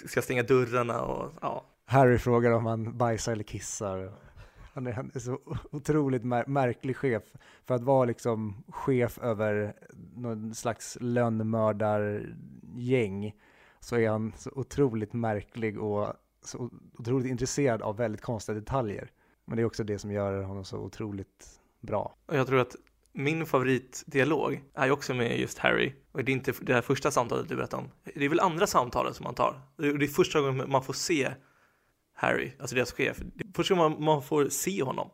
ska 0.05 0.21
stänga 0.21 0.43
dörrarna 0.43 1.01
och 1.01 1.31
ja. 1.41 1.65
Harry 1.85 2.17
frågar 2.17 2.51
om 2.51 2.65
han 2.65 2.97
bajsar 2.97 3.31
eller 3.31 3.43
kissar. 3.43 4.13
Han 4.73 4.87
är, 4.87 4.91
han 4.91 5.11
är 5.13 5.19
så 5.19 5.39
otroligt 5.71 6.23
mär 6.23 6.45
märklig 6.47 6.97
chef. 6.97 7.23
För 7.65 7.75
att 7.75 7.83
vara 7.83 8.05
liksom 8.05 8.63
chef 8.67 9.17
över 9.17 9.73
någon 10.15 10.55
slags 10.55 10.97
lönnmördargäng 11.01 13.33
så 13.79 13.95
är 13.95 14.09
han 14.09 14.33
så 14.37 14.51
otroligt 14.55 15.13
märklig 15.13 15.79
och 15.79 16.13
så 16.45 16.69
otroligt 16.97 17.27
intresserad 17.27 17.81
av 17.81 17.97
väldigt 17.97 18.21
konstiga 18.21 18.59
detaljer. 18.59 19.11
Men 19.49 19.55
det 19.55 19.61
är 19.61 19.65
också 19.65 19.83
det 19.83 19.99
som 19.99 20.11
gör 20.11 20.41
honom 20.41 20.65
så 20.65 20.77
otroligt 20.77 21.59
bra. 21.81 22.15
Och 22.25 22.35
jag 22.35 22.47
tror 22.47 22.59
att 22.59 22.75
min 23.13 23.45
favoritdialog 23.45 24.63
är 24.73 24.85
ju 24.85 24.91
också 24.91 25.13
med 25.13 25.39
just 25.39 25.57
Harry. 25.57 25.93
Och 26.11 26.23
det 26.23 26.31
är 26.31 26.33
inte 26.33 26.53
det 26.61 26.73
här 26.73 26.81
första 26.81 27.11
samtalet 27.11 27.49
du 27.49 27.55
berättade 27.55 27.83
om. 27.83 27.89
Det 28.15 28.25
är 28.25 28.29
väl 28.29 28.39
andra 28.39 28.67
samtalet 28.67 29.15
som 29.15 29.23
man 29.23 29.35
tar. 29.35 29.61
Det 29.77 29.87
är 29.87 30.07
första 30.07 30.41
gången 30.41 30.69
man 30.69 30.83
får 30.83 30.93
se 30.93 31.31
Harry, 32.13 32.51
alltså 32.59 32.75
deras 32.75 32.91
chef. 32.91 33.17
Det 33.17 33.43
är 33.43 33.53
första 33.55 33.75
gången 33.75 33.91
man, 33.91 34.03
man 34.03 34.21
får 34.21 34.49
se 34.49 34.83
honom. 34.83 35.09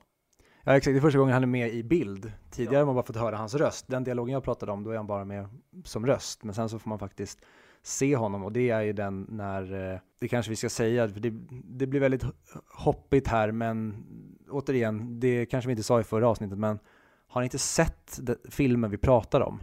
Ja 0.64 0.78
exakt, 0.78 0.94
det 0.94 1.00
är 1.00 1.02
första 1.02 1.20
gången 1.20 1.34
han 1.34 1.44
är 1.44 1.48
med 1.48 1.74
i 1.74 1.84
bild. 1.84 2.32
Tidigare 2.52 2.76
ja. 2.76 2.80
har 2.80 2.86
man 2.86 2.96
bara 2.96 3.06
fått 3.06 3.16
höra 3.16 3.38
hans 3.38 3.56
röst. 3.56 3.86
Den 3.88 4.04
dialogen 4.04 4.34
jag 4.34 4.44
pratade 4.44 4.72
om, 4.72 4.84
då 4.84 4.92
är 4.92 4.96
han 4.96 5.08
bara 5.08 5.26
med 5.26 5.50
som 5.84 6.06
röst. 6.06 6.44
Men 6.44 6.56
sen 6.56 6.70
så 6.70 6.80
får 6.80 6.90
man 6.90 7.00
faktiskt 7.00 7.40
se 7.86 8.16
honom 8.16 8.44
och 8.44 8.52
det 8.52 8.70
är 8.70 8.82
ju 8.82 8.94
den 8.94 9.26
när, 9.30 9.94
eh, 9.94 10.00
det 10.20 10.28
kanske 10.28 10.50
vi 10.50 10.56
ska 10.56 10.70
säga, 10.70 11.10
för 11.10 11.20
det, 11.20 11.34
det 11.64 11.88
blir 11.88 12.00
väldigt 12.00 12.26
hoppigt 12.74 13.28
här 13.28 13.52
men 13.52 14.06
återigen, 14.56 15.20
det 15.20 15.46
kanske 15.46 15.68
vi 15.68 15.72
inte 15.72 15.84
sa 15.84 16.00
i 16.00 16.04
förra 16.04 16.28
avsnittet 16.28 16.58
men 16.58 16.80
har 17.28 17.42
ni 17.42 17.46
inte 17.46 17.60
sett 17.60 18.20
filmen 18.50 18.92
vi 18.92 18.98
pratar 18.98 19.42
om 19.42 19.60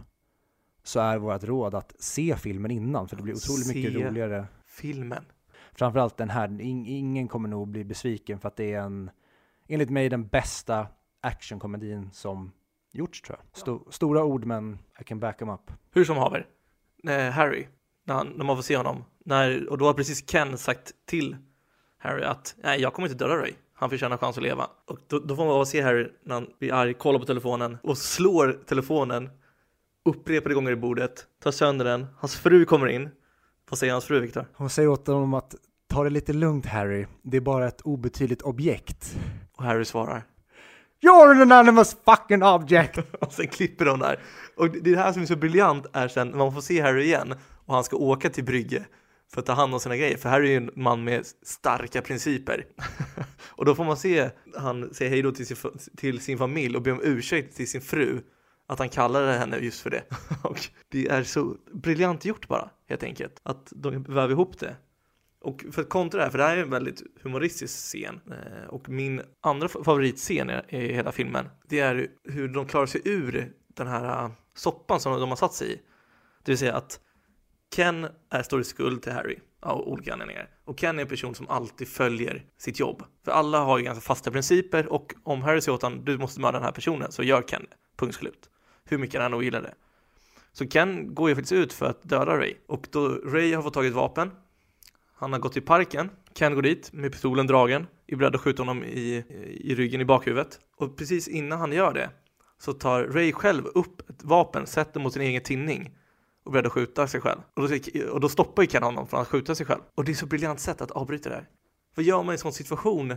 så 0.83 0.99
är 0.99 1.17
vårt 1.17 1.43
råd 1.43 1.75
att 1.75 1.95
se 1.99 2.35
filmen 2.35 2.71
innan 2.71 3.07
för 3.07 3.15
det 3.15 3.23
blir 3.23 3.33
otroligt 3.33 3.67
se 3.67 3.73
mycket 3.75 3.93
roligare. 3.93 4.47
filmen. 4.65 5.25
Framförallt 5.73 6.17
den 6.17 6.29
här, 6.29 6.61
ingen 6.61 7.27
kommer 7.27 7.49
nog 7.49 7.67
bli 7.67 7.83
besviken 7.83 8.39
för 8.39 8.47
att 8.47 8.55
det 8.55 8.73
är 8.73 8.81
en, 8.81 9.09
enligt 9.67 9.89
mig 9.89 10.09
den 10.09 10.27
bästa 10.27 10.87
actionkomedin 11.21 12.09
som 12.11 12.51
gjorts 12.91 13.21
tror 13.21 13.39
jag. 13.39 13.59
Sto, 13.59 13.91
stora 13.91 14.23
ord 14.23 14.45
men 14.45 14.79
I 14.99 15.03
can 15.03 15.19
back 15.19 15.37
them 15.37 15.49
up. 15.49 15.71
Hur 15.91 16.05
som 16.05 16.17
haver, 16.17 16.47
eh, 17.07 17.29
Harry, 17.29 17.67
när, 18.03 18.15
han, 18.15 18.27
när 18.27 18.45
man 18.45 18.55
får 18.55 18.63
se 18.63 18.77
honom, 18.77 19.03
när, 19.25 19.69
och 19.69 19.77
då 19.77 19.85
har 19.85 19.93
precis 19.93 20.25
Ken 20.31 20.57
sagt 20.57 20.91
till 21.05 21.37
Harry 21.97 22.23
att 22.23 22.55
nej, 22.63 22.81
jag 22.81 22.93
kommer 22.93 23.07
inte 23.07 23.25
döda 23.25 23.35
dig. 23.35 23.53
Han 23.83 23.89
förtjänar 23.89 24.17
chans 24.17 24.37
att 24.37 24.43
leva. 24.43 24.67
Och 24.87 24.99
då, 25.07 25.19
då 25.19 25.35
får 25.35 25.45
man 25.45 25.65
se 25.65 25.81
Harry 25.81 26.07
när 26.23 26.35
han 26.35 26.47
blir 26.59 26.73
arg, 26.73 26.93
kollar 26.93 27.19
på 27.19 27.25
telefonen 27.25 27.77
och 27.83 27.97
slår 27.97 28.59
telefonen 28.65 29.29
upprepade 30.05 30.55
gånger 30.55 30.71
i 30.71 30.75
bordet, 30.75 31.25
tar 31.43 31.51
sönder 31.51 31.85
den. 31.85 32.07
Hans 32.17 32.35
fru 32.35 32.65
kommer 32.65 32.87
in. 32.87 33.09
Vad 33.69 33.79
säger 33.79 33.93
hans 33.93 34.05
fru, 34.05 34.19
Viktor? 34.19 34.45
Hon 34.53 34.69
säger 34.69 34.89
åt 34.89 35.07
honom 35.07 35.33
att 35.33 35.55
ta 35.87 36.03
det 36.03 36.09
lite 36.09 36.33
lugnt 36.33 36.65
Harry, 36.65 37.05
det 37.21 37.37
är 37.37 37.41
bara 37.41 37.67
ett 37.67 37.81
obetydligt 37.81 38.41
objekt. 38.41 39.17
Och 39.57 39.63
Harry 39.63 39.85
svarar 39.85 40.23
You're 41.01 41.31
an 41.31 41.51
anonymous 41.51 41.97
fucking 42.05 42.43
object! 42.43 42.97
och 43.21 43.33
sen 43.33 43.47
klipper 43.47 43.85
de 43.85 43.99
där. 43.99 44.19
Och 44.57 44.69
det 44.69 44.95
här 44.95 45.13
som 45.13 45.21
är 45.21 45.25
så 45.25 45.35
briljant 45.35 45.85
är 45.93 46.07
sen 46.07 46.27
när 46.27 46.37
man 46.37 46.53
får 46.53 46.61
se 46.61 46.81
Harry 46.81 47.03
igen 47.03 47.33
och 47.65 47.73
han 47.73 47.83
ska 47.83 47.97
åka 47.97 48.29
till 48.29 48.43
Brygge 48.43 48.85
för 49.33 49.41
att 49.41 49.45
ta 49.45 49.53
hand 49.53 49.73
om 49.73 49.79
sina 49.79 49.97
grejer. 49.97 50.17
För 50.17 50.29
Harry 50.29 50.47
är 50.47 50.51
ju 50.51 50.57
en 50.57 50.71
man 50.75 51.03
med 51.03 51.25
starka 51.41 52.01
principer. 52.01 52.65
och 53.49 53.65
då 53.65 53.75
får 53.75 53.83
man 53.83 53.97
se 53.97 54.29
han 54.57 54.93
säga 54.93 55.09
hej 55.09 55.21
då 55.21 55.31
till 55.31 55.47
sin, 55.47 55.57
till 55.97 56.19
sin 56.19 56.37
familj 56.37 56.75
och 56.75 56.81
be 56.81 56.91
om 56.91 57.01
ursäkt 57.03 57.55
till 57.55 57.69
sin 57.69 57.81
fru. 57.81 58.21
Att 58.67 58.79
han 58.79 58.89
kallade 58.89 59.31
henne 59.31 59.57
just 59.57 59.81
för 59.81 59.89
det. 59.89 60.03
och 60.43 60.59
det 60.89 61.07
är 61.07 61.23
så 61.23 61.55
briljant 61.73 62.25
gjort 62.25 62.47
bara, 62.47 62.69
helt 62.89 63.03
enkelt. 63.03 63.39
Att 63.43 63.73
de 63.75 64.03
väver 64.03 64.31
ihop 64.31 64.59
det. 64.59 64.75
Och 65.41 65.65
för 65.71 65.81
att 65.81 65.89
kontra 65.89 66.17
det 66.17 66.23
här, 66.23 66.31
för 66.31 66.37
det 66.37 66.43
här 66.43 66.57
är 66.57 66.61
en 66.61 66.69
väldigt 66.69 67.01
humoristisk 67.23 67.73
scen. 67.73 68.19
Eh, 68.31 68.67
och 68.69 68.89
min 68.89 69.21
andra 69.41 69.67
favoritscen 69.67 70.49
i 70.49 70.93
hela 70.93 71.11
filmen, 71.11 71.49
det 71.69 71.79
är 71.79 72.07
hur 72.23 72.47
de 72.47 72.65
klarar 72.65 72.85
sig 72.85 73.01
ur 73.05 73.53
den 73.67 73.87
här 73.87 74.31
soppan 74.55 74.99
som 74.99 75.19
de 75.19 75.29
har 75.29 75.35
satt 75.35 75.53
sig 75.53 75.73
i. 75.73 75.81
Det 76.43 76.51
vill 76.51 76.57
säga 76.57 76.75
att 76.75 76.99
Ken 77.75 78.07
är 78.29 78.43
står 78.43 78.61
i 78.61 78.63
skuld 78.63 79.01
till 79.01 79.11
Harry 79.11 79.39
av 79.59 79.81
olika 79.81 80.13
anledningar. 80.13 80.49
Och 80.65 80.79
Ken 80.79 80.97
är 80.97 81.01
en 81.01 81.07
person 81.07 81.35
som 81.35 81.49
alltid 81.49 81.87
följer 81.87 82.45
sitt 82.57 82.79
jobb. 82.79 83.03
För 83.25 83.31
alla 83.31 83.59
har 83.59 83.77
ju 83.77 83.83
ganska 83.83 84.01
fasta 84.01 84.31
principer 84.31 84.93
och 84.93 85.13
om 85.23 85.41
Harry 85.41 85.61
säger 85.61 85.75
åt 85.75 85.81
honom 85.81 86.05
du 86.05 86.17
måste 86.17 86.41
mörda 86.41 86.57
den 86.57 86.65
här 86.65 86.71
personen 86.71 87.11
så 87.11 87.23
gör 87.23 87.41
Ken 87.41 87.65
det. 87.69 87.75
Punkt 87.97 88.15
slut. 88.15 88.49
Hur 88.85 88.97
mycket 88.97 89.21
han 89.21 89.33
än 89.33 89.41
gillar 89.41 89.61
det. 89.61 89.73
Så 90.51 90.67
Ken 90.67 91.15
går 91.15 91.29
ju 91.29 91.35
faktiskt 91.35 91.51
ut 91.51 91.73
för 91.73 91.85
att 91.85 92.03
döda 92.03 92.37
Ray. 92.37 92.53
Och 92.67 92.87
då 92.91 93.07
Ray 93.07 93.53
har 93.53 93.63
fått 93.63 93.73
tag 93.73 93.85
i 93.85 93.87
ett 93.87 93.93
vapen. 93.93 94.31
Han 95.13 95.33
har 95.33 95.39
gått 95.39 95.53
till 95.53 95.65
parken. 95.65 96.09
Ken 96.33 96.55
går 96.55 96.61
dit 96.61 96.93
med 96.93 97.11
pistolen 97.11 97.47
dragen. 97.47 97.87
Är 98.07 98.15
beredd 98.15 98.35
att 98.35 98.41
skjuta 98.41 98.61
honom 98.61 98.83
i, 98.83 99.25
i 99.63 99.75
ryggen 99.75 100.01
i 100.01 100.05
bakhuvudet. 100.05 100.59
Och 100.77 100.97
precis 100.97 101.27
innan 101.27 101.59
han 101.59 101.71
gör 101.71 101.93
det 101.93 102.09
så 102.57 102.73
tar 102.73 103.03
Ray 103.03 103.31
själv 103.31 103.65
upp 103.65 104.09
ett 104.09 104.23
vapen, 104.23 104.67
sätter 104.67 104.99
mot 104.99 105.13
sin 105.13 105.21
egen 105.21 105.43
tinning 105.43 105.97
och 106.43 106.51
började 106.51 106.69
skjuta 106.69 107.07
sig 107.07 107.21
själv. 107.21 107.39
Och 107.53 107.69
då, 107.69 107.77
och 108.11 108.19
då 108.19 108.29
stoppar 108.29 108.63
ju 108.63 108.67
Ken 108.67 108.83
honom 108.83 109.07
från 109.07 109.21
att 109.21 109.27
skjuta 109.27 109.55
sig 109.55 109.65
själv. 109.65 109.81
Och 109.95 110.05
det 110.05 110.11
är 110.11 110.15
så 110.15 110.25
briljant 110.25 110.59
sätt 110.59 110.81
att 110.81 110.91
avbryta 110.91 111.29
det 111.29 111.35
här. 111.35 111.49
Vad 111.95 112.05
gör 112.05 112.23
man 112.23 112.29
i 112.29 112.35
en 112.35 112.39
sån 112.39 112.53
situation? 112.53 113.15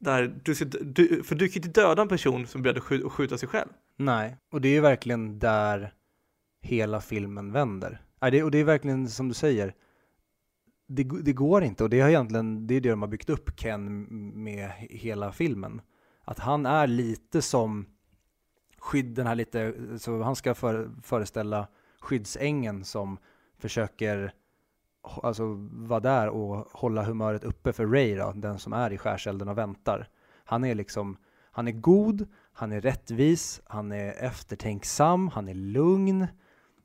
Där 0.00 0.40
du, 0.44 0.54
du, 0.80 1.22
för 1.22 1.34
du 1.34 1.48
kan 1.48 1.62
ju 1.62 1.68
inte 1.68 1.80
döda 1.80 2.02
en 2.02 2.08
person 2.08 2.46
som 2.46 2.62
började 2.62 2.80
skjuta, 2.80 3.10
skjuta 3.10 3.38
sig 3.38 3.48
själv. 3.48 3.68
Nej, 3.96 4.36
och 4.52 4.60
det 4.60 4.68
är 4.68 4.72
ju 4.72 4.80
verkligen 4.80 5.38
där 5.38 5.94
hela 6.62 7.00
filmen 7.00 7.52
vänder. 7.52 8.02
och 8.20 8.50
det 8.50 8.58
är 8.58 8.64
verkligen 8.64 9.08
som 9.08 9.28
du 9.28 9.34
säger, 9.34 9.74
det, 10.86 11.04
det, 11.22 11.32
går 11.32 11.64
inte 11.64 11.84
och 11.84 11.90
det 11.90 12.00
har 12.00 12.08
egentligen, 12.08 12.66
det 12.66 12.74
är 12.74 12.80
det 12.80 12.90
de 12.90 13.02
har 13.02 13.08
byggt 13.08 13.30
upp 13.30 13.60
Ken 13.60 14.06
med 14.44 14.70
hela 14.78 15.32
filmen. 15.32 15.80
Att 16.24 16.38
han 16.38 16.66
är 16.66 16.86
lite 16.86 17.42
som 17.42 17.86
skydd, 18.78 19.14
den 19.14 19.26
här 19.26 19.34
lite, 19.34 19.74
så 19.98 20.22
han 20.22 20.36
ska 20.36 20.54
för, 20.54 20.90
föreställa 21.02 21.68
skyddsängen 22.00 22.84
som 22.84 23.18
försöker 23.58 24.32
alltså, 25.22 25.44
vara 25.72 26.00
där 26.00 26.28
och 26.28 26.68
hålla 26.72 27.04
humöret 27.04 27.44
uppe 27.44 27.72
för 27.72 27.86
Ray 27.86 28.14
då, 28.14 28.32
den 28.32 28.58
som 28.58 28.72
är 28.72 28.92
i 28.92 28.98
skärselden 28.98 29.48
och 29.48 29.58
väntar. 29.58 30.08
Han 30.44 30.64
är 30.64 30.74
liksom, 30.74 31.16
han 31.52 31.68
är 31.68 31.72
god, 31.72 32.28
han 32.52 32.72
är 32.72 32.80
rättvis, 32.80 33.60
han 33.64 33.92
är 33.92 34.24
eftertänksam, 34.24 35.28
han 35.28 35.48
är 35.48 35.54
lugn. 35.54 36.26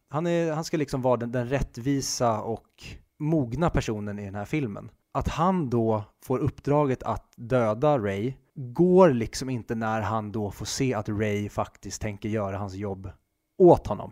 Han, 0.09 0.27
är, 0.27 0.51
han 0.51 0.63
ska 0.63 0.77
liksom 0.77 1.01
vara 1.01 1.17
den, 1.17 1.31
den 1.31 1.49
rättvisa 1.49 2.41
och 2.41 2.83
mogna 3.19 3.69
personen 3.69 4.19
i 4.19 4.25
den 4.25 4.35
här 4.35 4.45
filmen. 4.45 4.91
Att 5.11 5.27
han 5.27 5.69
då 5.69 6.03
får 6.23 6.39
uppdraget 6.39 7.03
att 7.03 7.33
döda 7.35 7.99
Ray 7.99 8.33
går 8.55 9.09
liksom 9.09 9.49
inte 9.49 9.75
när 9.75 10.01
han 10.01 10.31
då 10.31 10.51
får 10.51 10.65
se 10.65 10.93
att 10.93 11.09
Ray 11.09 11.49
faktiskt 11.49 12.01
tänker 12.01 12.29
göra 12.29 12.57
hans 12.57 12.73
jobb 12.73 13.09
åt 13.57 13.87
honom 13.87 14.11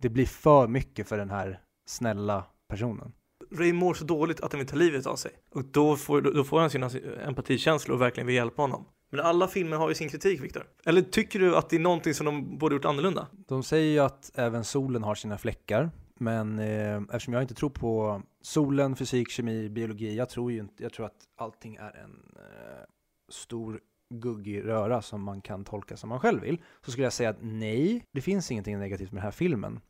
det 0.00 0.08
blir 0.08 0.26
för 0.26 0.68
mycket 0.68 1.08
för 1.08 1.18
den 1.18 1.30
här 1.30 1.60
snälla 1.88 2.44
personen. 2.68 3.12
Ray 3.52 3.72
mår 3.72 3.94
så 3.94 4.04
dåligt 4.04 4.40
att 4.40 4.52
han 4.52 4.58
vill 4.58 4.68
ta 4.68 4.76
livet 4.76 5.06
av 5.06 5.16
sig. 5.16 5.32
Och 5.50 5.64
då 5.64 5.96
får, 5.96 6.20
då 6.20 6.44
får 6.44 6.60
han 6.60 6.70
sina 6.70 6.90
empatikänslor 7.26 7.94
och 7.94 8.00
verkligen 8.00 8.26
vill 8.26 8.36
hjälpa 8.36 8.62
honom. 8.62 8.84
Men 9.10 9.20
alla 9.20 9.48
filmer 9.48 9.76
har 9.76 9.88
ju 9.88 9.94
sin 9.94 10.08
kritik, 10.08 10.42
Viktor. 10.42 10.66
Eller 10.84 11.02
tycker 11.02 11.38
du 11.38 11.56
att 11.56 11.70
det 11.70 11.76
är 11.76 11.80
någonting 11.80 12.14
som 12.14 12.26
de 12.26 12.58
borde 12.58 12.74
gjort 12.74 12.84
annorlunda? 12.84 13.26
De 13.48 13.62
säger 13.62 13.92
ju 13.92 13.98
att 13.98 14.30
även 14.34 14.64
solen 14.64 15.02
har 15.02 15.14
sina 15.14 15.38
fläckar. 15.38 15.90
Men 16.18 16.58
eh, 16.58 16.96
eftersom 16.96 17.34
jag 17.34 17.42
inte 17.42 17.54
tror 17.54 17.70
på 17.70 18.22
solen, 18.42 18.96
fysik, 18.96 19.30
kemi, 19.30 19.68
biologi, 19.68 20.16
jag 20.16 20.28
tror 20.28 20.52
ju 20.52 20.58
inte, 20.58 20.82
jag 20.82 20.92
tror 20.92 21.06
att 21.06 21.24
allting 21.36 21.76
är 21.76 21.96
en 21.96 22.34
eh, 22.36 22.84
stor 23.28 23.80
guggig 24.14 24.64
röra 24.64 25.02
som 25.02 25.22
man 25.22 25.40
kan 25.40 25.64
tolka 25.64 25.96
som 25.96 26.08
man 26.08 26.20
själv 26.20 26.40
vill, 26.40 26.62
så 26.84 26.90
skulle 26.90 27.06
jag 27.06 27.12
säga 27.12 27.30
att 27.30 27.38
nej, 27.40 28.04
det 28.12 28.20
finns 28.20 28.50
ingenting 28.50 28.78
negativt 28.78 29.12
med 29.12 29.18
den 29.18 29.24
här 29.24 29.30
filmen. 29.30 29.80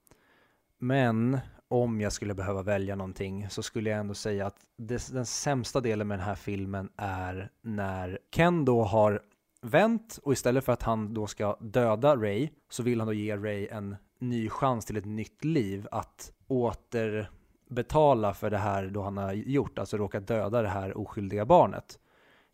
Men 0.83 1.39
om 1.69 2.01
jag 2.01 2.13
skulle 2.13 2.35
behöva 2.35 2.63
välja 2.63 2.97
någonting 2.97 3.51
så 3.51 3.63
skulle 3.63 3.91
jag 3.91 3.99
ändå 3.99 4.15
säga 4.15 4.47
att 4.47 4.57
det, 4.79 5.13
den 5.13 5.27
sämsta 5.27 5.81
delen 5.81 6.09
med 6.09 6.19
den 6.19 6.27
här 6.27 6.35
filmen 6.35 6.89
är 6.97 7.51
när 7.63 8.19
Ken 8.31 8.65
då 8.65 8.83
har 8.83 9.23
vänt 9.63 10.19
och 10.23 10.33
istället 10.33 10.65
för 10.65 10.73
att 10.73 10.83
han 10.83 11.15
då 11.15 11.27
ska 11.27 11.57
döda 11.61 12.17
Ray 12.17 12.49
så 12.71 12.83
vill 12.83 13.01
han 13.01 13.07
då 13.07 13.13
ge 13.13 13.37
Ray 13.37 13.69
en 13.71 13.97
ny 14.19 14.49
chans 14.49 14.85
till 14.85 14.97
ett 14.97 15.05
nytt 15.05 15.45
liv 15.45 15.89
att 15.91 16.33
återbetala 16.49 18.35
för 18.35 18.51
det 18.51 18.59
här 18.59 18.87
då 18.87 19.03
han 19.03 19.17
har 19.17 19.33
gjort, 19.33 19.79
alltså 19.79 19.97
råkat 19.97 20.27
döda 20.27 20.63
det 20.63 20.69
här 20.69 20.99
oskyldiga 20.99 21.45
barnet 21.45 21.99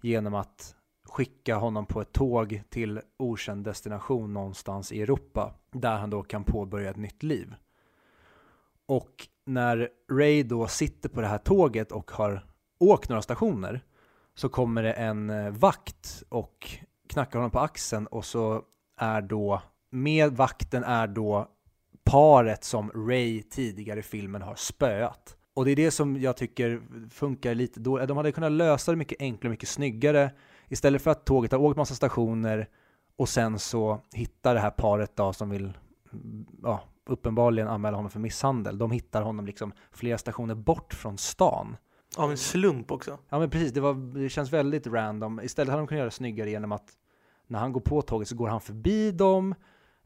genom 0.03 0.35
att 0.35 0.75
skicka 1.05 1.57
honom 1.57 1.87
på 1.87 2.01
ett 2.01 2.13
tåg 2.13 2.63
till 2.69 3.01
okänd 3.17 3.65
destination 3.65 4.33
någonstans 4.33 4.93
i 4.93 5.03
Europa 5.03 5.55
där 5.73 5.97
han 5.97 6.11
då 6.11 6.23
kan 6.23 6.45
påbörja 6.45 6.91
ett 6.91 6.97
nytt 6.97 7.23
liv. 7.23 7.55
Och 8.87 9.29
när 9.47 9.89
Ray 10.13 10.43
då 10.43 10.69
sitter 10.69 11.09
på 11.09 11.21
det 11.21 11.27
här 11.27 11.39
tåget 11.39 11.93
och 11.93 12.11
har 12.11 12.47
åkt 12.79 13.09
några 13.09 13.23
stationer 13.23 13.81
så 14.35 14.49
kommer 14.49 14.83
det 14.83 14.93
en 14.93 15.31
eh, 15.31 15.51
vakt 15.51 16.23
och 16.29 16.71
knackar 17.09 17.39
honom 17.39 17.51
på 17.51 17.59
axeln 17.59 18.07
och 18.07 18.25
så 18.25 18.63
är 19.01 19.23
då 19.23 19.63
med 19.91 20.33
vakten 20.33 20.85
är 20.85 21.07
då 21.07 21.49
paret 22.05 22.65
som 22.65 22.91
Ray 22.91 23.43
tidigare 23.43 24.01
i 24.01 24.03
filmen 24.03 24.43
har 24.43 24.55
spöat. 24.55 25.37
Och 25.55 25.65
det 25.65 25.71
är 25.71 25.77
det 25.77 25.91
som 25.91 26.21
jag 26.21 26.37
tycker 26.37 26.83
funkar 27.11 27.55
lite 27.55 27.81
då. 27.81 28.07
De 28.07 28.17
hade 28.17 28.33
kunnat 28.33 28.53
lösa 28.53 28.93
det 28.93 28.97
mycket 28.97 29.21
enklare, 29.21 29.51
mycket 29.51 29.69
snyggare. 29.69 30.31
Istället 30.69 31.03
för 31.03 31.11
att 31.11 31.27
tåget 31.27 31.53
har 31.53 31.59
åkt 31.59 31.77
massa 31.77 31.95
stationer 31.95 32.69
och 33.17 33.29
sen 33.29 33.59
så 33.59 34.01
hittar 34.13 34.55
det 34.55 34.61
här 34.61 34.71
paret 34.71 35.17
då 35.17 35.33
som 35.33 35.51
vill 35.51 35.73
ja, 36.63 36.83
uppenbarligen 37.07 37.69
anmäla 37.69 37.97
honom 37.97 38.11
för 38.11 38.21
misshandel. 38.21 38.79
De 38.79 38.91
hittar 38.91 39.23
honom 39.23 39.47
liksom 39.47 39.73
flera 39.93 40.19
stationer 40.19 40.55
bort 40.55 40.95
från 40.95 41.19
stan. 41.19 41.77
Av 42.17 42.31
en 42.31 42.39
slump 42.39 42.91
också. 42.91 43.19
Ja 43.29 43.39
men 43.39 43.51
precis, 43.51 43.73
det, 43.73 43.81
var, 43.81 43.95
det 43.95 44.29
känns 44.29 44.53
väldigt 44.53 44.87
random. 44.87 45.41
Istället 45.41 45.71
hade 45.71 45.81
de 45.83 45.87
kunnat 45.87 45.99
göra 45.99 46.09
det 46.09 46.15
snyggare 46.15 46.51
genom 46.51 46.73
att 46.73 46.93
när 47.47 47.59
han 47.59 47.73
går 47.73 47.81
på 47.81 48.03
tåget 48.03 48.29
så 48.29 48.37
går 48.37 48.49
han 48.49 48.61
förbi 48.61 49.13
dem. 49.13 49.55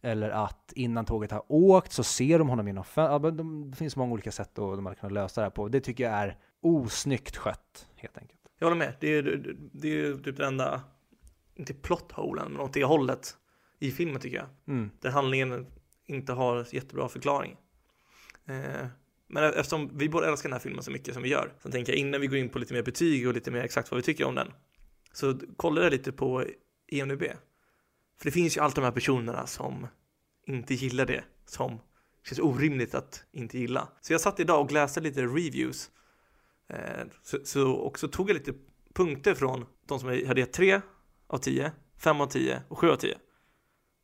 Eller 0.03 0.31
att 0.31 0.73
innan 0.77 1.05
tåget 1.05 1.31
har 1.31 1.45
åkt 1.49 1.93
så 1.93 2.05
ser 2.05 2.39
de 2.39 2.49
honom 2.49 2.67
genom 2.67 2.85
fönstret. 2.85 3.37
Det 3.71 3.77
finns 3.77 3.97
många 3.97 4.13
olika 4.13 4.33
sätt 4.33 4.49
att 4.49 4.77
de 4.77 4.87
hade 4.87 4.97
kunnat 4.97 5.13
lösa 5.13 5.41
det 5.41 5.45
här 5.45 5.51
på. 5.51 5.69
Det 5.69 5.81
tycker 5.81 6.05
jag 6.05 6.13
är 6.13 6.37
osnyggt 6.61 7.37
skött, 7.37 7.87
helt 7.97 8.19
enkelt. 8.19 8.41
Jag 8.59 8.67
håller 8.67 8.79
med. 8.79 8.95
Det 9.01 9.09
är, 9.09 9.55
det 9.73 9.89
är 9.89 10.15
typ 10.15 10.37
det 10.37 10.47
enda, 10.47 10.81
inte 11.55 11.75
plot-holen, 11.75 12.53
men 12.53 12.61
åt 12.61 12.73
det 12.73 12.85
hållet 12.85 13.37
i 13.79 13.91
filmen 13.91 14.21
tycker 14.21 14.37
jag. 14.37 14.47
Mm. 14.69 14.91
Där 15.01 15.11
handlingen 15.11 15.67
inte 16.11 16.33
har 16.33 16.67
jättebra 16.71 17.09
förklaring. 17.09 17.57
Eh, 18.47 18.87
men 19.27 19.45
eftersom 19.45 19.99
vi 19.99 20.09
båda 20.09 20.29
älskar 20.29 20.49
den 20.49 20.53
här 20.55 20.61
filmen 20.61 20.85
så 20.85 20.91
mycket 20.91 21.15
som 21.15 21.23
vi 21.23 21.29
gör, 21.29 21.53
så 21.63 21.71
tänker 21.71 21.93
jag 21.93 21.99
innan 22.01 22.21
vi 22.21 22.27
går 22.27 22.39
in 22.39 22.49
på 22.49 22.59
lite 22.59 22.75
mer 22.75 22.83
betyg 22.83 23.29
och 23.29 23.35
lite 23.35 23.51
mer 23.51 23.61
exakt 23.61 23.91
vad 23.91 23.97
vi 23.97 24.03
tycker 24.03 24.25
om 24.25 24.35
den, 24.35 24.53
så 25.13 25.39
kollar 25.57 25.83
jag 25.83 25.91
lite 25.91 26.13
på 26.13 26.45
IMDB. 26.87 27.23
För 28.19 28.25
det 28.25 28.31
finns 28.31 28.57
ju 28.57 28.61
alltid 28.61 28.83
de 28.83 28.85
här 28.85 28.93
personerna 28.93 29.47
som 29.47 29.87
inte 30.47 30.75
gillar 30.75 31.07
det, 31.07 31.25
som 31.47 31.79
känns 32.25 32.39
orimligt 32.39 32.95
att 32.95 33.25
inte 33.33 33.59
gilla. 33.59 33.89
Så 34.01 34.13
jag 34.13 34.21
satt 34.21 34.41
idag 34.41 34.65
och 34.65 34.73
läste 34.73 35.01
lite 35.01 35.23
reviews. 35.23 35.91
Eh, 36.69 37.07
så, 37.23 37.39
så, 37.45 37.71
och 37.71 37.99
så 37.99 38.09
tog 38.09 38.31
jag 38.31 38.35
lite 38.35 38.53
punkter 38.95 39.35
från 39.35 39.67
de 39.87 40.01
som 40.01 40.09
hade 40.09 40.41
gett 40.41 40.53
3 40.53 40.81
av 41.27 41.39
10, 41.39 41.73
5 41.99 42.21
av 42.21 42.27
10 42.27 42.63
och 42.69 42.79
7 42.79 42.91
av 42.91 42.97
10. 42.97 43.19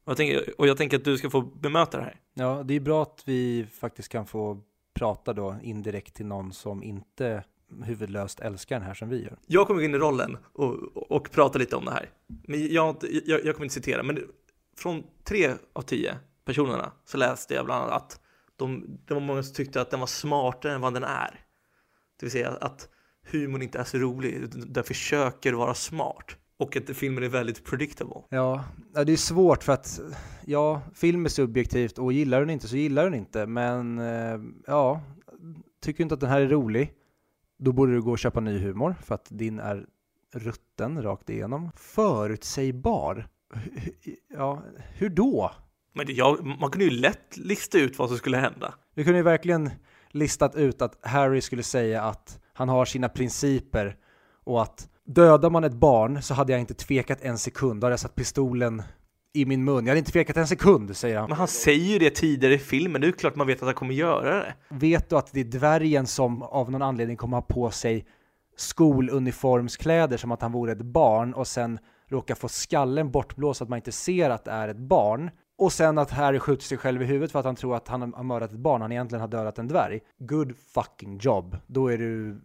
Och 0.06 0.10
jag, 0.10 0.16
tänker, 0.16 0.60
och 0.60 0.66
jag 0.66 0.76
tänker 0.76 0.96
att 0.96 1.04
du 1.04 1.18
ska 1.18 1.30
få 1.30 1.40
bemöta 1.40 1.98
det 1.98 2.04
här. 2.04 2.20
Ja, 2.34 2.62
det 2.64 2.74
är 2.74 2.80
bra 2.80 3.02
att 3.02 3.22
vi 3.24 3.66
faktiskt 3.72 4.08
kan 4.08 4.26
få 4.26 4.60
prata 4.94 5.32
då 5.32 5.56
indirekt 5.62 6.14
till 6.14 6.26
någon 6.26 6.52
som 6.52 6.82
inte 6.82 7.44
huvudlöst 7.84 8.40
älskar 8.40 8.78
den 8.78 8.86
här 8.86 8.94
som 8.94 9.08
vi 9.08 9.22
gör. 9.22 9.38
Jag 9.46 9.66
kommer 9.66 9.80
gå 9.80 9.84
in 9.84 9.94
i 9.94 9.98
rollen 9.98 10.38
och, 10.52 10.74
och, 11.12 11.30
prata 11.30 11.58
lite 11.58 11.76
om 11.76 11.84
det 11.84 11.90
här. 11.90 12.10
Men 12.26 12.72
jag, 12.72 12.96
jag, 13.24 13.44
jag 13.44 13.54
kommer 13.54 13.64
inte 13.64 13.74
citera, 13.74 14.02
men 14.02 14.24
från 14.76 15.02
tre 15.24 15.52
av 15.72 15.82
tio 15.82 16.18
personerna 16.44 16.92
så 17.04 17.16
läste 17.16 17.54
jag 17.54 17.64
bland 17.64 17.84
annat 17.84 18.02
att 18.02 18.20
de, 18.56 18.98
det 19.06 19.14
var 19.14 19.20
många 19.20 19.42
som 19.42 19.54
tyckte 19.54 19.80
att 19.80 19.90
den 19.90 20.00
var 20.00 20.06
smartare 20.06 20.72
än 20.72 20.80
vad 20.80 20.94
den 20.94 21.04
är. 21.04 21.40
Det 22.20 22.26
vill 22.26 22.30
säga 22.30 22.50
att 22.50 22.88
humorn 23.30 23.62
inte 23.62 23.78
är 23.78 23.84
så 23.84 23.98
rolig, 23.98 24.50
den 24.50 24.84
försöker 24.84 25.52
vara 25.52 25.74
smart. 25.74 26.36
Och 26.58 26.76
att 26.76 26.96
filmen 26.96 27.24
är 27.24 27.28
väldigt 27.28 27.64
predictable. 27.64 28.22
Ja, 28.28 28.64
det 29.06 29.12
är 29.12 29.16
svårt 29.16 29.64
för 29.64 29.72
att 29.72 30.00
ja, 30.44 30.82
film 30.94 31.24
är 31.24 31.28
subjektivt 31.28 31.98
och 31.98 32.12
gillar 32.12 32.40
den 32.40 32.50
inte 32.50 32.68
så 32.68 32.76
gillar 32.76 33.04
den 33.04 33.14
inte. 33.14 33.46
Men 33.46 33.98
eh, 33.98 34.40
ja, 34.66 35.00
tycker 35.80 35.98
du 35.98 36.02
inte 36.02 36.14
att 36.14 36.20
den 36.20 36.30
här 36.30 36.40
är 36.40 36.48
rolig, 36.48 36.92
då 37.58 37.72
borde 37.72 37.92
du 37.92 38.02
gå 38.02 38.10
och 38.10 38.18
köpa 38.18 38.40
ny 38.40 38.58
humor 38.58 38.94
för 39.02 39.14
att 39.14 39.26
din 39.30 39.58
är 39.58 39.86
rutten 40.34 41.02
rakt 41.02 41.30
igenom. 41.30 41.70
Förutsägbar? 41.76 43.28
Ja, 44.28 44.62
hur 44.94 45.08
då? 45.08 45.50
Men 45.92 46.06
det, 46.06 46.12
ja, 46.12 46.38
man 46.60 46.70
kunde 46.70 46.84
ju 46.84 46.90
lätt 46.90 47.36
lista 47.36 47.78
ut 47.78 47.98
vad 47.98 48.08
som 48.08 48.18
skulle 48.18 48.36
hända. 48.36 48.74
Du 48.94 49.04
kunde 49.04 49.18
ju 49.18 49.22
verkligen 49.22 49.70
listat 50.10 50.56
ut 50.56 50.82
att 50.82 51.06
Harry 51.06 51.40
skulle 51.40 51.62
säga 51.62 52.02
att 52.02 52.40
han 52.52 52.68
har 52.68 52.84
sina 52.84 53.08
principer 53.08 53.96
och 54.44 54.62
att 54.62 54.88
dödar 55.06 55.50
man 55.50 55.64
ett 55.64 55.74
barn 55.74 56.22
så 56.22 56.34
hade 56.34 56.52
jag 56.52 56.60
inte 56.60 56.74
tvekat 56.74 57.18
en 57.22 57.38
sekund. 57.38 57.80
Då 57.80 57.84
hade 57.84 57.92
jag 57.92 58.00
satt 58.00 58.14
pistolen 58.14 58.82
i 59.32 59.46
min 59.46 59.64
mun. 59.64 59.86
Jag 59.86 59.90
hade 59.90 59.98
inte 59.98 60.12
tvekat 60.12 60.36
en 60.36 60.46
sekund, 60.46 60.96
säger 60.96 61.18
han. 61.18 61.28
Men 61.28 61.38
han 61.38 61.48
säger 61.48 61.92
ju 61.92 61.98
det 61.98 62.10
tidigare 62.10 62.54
i 62.54 62.58
filmen. 62.58 63.00
Det 63.00 63.06
är 63.06 63.12
klart 63.12 63.36
man 63.36 63.46
vet 63.46 63.58
att 63.58 63.66
han 63.66 63.74
kommer 63.74 63.94
göra 63.94 64.34
det. 64.34 64.54
Vet 64.68 65.10
du 65.10 65.16
att 65.16 65.32
det 65.32 65.40
är 65.40 65.44
dvärgen 65.44 66.06
som 66.06 66.42
av 66.42 66.70
någon 66.70 66.82
anledning 66.82 67.16
kommer 67.16 67.36
ha 67.36 67.42
på 67.42 67.70
sig 67.70 68.06
skoluniformskläder 68.56 70.16
som 70.16 70.32
att 70.32 70.42
han 70.42 70.52
vore 70.52 70.72
ett 70.72 70.82
barn 70.82 71.34
och 71.34 71.46
sen 71.46 71.78
råkar 72.08 72.34
få 72.34 72.48
skallen 72.48 73.10
bortblåst 73.10 73.58
så 73.58 73.64
att 73.64 73.70
man 73.70 73.76
inte 73.76 73.92
ser 73.92 74.30
att 74.30 74.44
det 74.44 74.50
är 74.50 74.68
ett 74.68 74.78
barn. 74.78 75.30
Och 75.58 75.72
sen 75.72 75.98
att 75.98 76.10
Harry 76.10 76.38
skjuter 76.38 76.64
sig 76.64 76.78
själv 76.78 77.02
i 77.02 77.04
huvudet 77.04 77.32
för 77.32 77.38
att 77.38 77.44
han 77.44 77.56
tror 77.56 77.76
att 77.76 77.88
han 77.88 78.12
har 78.14 78.22
mördat 78.22 78.52
ett 78.52 78.58
barn, 78.58 78.82
han 78.82 78.92
egentligen 78.92 79.20
har 79.20 79.28
dödat 79.28 79.58
en 79.58 79.68
dvärg. 79.68 80.00
Good 80.18 80.56
fucking 80.74 81.18
job. 81.18 81.56
Då 81.66 81.92
är 81.92 81.98
du 81.98 82.40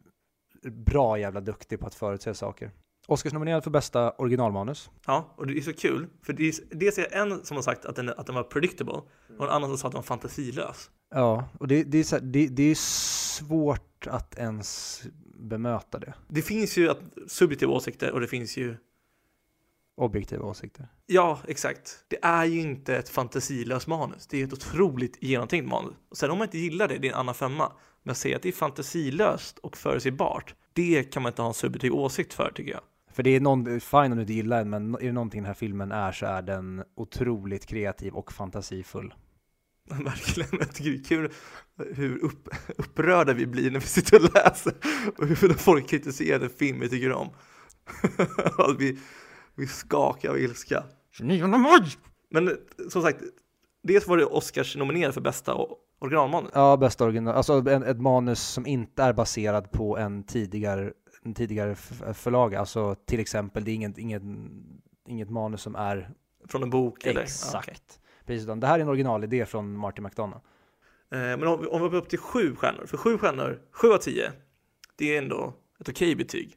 bra 0.62 1.20
jävla 1.20 1.42
duktig 1.42 1.80
på 1.80 1.88
att 1.88 1.96
förutse 1.96 2.34
saker. 2.34 2.72
Oscarsnominerad 3.08 3.64
för 3.64 3.72
bästa 3.72 4.12
originalmanus. 4.12 4.90
Ja, 5.06 5.34
och 5.38 5.48
det 5.48 5.58
är 5.58 5.62
så 5.62 5.74
kul, 5.74 6.08
för 6.24 6.34
det 6.34 6.48
är, 6.48 6.76
dels 6.76 6.98
är 6.98 7.14
en 7.14 7.46
som 7.46 7.58
har 7.58 7.62
sagt 7.62 7.86
att 7.86 7.96
den, 7.96 8.10
att 8.10 8.26
den 8.26 8.36
var 8.36 8.44
predictable, 8.44 9.02
och 9.38 9.46
en 9.46 9.52
annan 9.52 9.70
som 9.70 9.78
sa 9.78 9.88
att 9.88 9.92
den 9.92 9.98
var 10.00 10.04
fantasilös. 10.04 10.90
Ja, 11.10 11.50
och 11.60 11.68
det, 11.68 11.84
det, 11.84 11.98
är, 11.98 12.04
så, 12.04 12.20
det, 12.20 12.48
det 12.48 12.64
är 12.64 12.76
svårt 12.76 14.08
att 14.08 14.38
ens 14.38 15.02
bemöta 15.40 16.00
det. 16.00 16.14
Det 16.28 16.42
finns 16.42 16.78
ju 16.78 16.90
att, 16.90 17.00
subjektiva 17.28 17.74
åsikter 17.74 18.12
och 18.12 18.20
det 18.20 18.28
finns 18.28 18.58
ju 18.58 18.78
Objektiva 20.02 20.46
åsikter. 20.46 20.88
Ja, 21.06 21.40
exakt. 21.48 22.06
Det 22.08 22.20
är 22.22 22.46
ju 22.46 22.60
inte 22.60 22.98
ett 22.98 23.10
fantasilöst 23.10 23.88
manus. 23.88 24.28
Det 24.28 24.42
är 24.42 24.46
ett 24.46 24.54
otroligt 24.54 25.24
genomtänkt 25.24 25.70
manus. 25.70 25.94
Och 26.10 26.18
sen 26.18 26.32
om 26.32 26.38
man 26.38 26.48
inte 26.48 26.58
gillar 26.58 26.88
det, 26.88 26.98
det 26.98 27.08
är 27.08 27.12
en 27.12 27.20
annan 27.20 27.36
femma. 27.36 27.72
Men 28.04 28.12
att 28.12 28.18
säga 28.18 28.36
att 28.36 28.42
det 28.42 28.50
är 28.50 28.54
fantasilöst 28.54 29.58
och 29.58 29.78
förutsägbart, 29.78 30.56
det 30.74 31.04
kan 31.04 31.24
man 31.24 31.32
inte 31.32 31.42
ha 31.42 31.50
en 31.50 31.54
subjektiv 31.54 31.94
åsikt 31.94 32.34
för 32.34 32.52
tycker 32.56 32.72
jag. 32.72 32.82
För 33.14 33.24
det 33.24 33.36
är 33.36 33.40
någon, 33.40 33.80
fine 33.80 34.12
om 34.12 34.16
du 34.16 34.22
inte 34.22 34.34
gillar 34.34 34.58
den, 34.58 34.70
men 34.70 34.96
är 34.96 35.00
det 35.00 35.12
någonting 35.12 35.42
den 35.42 35.48
här 35.48 35.54
filmen 35.54 35.92
är 35.92 36.12
så 36.12 36.26
är 36.26 36.42
den 36.42 36.84
otroligt 36.96 37.66
kreativ 37.66 38.14
och 38.14 38.32
fantasifull. 38.32 39.14
Verkligen, 39.90 40.50
jag 40.60 40.74
tycker 40.74 40.92
det 40.92 40.98
är 40.98 41.04
kul 41.04 41.32
hur 41.96 42.24
upp, 42.24 42.50
upprörda 42.78 43.34
vi 43.34 43.48
blir 43.48 43.72
när 43.72 43.80
vi 43.80 43.86
sitter 43.86 44.18
och 44.18 44.34
läser 44.34 44.74
och 45.18 45.28
hur 45.28 45.54
folk 45.54 45.90
kritiserar 45.90 46.40
den 46.40 46.50
film 46.50 46.80
vi 46.80 46.90
tycker 46.90 47.12
om. 47.12 47.30
vi, 48.80 49.00
vi 49.56 49.68
skakar 49.68 50.30
av 50.30 50.40
ilska. 50.40 50.84
29 51.12 51.48
maj! 51.48 51.96
Men 52.30 52.58
som 52.90 53.02
sagt, 53.02 53.24
dels 53.84 54.08
var 54.08 54.18
det 54.18 54.26
Oscars 54.26 54.76
nominerad 54.76 55.14
för 55.14 55.22
bästa 55.22 55.54
originalmanus. 56.02 56.52
Ja, 56.54 56.78
bästa 56.78 57.06
original, 57.06 57.36
alltså 57.36 57.54
en, 57.54 57.84
ett 57.84 58.02
manus 58.02 58.40
som 58.40 58.66
inte 58.66 59.04
är 59.04 59.14
baserad 59.14 59.72
på 59.72 59.98
en 59.98 60.24
tidigare, 60.24 60.94
en 61.24 61.34
tidigare 61.34 61.76
förlag. 62.14 62.56
Alltså 62.56 62.96
till 62.96 63.20
exempel, 63.20 63.64
det 63.64 63.72
är 63.72 63.76
inget, 63.76 63.98
inget, 63.98 64.24
inget 65.08 65.30
manus 65.30 65.62
som 65.62 65.76
är 65.76 66.10
från 66.48 66.64
en 66.64 66.70
bok 66.70 67.06
eller? 67.06 67.22
Exakt. 67.22 67.70
Okay. 67.70 67.76
Precis, 68.26 68.46
det 68.46 68.68
här 68.68 68.80
är 68.80 68.84
en 68.84 68.90
originalidé 68.90 69.46
från 69.46 69.78
Martin 69.78 70.04
McDonough. 70.04 70.42
Eh, 71.12 71.20
men 71.20 71.48
om, 71.48 71.68
om 71.72 71.84
vi 71.84 71.90
går 71.90 71.96
upp 71.96 72.10
till 72.10 72.20
sju 72.20 72.56
stjärnor, 72.56 72.86
för 72.86 72.98
sju 72.98 73.18
stjärnor, 73.18 73.62
sju 73.72 73.88
av 73.88 73.98
tio, 73.98 74.32
det 74.96 75.16
är 75.16 75.18
ändå 75.18 75.54
ett 75.80 75.90
okej 75.90 76.16
betyg. 76.16 76.48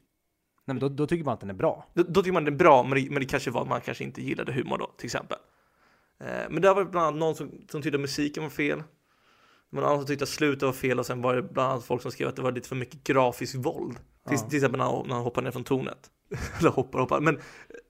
Nej, 0.65 0.73
men 0.73 0.79
då, 0.79 0.89
då, 0.89 1.07
tycker 1.07 1.25
man 1.25 1.33
att 1.33 1.39
den 1.39 1.49
är 1.49 1.53
bra. 1.53 1.87
Då, 1.93 2.03
då 2.03 2.21
tycker 2.21 2.33
man 2.33 2.45
den 2.45 2.53
är 2.53 2.57
bra, 2.57 2.83
men 2.83 3.03
det, 3.03 3.09
men 3.09 3.19
det 3.19 3.25
kanske 3.25 3.51
var 3.51 3.61
att 3.61 3.67
man 3.67 3.81
kanske 3.81 4.03
inte 4.03 4.21
gillade 4.21 4.53
humor 4.53 4.77
då, 4.77 4.91
till 4.97 5.05
exempel. 5.05 5.37
Eh, 6.19 6.49
men 6.49 6.61
där 6.61 6.73
var 6.73 6.83
det 6.83 6.89
bland 6.89 7.07
annat 7.07 7.19
någon 7.19 7.35
som, 7.35 7.51
som 7.69 7.81
tyckte 7.81 7.97
att 7.97 8.01
musiken 8.01 8.43
var 8.43 8.49
fel. 8.49 8.83
Någon 9.71 9.83
annan 9.83 9.97
som 9.97 10.07
tyckte 10.07 10.23
att 10.23 10.29
slutet 10.29 10.63
var 10.63 10.73
fel 10.73 10.99
och 10.99 11.05
sen 11.05 11.21
var 11.21 11.35
det 11.35 11.41
bland 11.41 11.71
annat 11.71 11.85
folk 11.85 12.01
som 12.01 12.11
skrev 12.11 12.27
att 12.27 12.35
det 12.35 12.41
var 12.41 12.51
lite 12.51 12.69
för 12.69 12.75
mycket 12.75 13.03
grafiskt 13.03 13.55
våld. 13.55 13.97
Till, 14.29 14.39
till 14.39 14.55
exempel 14.57 14.77
när 14.77 14.85
han, 14.85 15.07
när 15.07 15.15
han 15.15 15.23
hoppar 15.23 15.41
ner 15.41 15.51
från 15.51 15.63
tornet. 15.63 16.09
Eller 16.59 16.69
hoppar, 16.69 16.99
hoppar. 16.99 17.19
Men 17.19 17.39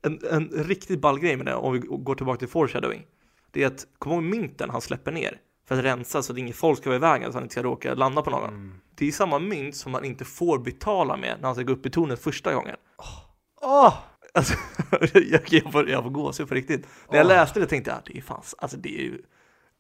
en, 0.04 0.20
en 0.32 0.50
riktigt 0.50 1.02
ball 1.02 1.20
grej 1.20 1.38
med 1.38 1.46
det, 1.46 1.56
om 1.56 1.74
vi 1.74 1.80
går 1.80 2.16
tillbaka 2.16 2.40
till 2.40 2.48
foreshadowing, 2.48 3.06
det 3.52 3.64
är 3.64 3.68
att, 3.68 3.88
kom 3.98 4.12
ihåg 4.12 4.24
mynten 4.24 4.70
han 4.70 4.82
släpper 4.82 5.12
ner 5.12 5.40
för 5.68 5.78
att 5.78 5.84
rensa 5.84 6.24
så 6.24 6.34
att 6.34 6.40
inget 6.40 6.56
folk 6.56 6.78
ska 6.78 6.90
vara 6.90 6.98
i 6.98 7.00
vägen 7.00 7.32
så 7.32 7.38
han 7.38 7.44
inte 7.44 7.54
ska 7.54 7.64
råka 7.64 7.94
landa 7.94 8.22
på 8.22 8.30
någon. 8.30 8.50
Mm. 8.50 8.82
Det 8.96 9.08
är 9.08 9.12
samma 9.12 9.40
mynt 9.40 9.76
som 9.76 9.92
man 9.92 10.06
inte 10.06 10.26
får 10.26 10.60
betala 10.60 11.18
med 11.18 11.38
när 11.40 11.46
han 11.46 11.56
ska 11.56 11.64
gå 11.64 11.74
upp 11.74 11.86
i 11.86 11.90
tornet 11.90 12.20
första 12.20 12.54
gången. 12.54 12.76
Oh. 12.98 13.88
Oh. 13.88 13.94
Alltså, 14.34 14.54
jag, 15.14 15.42
jag, 15.50 15.72
får, 15.72 15.90
jag 15.90 16.04
får 16.04 16.10
gåshud 16.10 16.48
på 16.48 16.56
riktigt. 16.56 16.88
När 17.10 17.18
jag 17.18 17.26
Åh. 17.26 17.28
läste 17.28 17.60
det 17.60 17.66
tänkte 17.66 17.92
jag, 17.92 18.00
det 18.06 18.18
är 18.18 18.22
fan, 18.22 18.44
alltså 18.58 18.78
det 18.78 19.00
är 19.00 19.04
ju, 19.04 19.22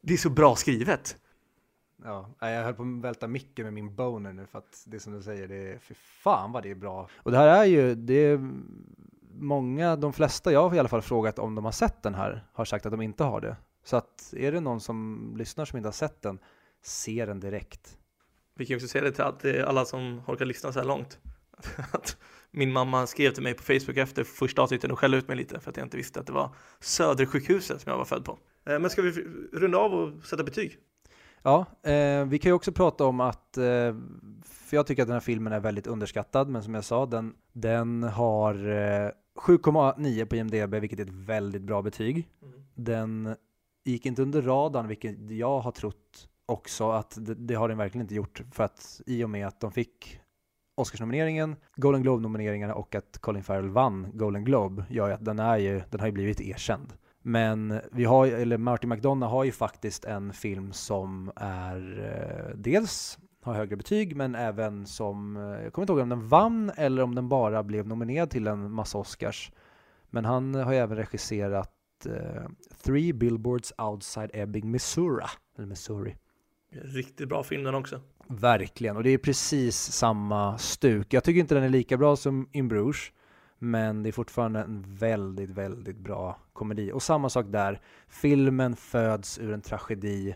det 0.01 0.13
är 0.13 0.17
så 0.17 0.29
bra 0.29 0.55
skrivet. 0.55 1.17
Ja, 2.05 2.29
jag 2.39 2.63
höll 2.63 2.73
på 2.73 2.83
att 2.83 3.03
välta 3.03 3.27
micken 3.27 3.65
med 3.65 3.73
min 3.73 3.95
boner 3.95 4.33
nu 4.33 4.45
för 4.45 4.57
att 4.57 4.83
det 4.87 4.99
som 4.99 5.13
du 5.13 5.21
säger, 5.21 5.47
det 5.47 5.55
är 5.55 5.77
för 5.77 5.93
fan 5.93 6.51
vad 6.51 6.63
det 6.63 6.71
är 6.71 6.75
bra. 6.75 7.09
Och 7.15 7.31
det 7.31 7.37
här 7.37 7.47
är 7.47 7.65
ju, 7.65 7.95
det 7.95 8.13
är 8.13 8.49
många, 9.39 9.95
de 9.95 10.13
flesta 10.13 10.51
jag 10.51 10.69
har 10.69 10.75
i 10.75 10.79
alla 10.79 10.89
fall 10.89 11.01
frågat 11.01 11.39
om 11.39 11.55
de 11.55 11.65
har 11.65 11.71
sett 11.71 12.03
den 12.03 12.15
här, 12.15 12.47
har 12.53 12.65
sagt 12.65 12.85
att 12.85 12.91
de 12.91 13.01
inte 13.01 13.23
har 13.23 13.41
det. 13.41 13.57
Så 13.83 13.97
att 13.97 14.33
är 14.37 14.51
det 14.51 14.59
någon 14.59 14.81
som 14.81 15.33
lyssnar 15.37 15.65
som 15.65 15.77
inte 15.77 15.87
har 15.87 15.93
sett 15.93 16.21
den, 16.21 16.39
se 16.81 17.25
den 17.25 17.39
direkt. 17.39 17.97
Vi 18.55 18.65
kan 18.65 18.73
ju 18.73 18.75
också 18.75 18.87
säga 18.87 19.03
det 19.03 19.11
till 19.11 19.23
att 19.23 19.45
är 19.45 19.63
alla 19.63 19.85
som 19.85 20.21
orkar 20.27 20.45
lyssna 20.45 20.71
så 20.71 20.79
här 20.79 20.87
långt. 20.87 21.19
Att 21.91 22.17
min 22.51 22.71
mamma 22.71 23.07
skrev 23.07 23.31
till 23.31 23.43
mig 23.43 23.53
på 23.53 23.63
Facebook 23.63 23.97
efter 23.97 24.23
första 24.23 24.61
avsnittet 24.61 24.91
och 24.91 24.99
skällde 24.99 25.17
ut 25.17 25.27
mig 25.27 25.37
lite 25.37 25.59
för 25.59 25.69
att 25.69 25.77
jag 25.77 25.85
inte 25.85 25.97
visste 25.97 26.19
att 26.19 26.27
det 26.27 26.33
var 26.33 26.55
Södersjukhuset 26.79 27.81
som 27.81 27.89
jag 27.89 27.97
var 27.97 28.05
född 28.05 28.25
på. 28.25 28.39
Eh, 28.65 28.79
Men 28.79 28.89
ska 28.89 29.01
vi 29.01 29.11
runda 29.53 29.77
av 29.77 29.93
och 29.93 30.25
sätta 30.25 30.43
betyg? 30.43 30.79
Ja, 31.47 31.65
eh, 31.83 32.25
vi 32.25 32.39
kan 32.39 32.49
ju 32.49 32.53
också 32.53 32.71
prata 32.71 33.05
om 33.05 33.19
att, 33.19 33.57
eh, 33.57 33.95
för 34.43 34.77
jag 34.77 34.87
tycker 34.87 35.01
att 35.01 35.07
den 35.07 35.13
här 35.13 35.19
filmen 35.19 35.53
är 35.53 35.59
väldigt 35.59 35.87
underskattad, 35.87 36.49
men 36.49 36.63
som 36.63 36.73
jag 36.73 36.83
sa, 36.83 37.05
den, 37.05 37.33
den 37.53 38.03
har 38.03 38.53
eh, 38.53 39.11
7,9 39.39 40.25
på 40.25 40.35
IMDB, 40.35 40.75
vilket 40.75 40.99
är 40.99 41.03
ett 41.03 41.09
väldigt 41.09 41.61
bra 41.61 41.81
betyg. 41.81 42.29
Den 42.73 43.35
gick 43.83 44.05
inte 44.05 44.21
under 44.21 44.41
radarn, 44.41 44.87
vilket 44.87 45.31
jag 45.31 45.59
har 45.59 45.71
trott 45.71 46.27
också 46.45 46.91
att 46.91 47.17
det, 47.19 47.35
det 47.35 47.55
har 47.55 47.69
den 47.69 47.77
verkligen 47.77 48.01
inte 48.05 48.15
gjort, 48.15 48.41
för 48.51 48.63
att 48.63 49.01
i 49.05 49.23
och 49.23 49.29
med 49.29 49.47
att 49.47 49.59
de 49.59 49.71
fick 49.71 50.19
Oscarsnomineringen, 50.75 51.55
Golden 51.75 52.03
Globe-nomineringarna 52.03 52.73
och 52.73 52.95
att 52.95 53.17
Colin 53.17 53.43
Farrell 53.43 53.69
vann 53.69 54.07
Golden 54.13 54.43
Globe 54.43 54.85
gör 54.89 55.07
ju 55.07 55.13
att 55.13 55.25
den, 55.25 55.39
är 55.39 55.57
ju, 55.57 55.81
den 55.89 55.99
har 55.99 56.07
ju 56.07 56.13
blivit 56.13 56.41
erkänd. 56.41 56.93
Men 57.27 57.79
vi 57.91 58.05
har, 58.05 58.27
eller 58.27 58.57
Martin 58.57 58.89
McDonough 58.89 59.31
har 59.31 59.43
ju 59.43 59.51
faktiskt 59.51 60.05
en 60.05 60.33
film 60.33 60.73
som 60.73 61.31
är 61.35 62.03
eh, 62.03 62.55
dels 62.55 63.19
har 63.41 63.53
högre 63.53 63.75
betyg 63.75 64.15
men 64.15 64.35
även 64.35 64.85
som, 64.85 65.37
eh, 65.37 65.63
jag 65.63 65.73
kommer 65.73 65.83
inte 65.83 65.93
ihåg 65.93 66.01
om 66.01 66.09
den 66.09 66.27
vann 66.27 66.71
eller 66.77 67.03
om 67.03 67.15
den 67.15 67.29
bara 67.29 67.63
blev 67.63 67.87
nominerad 67.87 68.29
till 68.29 68.47
en 68.47 68.71
massa 68.71 68.97
Oscars. 68.97 69.51
Men 70.09 70.25
han 70.25 70.55
har 70.55 70.73
ju 70.73 70.77
även 70.77 70.97
regisserat 70.97 72.05
eh, 72.05 72.43
Three 72.83 73.13
Billboards 73.13 73.73
Outside 73.77 74.29
Ebbing, 74.33 74.71
Missouri. 74.71 75.25
Eller 75.57 75.67
Missouri. 75.67 76.15
Riktigt 76.71 77.29
bra 77.29 77.43
film 77.43 77.63
den 77.63 77.75
också. 77.75 78.01
Verkligen, 78.27 78.97
och 78.97 79.03
det 79.03 79.09
är 79.09 79.17
precis 79.17 79.77
samma 79.77 80.57
stuk. 80.57 81.13
Jag 81.13 81.23
tycker 81.23 81.39
inte 81.39 81.55
den 81.55 81.63
är 81.63 81.69
lika 81.69 81.97
bra 81.97 82.15
som 82.15 82.49
In 82.51 82.67
Bruges, 82.67 83.11
men 83.65 84.03
det 84.03 84.09
är 84.09 84.11
fortfarande 84.11 84.59
en 84.59 84.85
väldigt, 84.87 85.49
väldigt 85.49 85.97
bra 85.97 86.39
komedi. 86.53 86.91
Och 86.91 87.03
samma 87.03 87.29
sak 87.29 87.45
där, 87.49 87.81
filmen 88.07 88.75
föds 88.75 89.39
ur 89.39 89.53
en 89.53 89.61
tragedi, 89.61 90.35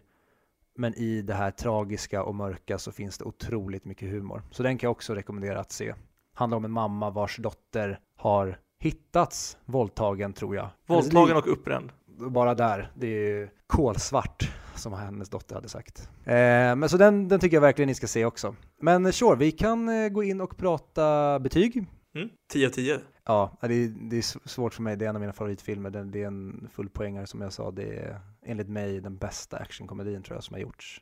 men 0.75 0.93
i 0.93 1.21
det 1.21 1.33
här 1.33 1.51
tragiska 1.51 2.23
och 2.23 2.35
mörka 2.35 2.77
så 2.77 2.91
finns 2.91 3.17
det 3.17 3.25
otroligt 3.25 3.85
mycket 3.85 4.09
humor. 4.09 4.41
Så 4.51 4.63
den 4.63 4.77
kan 4.77 4.87
jag 4.87 4.91
också 4.91 5.15
rekommendera 5.15 5.59
att 5.59 5.71
se. 5.71 5.93
Handlar 6.33 6.57
om 6.57 6.65
en 6.65 6.71
mamma 6.71 7.09
vars 7.09 7.37
dotter 7.37 7.99
har 8.15 8.59
hittats 8.79 9.57
våldtagen, 9.65 10.33
tror 10.33 10.55
jag. 10.55 10.69
Våldtagen 10.87 11.37
och 11.37 11.51
uppbränd. 11.51 11.91
Bara 12.05 12.55
där, 12.55 12.91
det 12.95 13.07
är 13.07 13.37
ju 13.37 13.49
kolsvart 13.67 14.51
som 14.75 14.93
hennes 14.93 15.29
dotter 15.29 15.55
hade 15.55 15.69
sagt. 15.69 16.09
Eh, 16.25 16.33
men 16.75 16.89
så 16.89 16.97
den, 16.97 17.27
den 17.27 17.39
tycker 17.39 17.57
jag 17.57 17.61
verkligen 17.61 17.87
ni 17.87 17.95
ska 17.95 18.07
se 18.07 18.25
också. 18.25 18.55
Men 18.81 19.13
sure, 19.13 19.35
vi 19.35 19.51
kan 19.51 20.03
eh, 20.03 20.09
gå 20.09 20.23
in 20.23 20.41
och 20.41 20.57
prata 20.57 21.39
betyg. 21.39 21.85
Mm. 22.15 22.29
10 22.51 22.67
av 22.67 22.71
10. 22.71 22.99
Ja, 23.29 23.57
det 23.61 23.73
är, 23.73 23.87
det 23.87 24.17
är 24.17 24.47
svårt 24.47 24.73
för 24.73 24.81
mig, 24.81 24.97
det 24.97 25.05
är 25.05 25.09
en 25.09 25.15
av 25.15 25.21
mina 25.21 25.33
favoritfilmer. 25.33 25.89
Det, 25.89 26.03
det 26.03 26.23
är 26.23 26.27
en 26.27 26.69
fullpoängare 26.73 27.27
som 27.27 27.41
jag 27.41 27.53
sa, 27.53 27.71
det 27.71 27.97
är 27.97 28.19
enligt 28.45 28.69
mig 28.69 29.01
den 29.01 29.17
bästa 29.17 29.57
actionkomedin 29.57 30.23
tror 30.23 30.37
jag 30.37 30.43
som 30.43 30.53
har 30.53 30.61
gjorts. 30.61 31.01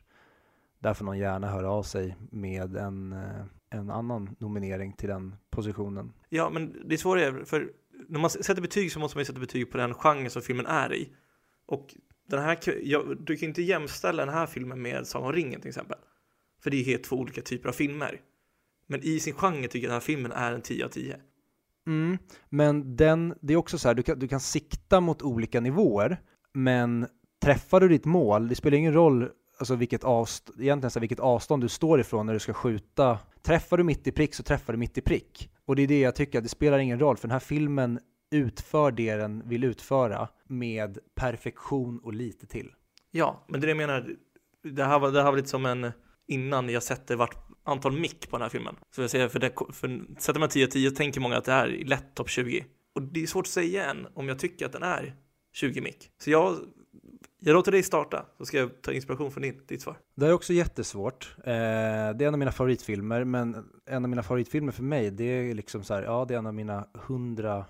Där 0.78 0.94
får 0.94 1.04
någon 1.04 1.18
gärna 1.18 1.50
höra 1.50 1.70
av 1.70 1.82
sig 1.82 2.16
med 2.30 2.76
en, 2.76 3.12
eh, 3.12 3.44
en 3.70 3.90
annan 3.90 4.36
nominering 4.38 4.92
till 4.92 5.08
den 5.08 5.34
positionen. 5.50 6.12
Ja, 6.28 6.50
men 6.50 6.88
det 6.88 6.94
är 6.94 6.98
svårare, 6.98 7.44
för 7.44 7.72
när 8.08 8.20
man 8.20 8.30
sätter 8.30 8.62
betyg 8.62 8.92
så 8.92 8.98
måste 8.98 9.16
man 9.16 9.20
ju 9.20 9.26
sätta 9.26 9.40
betyg 9.40 9.70
på 9.70 9.78
den 9.78 9.94
genre 9.94 10.30
som 10.30 10.42
filmen 10.42 10.66
är 10.66 10.94
i. 10.94 11.12
Och 11.66 11.94
den 12.28 12.42
här, 12.42 12.58
jag, 12.82 13.16
du 13.20 13.36
kan 13.36 13.40
ju 13.40 13.48
inte 13.48 13.62
jämställa 13.62 14.24
den 14.24 14.34
här 14.34 14.46
filmen 14.46 14.82
med 14.82 15.06
Sagan 15.06 15.26
om 15.26 15.32
ringen 15.32 15.60
till 15.60 15.68
exempel. 15.68 15.98
För 16.62 16.70
det 16.70 16.76
är 16.76 16.84
helt 16.84 17.04
två 17.04 17.16
olika 17.16 17.42
typer 17.42 17.68
av 17.68 17.72
filmer. 17.72 18.20
Men 18.86 19.00
i 19.02 19.20
sin 19.20 19.34
genre 19.34 19.68
tycker 19.68 19.78
jag 19.78 19.90
den 19.90 19.92
här 19.92 20.00
filmen 20.00 20.32
är 20.32 20.52
en 20.52 20.62
10 20.62 20.84
av 20.84 20.88
10. 20.88 21.20
Mm, 21.88 22.18
men 22.48 22.96
den, 22.96 23.34
det 23.40 23.52
är 23.52 23.56
också 23.56 23.78
så 23.78 23.88
här, 23.88 23.94
du 23.94 24.02
kan, 24.02 24.18
du 24.18 24.28
kan 24.28 24.40
sikta 24.40 25.00
mot 25.00 25.22
olika 25.22 25.60
nivåer, 25.60 26.20
men 26.54 27.06
träffar 27.42 27.80
du 27.80 27.88
ditt 27.88 28.04
mål, 28.04 28.48
det 28.48 28.54
spelar 28.54 28.76
ingen 28.76 28.92
roll 28.92 29.28
alltså 29.58 29.74
vilket, 29.74 30.04
avst 30.04 30.50
egentligen 30.58 30.90
så 30.90 30.98
här, 30.98 31.00
vilket 31.00 31.20
avstånd 31.20 31.62
du 31.62 31.68
står 31.68 32.00
ifrån 32.00 32.26
när 32.26 32.32
du 32.32 32.38
ska 32.38 32.52
skjuta. 32.52 33.18
Träffar 33.42 33.76
du 33.76 33.84
mitt 33.84 34.06
i 34.06 34.12
prick 34.12 34.34
så 34.34 34.42
träffar 34.42 34.72
du 34.72 34.78
mitt 34.78 34.98
i 34.98 35.00
prick. 35.00 35.50
Och 35.64 35.76
det 35.76 35.82
är 35.82 35.86
det 35.86 36.00
jag 36.00 36.14
tycker, 36.14 36.38
att 36.38 36.44
det 36.44 36.50
spelar 36.50 36.78
ingen 36.78 37.00
roll, 37.00 37.16
för 37.16 37.28
den 37.28 37.32
här 37.32 37.38
filmen 37.38 38.00
utför 38.30 38.90
det 38.90 39.16
den 39.16 39.48
vill 39.48 39.64
utföra 39.64 40.28
med 40.46 40.98
perfektion 41.14 41.98
och 41.98 42.14
lite 42.14 42.46
till. 42.46 42.70
Ja, 43.10 43.44
men 43.48 43.60
det 43.60 43.64
är 43.64 43.74
det 43.74 43.82
jag 43.82 43.88
menar, 43.88 44.16
det 44.62 44.84
här 44.84 44.98
var, 44.98 45.10
det 45.10 45.22
här 45.22 45.30
var 45.30 45.36
lite 45.36 45.48
som 45.48 45.66
en 45.66 45.92
innan 46.26 46.68
jag 46.68 46.82
sätter 46.82 47.16
vart 47.16 47.47
antal 47.68 47.92
mick 47.92 48.30
på 48.30 48.36
den 48.36 48.42
här 48.42 48.48
filmen. 48.48 48.76
Så 48.94 49.00
jag 49.00 49.10
säger, 49.10 49.28
för, 49.28 49.38
det, 49.38 49.52
för 49.72 50.20
sätter 50.20 50.40
man 50.40 50.48
10 50.48 50.64
av 50.66 50.70
10 50.70 50.90
tänker 50.90 51.20
många 51.20 51.36
att 51.36 51.44
det 51.44 51.52
är 51.52 51.84
lätt 51.84 52.14
topp 52.14 52.30
20. 52.30 52.64
Och 52.94 53.02
det 53.02 53.22
är 53.22 53.26
svårt 53.26 53.46
att 53.46 53.50
säga 53.50 53.90
än 53.90 54.06
om 54.14 54.28
jag 54.28 54.38
tycker 54.38 54.66
att 54.66 54.72
den 54.72 54.82
är 54.82 55.14
20 55.52 55.80
mick. 55.80 56.10
Så 56.18 56.30
jag, 56.30 56.56
jag 57.40 57.54
låter 57.54 57.72
dig 57.72 57.82
starta, 57.82 58.26
så 58.38 58.46
ska 58.46 58.58
jag 58.58 58.82
ta 58.82 58.92
inspiration 58.92 59.30
från 59.30 59.42
din, 59.42 59.60
ditt 59.66 59.82
svar. 59.82 59.96
Det 60.14 60.26
är 60.26 60.32
också 60.32 60.52
jättesvårt. 60.52 61.34
Eh, 61.38 61.44
det 61.44 61.50
är 62.20 62.22
en 62.22 62.34
av 62.34 62.38
mina 62.38 62.52
favoritfilmer, 62.52 63.24
men 63.24 63.64
en 63.86 64.04
av 64.04 64.10
mina 64.10 64.22
favoritfilmer 64.22 64.72
för 64.72 64.82
mig, 64.82 65.10
det 65.10 65.24
är 65.24 65.54
liksom 65.54 65.84
så 65.84 65.94
här, 65.94 66.02
ja, 66.02 66.24
det 66.28 66.34
är 66.34 66.38
en 66.38 66.46
av 66.46 66.54
mina 66.54 66.88
hundra 66.94 67.64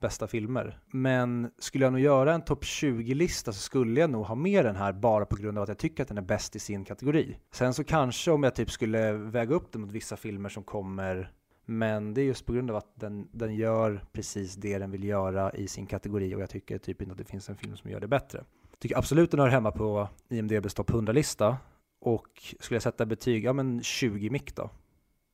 bästa 0.00 0.26
filmer. 0.26 0.78
Men 0.86 1.50
skulle 1.58 1.84
jag 1.84 1.92
nog 1.92 2.02
göra 2.02 2.34
en 2.34 2.42
topp 2.42 2.64
20-lista 2.64 3.52
så 3.52 3.60
skulle 3.60 4.00
jag 4.00 4.10
nog 4.10 4.26
ha 4.26 4.34
med 4.34 4.64
den 4.64 4.76
här 4.76 4.92
bara 4.92 5.26
på 5.26 5.36
grund 5.36 5.58
av 5.58 5.62
att 5.62 5.68
jag 5.68 5.78
tycker 5.78 6.02
att 6.02 6.08
den 6.08 6.18
är 6.18 6.22
bäst 6.22 6.56
i 6.56 6.58
sin 6.58 6.84
kategori. 6.84 7.36
Sen 7.50 7.74
så 7.74 7.84
kanske 7.84 8.30
om 8.30 8.42
jag 8.42 8.54
typ 8.54 8.70
skulle 8.70 9.12
väga 9.12 9.54
upp 9.54 9.72
den 9.72 9.82
mot 9.82 9.92
vissa 9.92 10.16
filmer 10.16 10.48
som 10.48 10.62
kommer 10.62 11.32
men 11.70 12.14
det 12.14 12.20
är 12.20 12.24
just 12.24 12.46
på 12.46 12.52
grund 12.52 12.70
av 12.70 12.76
att 12.76 12.92
den, 12.94 13.28
den 13.32 13.54
gör 13.54 14.04
precis 14.12 14.54
det 14.54 14.78
den 14.78 14.90
vill 14.90 15.04
göra 15.04 15.52
i 15.52 15.68
sin 15.68 15.86
kategori 15.86 16.34
och 16.34 16.40
jag 16.40 16.50
tycker 16.50 16.78
typ 16.78 17.02
inte 17.02 17.12
att 17.12 17.18
det 17.18 17.24
finns 17.24 17.48
en 17.48 17.56
film 17.56 17.76
som 17.76 17.90
gör 17.90 18.00
det 18.00 18.08
bättre. 18.08 18.44
Tycker 18.78 18.98
absolut 18.98 19.30
den 19.30 19.40
hör 19.40 19.48
hemma 19.48 19.72
på 19.72 20.08
IMDBs 20.28 20.74
topp 20.74 20.90
100-lista 20.90 21.56
och 22.00 22.54
skulle 22.60 22.76
jag 22.76 22.82
sätta 22.82 23.06
betyg, 23.06 23.44
ja 23.44 23.52
men 23.52 23.82
20 23.82 24.30
mick 24.30 24.56
då. 24.56 24.70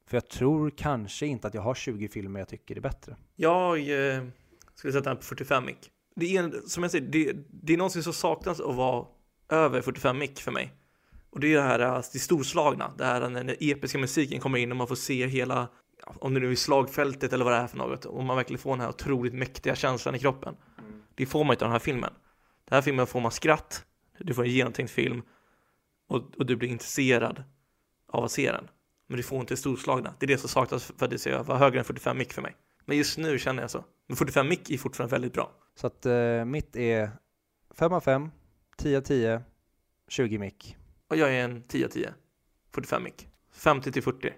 För 0.06 0.16
jag 0.16 0.28
tror 0.28 0.70
kanske 0.70 1.26
inte 1.26 1.46
att 1.46 1.54
jag 1.54 1.62
har 1.62 1.74
20 1.74 2.08
filmer 2.08 2.40
jag 2.40 2.48
tycker 2.48 2.76
är 2.76 2.80
bättre. 2.80 3.16
Jag 3.36 3.78
eh, 3.78 4.24
skulle 4.74 4.92
sätta 4.92 5.10
den 5.10 5.16
på 5.16 5.22
45 5.22 5.64
mick. 5.64 5.90
Det 6.16 6.36
är, 6.36 6.68
som 6.68 6.82
jag 6.82 6.92
säger, 6.92 7.06
det, 7.06 7.32
det 7.48 7.72
är 7.72 7.76
någonting 7.76 8.02
som 8.02 8.12
saknas 8.12 8.60
att 8.60 8.74
vara 8.74 9.06
över 9.48 9.80
45 9.82 10.18
mick 10.18 10.40
för 10.40 10.52
mig. 10.52 10.72
Och 11.30 11.40
det 11.40 11.54
är 11.54 11.56
det 11.56 11.62
här 11.62 12.04
det 12.12 12.18
storslagna, 12.18 12.92
det 12.98 13.04
här 13.04 13.28
när 13.28 13.44
den 13.44 13.56
episka 13.60 13.98
musiken 13.98 14.40
kommer 14.40 14.58
in 14.58 14.70
och 14.70 14.76
man 14.76 14.86
får 14.86 14.94
se 14.94 15.26
hela, 15.26 15.68
om 16.04 16.34
det 16.34 16.40
nu 16.40 16.50
är 16.50 16.56
slagfältet 16.56 17.32
eller 17.32 17.44
vad 17.44 17.54
det 17.54 17.58
är 17.58 17.66
för 17.66 17.76
något, 17.76 18.04
och 18.04 18.24
man 18.24 18.36
verkligen 18.36 18.58
får 18.58 18.70
den 18.70 18.80
här 18.80 18.88
otroligt 18.88 19.34
mäktiga 19.34 19.74
känslan 19.74 20.14
i 20.14 20.18
kroppen. 20.18 20.56
Det 21.14 21.26
får 21.26 21.44
man 21.44 21.54
inte 21.54 21.64
av 21.64 21.68
den 21.68 21.72
här 21.72 21.78
filmen. 21.78 22.12
Den 22.68 22.76
här 22.76 22.82
filmen 22.82 23.06
får 23.06 23.20
man 23.20 23.32
skratt, 23.32 23.84
du 24.18 24.34
får 24.34 24.44
en 24.44 24.50
genomtänkt 24.50 24.92
film 24.92 25.22
och, 26.08 26.22
och 26.38 26.46
du 26.46 26.56
blir 26.56 26.68
intresserad 26.68 27.44
av 28.08 28.24
att 28.24 28.30
se 28.30 28.52
den. 28.52 28.68
Men 29.08 29.16
du 29.16 29.22
får 29.22 29.40
inte 29.40 29.56
storslagna. 29.56 30.14
Det 30.18 30.26
är 30.26 30.28
det 30.28 30.38
som 30.38 30.48
saknas 30.48 30.92
för 30.98 31.04
att 31.04 31.10
det 31.10 31.18
ska 31.18 31.42
vara 31.42 31.58
högre 31.58 31.78
än 31.78 31.84
45 31.84 32.18
mick 32.18 32.32
för 32.32 32.42
mig. 32.42 32.56
Men 32.84 32.96
just 32.96 33.18
nu 33.18 33.38
känner 33.38 33.62
jag 33.62 33.70
så. 33.70 33.84
Men 34.06 34.16
45 34.16 34.48
mick 34.48 34.70
är 34.70 34.78
fortfarande 34.78 35.12
väldigt 35.12 35.32
bra. 35.32 35.52
Så 35.74 35.86
att 35.86 36.06
eh, 36.06 36.44
mitt 36.44 36.76
är 36.76 37.10
5 37.74 37.92
av 37.92 38.00
5, 38.00 38.30
10 38.76 38.98
av 38.98 39.02
10, 39.02 39.42
20 40.08 40.38
mick. 40.38 40.76
Och 41.10 41.16
jag 41.16 41.34
är 41.34 41.44
en 41.44 41.62
10 41.62 41.84
av 41.84 41.88
10. 41.88 42.14
45 42.74 43.02
mick. 43.02 43.28
50 43.52 43.92
till 43.92 44.02
40. 44.02 44.32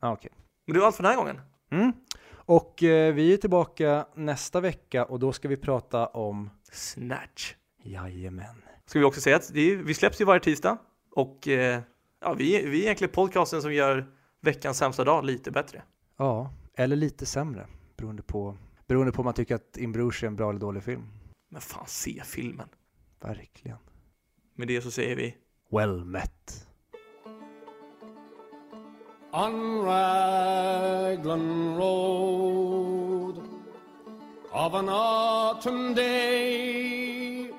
Ah, 0.00 0.12
okej. 0.12 0.30
Men 0.66 0.74
det 0.74 0.80
var 0.80 0.86
allt 0.86 0.96
för 0.96 1.02
den 1.02 1.12
här 1.12 1.18
gången. 1.18 1.40
Mm. 1.70 1.92
Och 2.32 2.82
eh, 2.82 3.14
vi 3.14 3.32
är 3.32 3.36
tillbaka 3.36 4.06
nästa 4.14 4.60
vecka 4.60 5.04
och 5.04 5.18
då 5.18 5.32
ska 5.32 5.48
vi 5.48 5.56
prata 5.56 6.06
om 6.06 6.50
Snatch. 6.72 7.54
Jajamän. 7.82 8.62
Ska 8.86 8.98
vi 8.98 9.04
också 9.04 9.20
säga 9.20 9.36
att 9.36 9.54
det 9.54 9.60
är, 9.60 9.76
vi 9.76 9.94
släpps 9.94 10.20
ju 10.20 10.24
varje 10.24 10.40
tisdag. 10.40 10.78
Och 11.10 11.48
eh, 11.48 11.80
ja, 12.20 12.34
vi, 12.34 12.66
vi 12.66 12.78
är 12.78 12.82
egentligen 12.82 13.12
podcasten 13.12 13.62
som 13.62 13.74
gör 13.74 14.06
veckans 14.40 14.78
sämsta 14.78 15.04
dag 15.04 15.24
lite 15.24 15.50
bättre. 15.50 15.82
Ja, 16.16 16.52
eller 16.74 16.96
lite 16.96 17.26
sämre 17.26 17.66
beroende 17.96 18.22
på, 18.22 18.56
beroende 18.90 19.12
på 19.12 19.18
om 19.18 19.24
man 19.24 19.34
tycker 19.34 19.54
att 19.54 19.76
In 19.76 19.92
Bruges 19.92 20.22
är 20.22 20.26
en 20.26 20.36
bra 20.36 20.50
eller 20.50 20.60
dålig 20.60 20.82
film. 20.82 21.06
Men 21.48 21.60
fan, 21.60 21.84
se 21.86 22.22
filmen. 22.24 22.68
Verkligen. 23.20 23.76
Med 24.54 24.68
det 24.68 24.80
så 24.80 24.90
säger 24.90 25.16
vi 25.16 25.36
Well 25.70 26.04
met. 26.04 26.66
On 29.32 29.84
Raglan 29.84 31.76
Road, 31.76 33.36
of 34.52 34.74
an 34.74 34.88
autumn 34.88 35.94
day. 35.94 37.50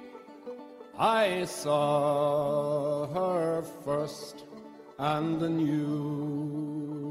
I 0.99 1.45
saw 1.47 3.07
her 3.13 3.63
first 3.86 4.36
and 4.97 5.39
knew 5.39 7.11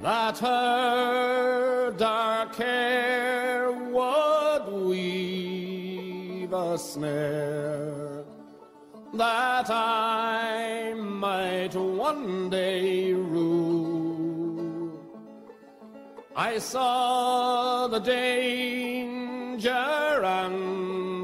that 0.00 0.38
her 0.38 1.90
dark 1.92 2.54
hair 2.54 3.72
would 3.72 4.72
weave 4.86 6.52
a 6.52 6.78
snare 6.78 8.24
that 9.14 9.70
I 9.70 10.94
might 10.94 11.74
one 11.74 12.48
day 12.50 13.12
rule. 13.12 14.92
I 16.36 16.58
saw 16.58 17.88
the 17.88 17.98
danger 17.98 19.68
and 19.70 21.17